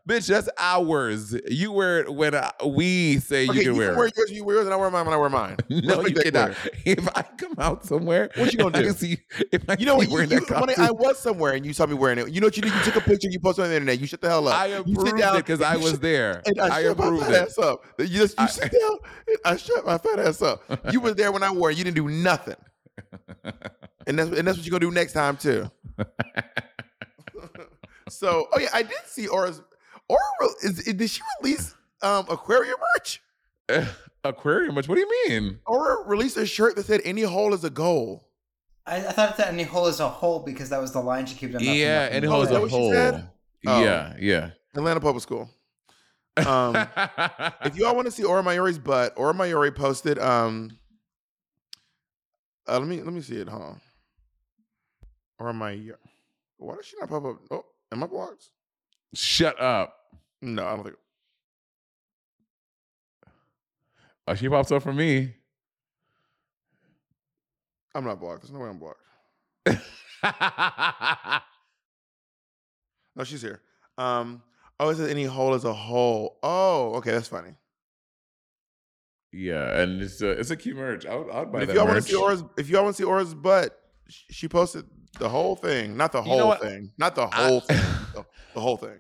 [0.08, 1.36] bitch, that's ours.
[1.48, 4.14] You wear it when uh, we say Okay, you can you wear can it.
[4.18, 4.32] yours.
[4.32, 5.58] You wear yours, and I wear mine when I wear mine.
[5.70, 6.56] No, you cannot.
[6.86, 8.88] If I come out somewhere, What you gonna I do?
[8.88, 9.18] can see
[9.52, 10.10] if I You know what?
[10.10, 12.30] You, you, when I, was somewhere and you saw me wearing it.
[12.30, 12.74] You know what you did?
[12.74, 13.30] You took a picture.
[13.30, 14.00] You posted on the internet.
[14.00, 14.56] You shut the hell up.
[14.56, 16.42] I approved down it because I was shut- there.
[16.46, 17.42] And I, I shut my approved fat it.
[17.42, 17.84] ass up.
[18.00, 18.98] You just you I- sit down.
[19.28, 20.64] and I shut my fat ass up.
[20.92, 21.78] You were there when I wore it.
[21.78, 22.56] You didn't do nothing.
[24.08, 25.70] And that's and that's what you're gonna do next time too.
[28.10, 29.62] so oh yeah, I did see Aura's
[30.12, 33.22] Aura re- is, is- did she release um aquarium merch?
[34.24, 35.60] Aquarium, which what do you mean?
[35.66, 38.28] Or released a shirt that said any hole is a goal.
[38.86, 41.36] I, I thought that any hole is a hole because that was the line she
[41.36, 41.64] kept on.
[41.64, 43.22] nothing, yeah, nothing, and it Oh, is a hole.
[43.68, 43.84] Oh.
[43.84, 44.50] Yeah, yeah.
[44.76, 45.50] Atlanta Public School.
[46.48, 46.76] Um
[47.66, 50.72] if you all want to see Aura Mayari's butt, Aura Mayari posted um
[52.68, 53.74] uh, let me let me see it, huh?
[55.40, 55.96] Aura Mayari.
[56.58, 57.38] Why does she not pop up?
[57.52, 58.46] Oh, am I blocked?
[59.14, 59.96] Shut up.
[60.42, 60.96] No, I don't think
[64.28, 65.34] Oh, she pops up for me.
[67.94, 68.44] I'm not blocked.
[68.44, 69.00] There's no way I'm blocked.
[73.16, 73.62] No, she's here.
[73.98, 74.42] Um,
[74.80, 76.40] Oh, it says any hole is a hole.
[76.42, 77.52] Oh, okay, that's funny.
[79.32, 81.06] Yeah, and it's a it's a cute merch.
[81.06, 82.06] I would, I would buy But if that y'all want merch.
[82.06, 83.78] to see Aura's, if y'all want to see Aura's butt,
[84.08, 84.86] she posted
[85.20, 87.78] the whole thing, not the You whole thing, not the I- whole thing,
[88.14, 89.00] the, the whole thing.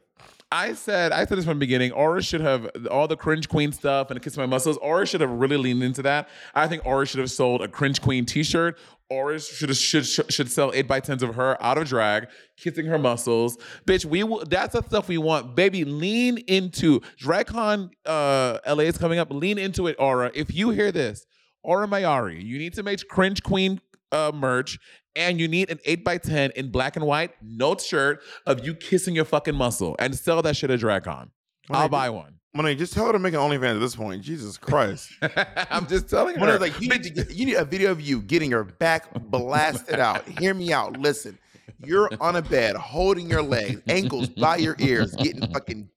[0.53, 1.93] I said I said this from the beginning.
[1.93, 4.75] Aura should have all the cringe queen stuff and kiss my muscles.
[4.77, 6.27] Aura should have really leaned into that.
[6.53, 8.77] I think Aura should have sold a cringe queen T-shirt.
[9.09, 12.27] Aura should have, should should sell eight by tens of her out of drag,
[12.57, 13.57] kissing her muscles.
[13.85, 14.43] Bitch, we will.
[14.45, 15.85] That's the stuff we want, baby.
[15.85, 17.89] Lean into DragCon.
[18.05, 19.31] Uh, LA is coming up.
[19.31, 20.31] Lean into it, Aura.
[20.33, 21.25] If you hear this,
[21.63, 23.79] Aura Mayari, you need to make cringe queen
[24.11, 24.79] uh, merch.
[25.15, 29.25] And you need an 8x10 in black and white, note shirt of you kissing your
[29.25, 31.31] fucking muscle and sell that shit at DragCon.
[31.69, 32.35] I'll buy one.
[32.53, 34.21] Money, just tell her to make an OnlyFans at this point.
[34.21, 35.11] Jesus Christ.
[35.69, 36.39] I'm just telling her.
[36.41, 39.13] Monet, like you need, to get, you need a video of you getting your back
[39.29, 40.27] blasted out.
[40.27, 40.97] Hear me out.
[40.97, 41.37] Listen.
[41.83, 45.89] You're on a bed holding your legs, ankles by your ears, getting fucking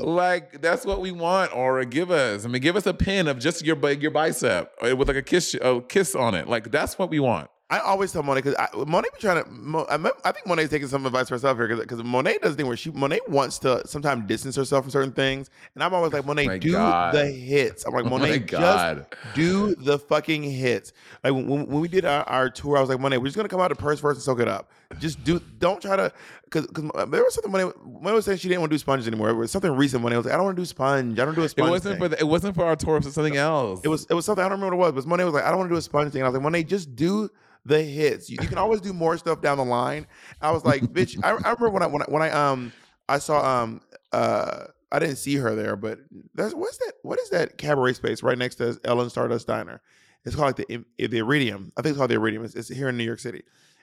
[0.00, 1.84] like that's what we want, Aura.
[1.84, 2.44] Give us.
[2.44, 5.22] I mean, give us a pin of just your your bicep uh, with like a
[5.22, 6.48] kiss a kiss on it.
[6.48, 7.48] Like that's what we want.
[7.70, 9.50] I always tell Monet because Monet be trying to.
[9.50, 12.66] Mo, I, think Monet's taking some advice for herself here because Monet does the thing
[12.66, 16.26] where she Monet wants to sometimes distance herself from certain things, and I'm always like
[16.26, 17.14] Monet, do God.
[17.14, 17.86] the hits.
[17.86, 20.92] I'm like Oh Monet, my just do the fucking hits.
[21.22, 23.48] Like when, when we did our, our tour, I was like Monet, we're just gonna
[23.48, 24.70] come out to purse first and soak it up.
[24.98, 25.40] Just do.
[25.58, 26.12] Don't try to
[26.44, 29.08] because because there was something Monet, Monet was saying she didn't want to do sponges
[29.08, 29.30] anymore.
[29.30, 30.02] It was something recent.
[30.02, 31.18] Monet was like, I don't want to do sponge.
[31.18, 31.68] I don't do a sponge.
[31.68, 32.02] It wasn't thing.
[32.02, 32.98] for the, it wasn't for our tour.
[32.98, 33.80] It was something else.
[33.82, 35.44] It was it was something I don't remember what it was, but Monet was like,
[35.44, 36.20] I don't want to do a sponge thing.
[36.20, 37.30] And I was like, Monet, just do
[37.64, 38.28] the hits.
[38.28, 40.06] You, you can always do more stuff down the line.
[40.40, 41.18] I was like, bitch.
[41.22, 42.72] I, I remember when I when I when I um
[43.08, 43.80] I saw um
[44.12, 45.98] uh I didn't see her there, but
[46.34, 46.92] that's what's that?
[47.02, 49.80] What is that cabaret space right next to Ellen Stardust Diner?
[50.24, 51.72] It's called like the the Iridium.
[51.76, 52.44] I think it's called the Iridium.
[52.44, 53.42] It's, it's here in New York City,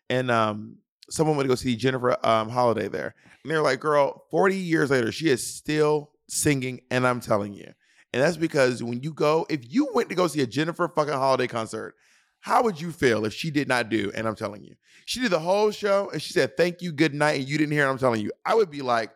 [0.09, 0.77] and um
[1.09, 3.13] someone went to go see Jennifer um Holliday there,
[3.43, 7.73] and they're like, girl, forty years later, she is still singing, and I'm telling you.
[8.13, 11.13] And that's because when you go, if you went to go see a Jennifer fucking
[11.13, 11.95] Holliday concert,
[12.41, 14.11] how would you feel if she did not do?
[14.13, 17.13] And I'm telling you, she did the whole show and she said, thank you, good
[17.13, 17.39] night.
[17.39, 17.89] And you didn't hear it.
[17.89, 19.11] I'm telling you, I would be like,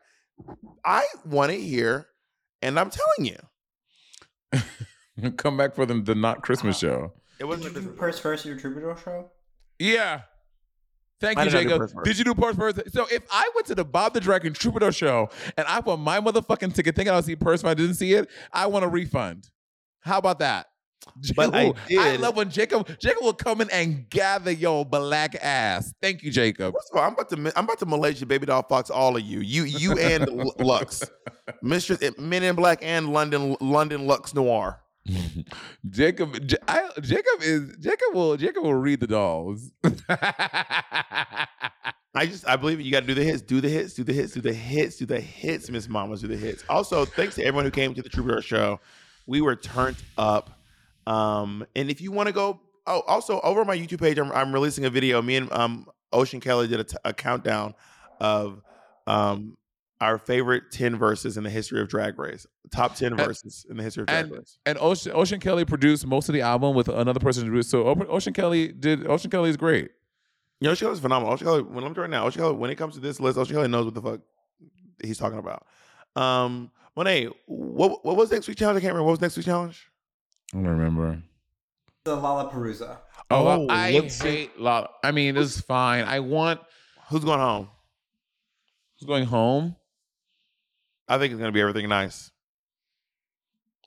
[0.84, 2.08] I want to hear.
[2.62, 3.38] And I'm telling you,
[5.38, 6.94] Come back for the, the not Christmas uh-huh.
[6.94, 7.14] show.
[7.40, 9.32] it wasn't you do Purse First at your Troubadour show?
[9.80, 10.22] Yeah.
[11.22, 12.04] Thank I you, did not do Jacob.
[12.04, 12.82] Did you do Purse First?
[12.92, 16.20] So if I went to the Bob the Dragon Troubadour show and I bought my
[16.20, 18.88] motherfucking ticket thinking I would see Purse if I didn't see it, I want a
[18.88, 19.50] refund.
[20.02, 20.68] How about that?
[21.36, 24.84] But I Ooh, I did- love when Jacob Jacob will come in and gather your
[24.86, 25.94] black ass.
[26.02, 26.74] Thank you, Jacob.
[26.74, 29.40] First of all, I'm about to I'm about to Malaysia Babydoll Foxx all of you.
[29.40, 30.24] You you and
[30.60, 31.10] Luxx,
[31.62, 34.82] Mistress eh, Men in Black and London London Luxx Noir.
[35.90, 36.36] Jacob,
[36.68, 39.72] I, Jacob is Jacob will Jacob will read the dolls.
[42.18, 44.14] I just I believe you got to do the hits, do the hits, do the
[44.14, 46.64] hits, do the hits, do the hits, Miss Mamas, do the hits.
[46.70, 48.80] Also, thanks to everyone who came to the Troubadour show.
[49.28, 50.55] We were turned up.
[51.08, 54.32] Um, and if you want to go, oh, also over on my YouTube page, I'm,
[54.32, 55.22] I'm releasing a video.
[55.22, 57.74] Me and um Ocean Kelly did a, t- a countdown
[58.20, 58.62] of
[59.08, 59.58] um
[60.02, 63.78] our favorite ten verses in the history of Drag Race, top ten And- verses in
[63.78, 64.58] the history of Drag and Race.
[64.66, 67.62] and Ocean Ocean Kelly produced most of the album with another person.
[67.64, 69.92] So Ocean Kelly did Ocean Kelly is great.
[70.62, 71.34] You know, Ocean Kelly's phenomenal.
[71.34, 73.56] Ocean Kelly, when I'm right now, Ocean Kelly, when it comes to this list, Ocean
[73.56, 74.22] Kelly knows what the fuck
[75.04, 75.66] he's talking about.
[76.16, 78.78] Um, Monet, what what was next week's challenge?
[78.78, 79.04] I can't remember.
[79.06, 79.88] What was next week's challenge?
[80.54, 81.22] I don't remember.
[82.04, 82.98] The Lollapalooza.
[83.32, 84.88] Oh, Oh, I let's hate La.
[85.04, 86.04] I mean, this is fine.
[86.06, 86.62] I want
[87.10, 87.70] Who's going home?
[89.00, 89.76] who's going home.
[91.08, 92.32] I think it's gonna be everything nice.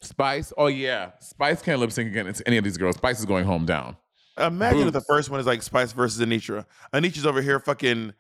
[0.02, 0.52] Spice.
[0.56, 2.96] Oh yeah, Spice can't lip sync against any of these girls.
[2.96, 3.96] Spice is going home down.
[4.38, 6.64] Imagine if the first one is like Spice versus Anetra.
[6.92, 8.12] Anetra's over here fucking,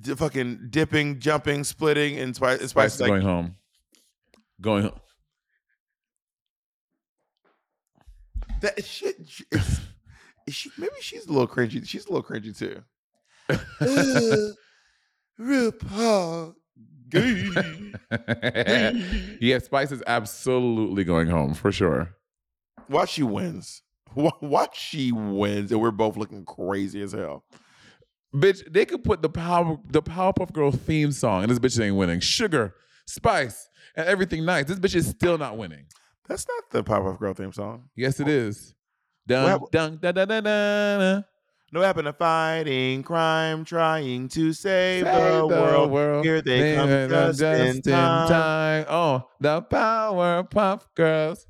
[0.00, 3.56] d- fucking dipping, jumping, splitting, and Spice, Spice Spice is is like, going home.
[4.60, 5.00] Going home.
[8.60, 9.16] That shit.
[9.28, 9.80] sh- It's,
[10.46, 11.86] is she, maybe she's a little cringy.
[11.86, 12.82] She's a little cringy too.
[13.80, 14.52] Uh,
[15.40, 16.54] RuPaul.
[19.40, 22.14] Yeah, Spice is absolutely going home for sure.
[22.88, 23.82] Watch she wins.
[24.14, 27.44] Wa- Watch she wins, and we're both looking crazy as hell.
[28.34, 31.96] Bitch, they could put the power the Powerpuff Girl theme song, and this bitch ain't
[31.96, 32.20] winning.
[32.20, 32.74] Sugar,
[33.06, 34.66] Spice, and everything nice.
[34.66, 35.86] This bitch is still not winning.
[36.28, 37.88] That's not the Powerpuff Girl theme song.
[37.96, 38.74] Yes, it is.
[39.26, 41.24] Dun Well- dun dun dun dun dun.
[41.70, 45.46] No happen to fighting crime, trying to save, the,
[45.90, 46.24] world.
[46.24, 48.86] Here they come They're just, in time.
[48.88, 51.46] Oh, the Powerpuff Girls.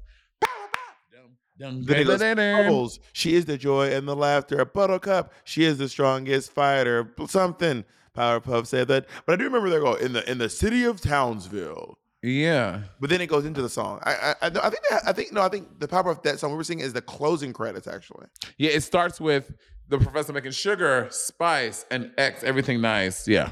[1.57, 2.67] Dun, Then it goes, dun, dun, dun.
[2.67, 3.01] Bubbles.
[3.13, 4.65] She is the joy and the laughter.
[4.65, 5.33] Buttercup.
[5.45, 7.13] She is the strongest fighter.
[7.29, 7.85] Something.
[8.17, 11.01] Powerpuff said that, but I do remember they go in the in the city of
[11.01, 11.97] Townsville.
[12.29, 12.83] Yeah.
[13.01, 14.01] But then it goes into the song.
[14.05, 16.57] I I, I, think that, I think no, I think the Powerpuff that song we
[16.57, 18.27] were singing is the closing credits actually.
[18.59, 19.53] Yeah, it starts with
[19.89, 23.27] the professor making sugar, spice, and X, everything nice.
[23.27, 23.51] Yeah.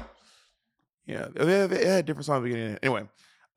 [1.05, 2.77] Yeah, they had different songs beginning.
[2.83, 3.07] Anyway,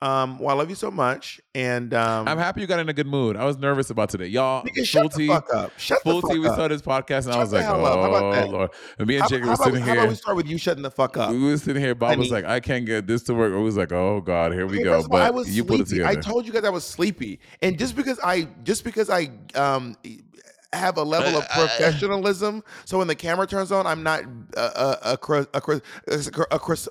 [0.03, 2.93] um, well, I love you so much, and um, I'm happy you got in a
[2.93, 3.37] good mood.
[3.37, 4.27] I was nervous about today.
[4.27, 5.73] Y'all, nigga, shut the fuck up.
[5.79, 8.49] Shut the tea, fuck we started this podcast and I was like, oh, that?
[8.49, 8.71] Lord.
[8.99, 10.09] And me and How, Jacob how were sitting we, how about here.
[10.09, 11.31] we start with you shutting the fuck up?
[11.33, 11.95] We were sitting here.
[11.95, 12.43] Bob was Honey.
[12.43, 13.53] like, I can't get this to work.
[13.53, 14.99] I was like, oh God, here we Okay, go.
[15.01, 16.09] of I But was you put it together.
[16.09, 19.97] I told you guys I was sleepy, and just because I just because I um
[20.73, 24.23] have a level of Uh, uh, professionalism, so when the camera turns on, I'm not
[24.57, 25.19] a a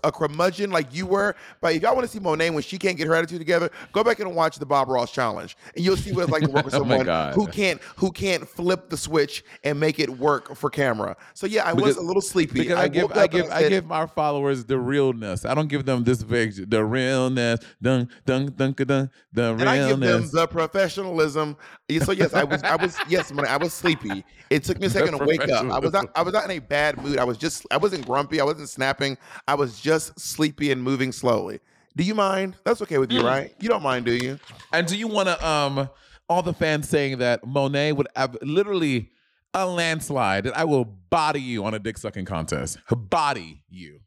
[0.04, 1.36] a, curmudgeon like you were.
[1.62, 4.04] But if y'all want to see Monet when she can't get her attitude together, go
[4.04, 6.66] back and watch the Bob Ross challenge, and you'll see what it's like to work
[6.66, 10.70] with Oh someone who can't who can't flip the switch and make it work for
[10.70, 11.16] camera.
[11.34, 12.60] So yeah, I was a little sleepy.
[12.60, 15.46] Because I, give, I give, I give my followers the realness.
[15.46, 17.60] I don't give them this big, the realness.
[17.82, 19.10] Dun dun dun dun.
[19.32, 20.32] The and I give them realness.
[20.32, 21.56] the professionalism.
[22.02, 24.24] So yes, I was, I was, yes, I was sleepy.
[24.50, 25.66] It took me a second to wake up.
[25.66, 27.18] I was not, I was not in a bad mood.
[27.18, 28.41] I was just, I wasn't grumpy.
[28.41, 29.18] I wasn't snapping.
[29.48, 31.60] I was just sleepy and moving slowly.
[31.96, 32.56] Do you mind?
[32.64, 33.54] That's okay with you, right?
[33.60, 34.40] You don't mind, do you?
[34.72, 35.90] And do you want to um
[36.30, 39.10] all the fans saying that Monet would have literally
[39.54, 42.78] a landslide that I will body you on a dick sucking contest.
[42.90, 44.02] Body you.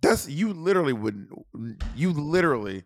[0.00, 0.52] That's you.
[0.52, 1.28] Literally would.
[1.96, 2.84] You literally.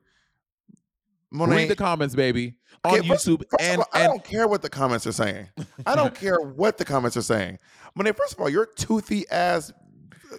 [1.37, 2.55] Monet, Read the comments, baby,
[2.85, 5.49] on Okay, first- YouTube first and all, I don't care what the comments are saying.
[5.87, 7.59] I don't care what the comments are saying.
[7.95, 9.71] Monet, first of all, your toothy ass.
[10.33, 10.37] uh,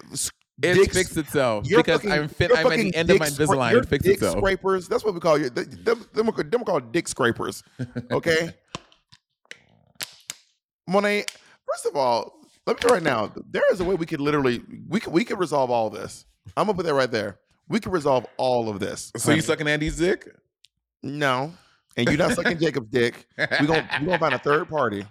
[0.63, 2.51] it dicks- fixed itself Your because fucking- I'm fit.
[2.57, 3.71] I'm at the end of my Invisalign.
[3.71, 4.37] your It fixed dick itself.
[4.39, 4.87] Scrapers.
[4.87, 5.49] That's what we call you.
[5.51, 7.63] Them, them, called dick scrapers.
[8.11, 8.49] Okay.
[10.87, 11.25] Monet.
[11.71, 13.31] First of all, let me tell you right now.
[13.51, 16.25] There is a way we could literally we could we could resolve all this.
[16.55, 17.39] I'm gonna put that right there.
[17.67, 19.11] We could resolve all of this.
[19.17, 19.41] So you honey.
[19.41, 20.27] sucking Andy's dick?
[21.03, 21.53] No.
[21.95, 23.27] And you're not sucking Jacob's dick.
[23.37, 25.05] We're gonna we gonna find a third party.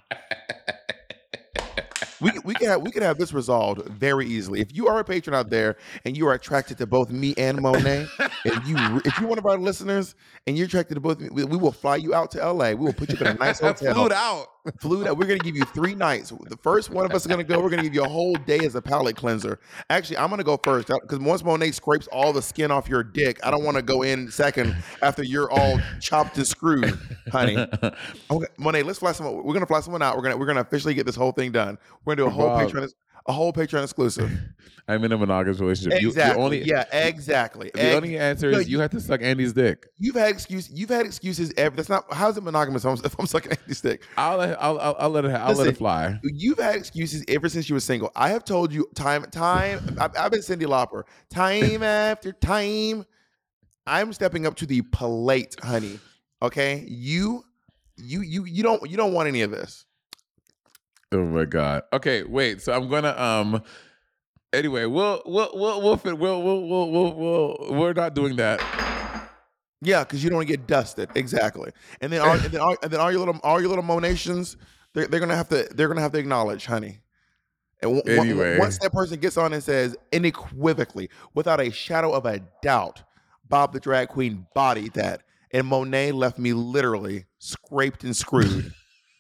[2.20, 4.60] We we can have we can have this resolved very easily.
[4.60, 7.60] If you are a patron out there and you are attracted to both me and
[7.60, 8.06] Monet,
[8.44, 10.14] if you if you're one of our listeners
[10.46, 12.70] and you're attracted to both, we, we will fly you out to LA.
[12.70, 13.94] We will put you up in a nice hotel.
[13.94, 14.46] Flew out.
[14.80, 15.16] Flew out.
[15.16, 16.30] We're gonna give you three nights.
[16.48, 17.60] The first one of us is gonna go.
[17.60, 19.58] We're gonna give you a whole day as a palate cleanser.
[19.90, 23.38] Actually, I'm gonna go first because once Monet scrapes all the skin off your dick,
[23.44, 26.98] I don't want to go in second after you're all chopped and screwed,
[27.30, 27.56] honey.
[28.30, 29.44] Okay, Monet, let's fly someone.
[29.44, 30.16] We're gonna fly someone out.
[30.16, 31.78] We're gonna we're gonna officially get this whole thing done.
[32.04, 32.48] We're gonna do a whole.
[32.50, 32.92] Patreon,
[33.28, 34.30] a whole Patreon exclusive.
[34.88, 36.00] I'm in a monogamous relationship.
[36.00, 36.34] You, Exactly.
[36.36, 37.72] the only, yeah, exactly.
[37.74, 39.88] the Ex- only answer No, is you have to suck Andy's dick.
[39.98, 40.70] You've had excuse.
[40.70, 41.52] You've had excuses.
[41.56, 42.04] Every, that's not.
[42.12, 42.84] How's it monogamous?
[42.84, 44.02] If I'm, if I'm sucking Andy's dick.
[44.16, 46.20] I'll let, I'll, I'll, I'll let it I'll let it fly.
[46.22, 48.12] You've had excuses ever since you were single.
[48.14, 49.96] I have told you time, time.
[50.00, 53.04] I've, I've been Cyndi Lauper, time after time.
[53.88, 55.98] I'm stepping up to the plate, honey.
[56.42, 57.42] Okay, you,
[57.96, 59.85] you, you, you don't, you don't want any of this.
[61.16, 61.82] Oh my god.
[61.92, 62.60] Okay, wait.
[62.62, 63.62] So I'm gonna um.
[64.52, 68.60] Anyway, we'll we'll we'll we'll fit, we'll, we'll we'll we'll we'll we're not doing that.
[69.82, 71.10] Yeah, because you don't want to get dusted.
[71.14, 71.70] Exactly.
[72.00, 74.56] And then, all, and then, all, and then all your little, all your little monations,
[74.94, 77.00] they're, they're gonna have to, they're gonna have to acknowledge, honey.
[77.82, 78.58] And w- w- Anyway.
[78.58, 83.02] once that person gets on and says unequivocally, without a shadow of a doubt,
[83.48, 85.22] Bob the drag queen bodied that,
[85.52, 88.72] and Monet left me literally scraped and screwed.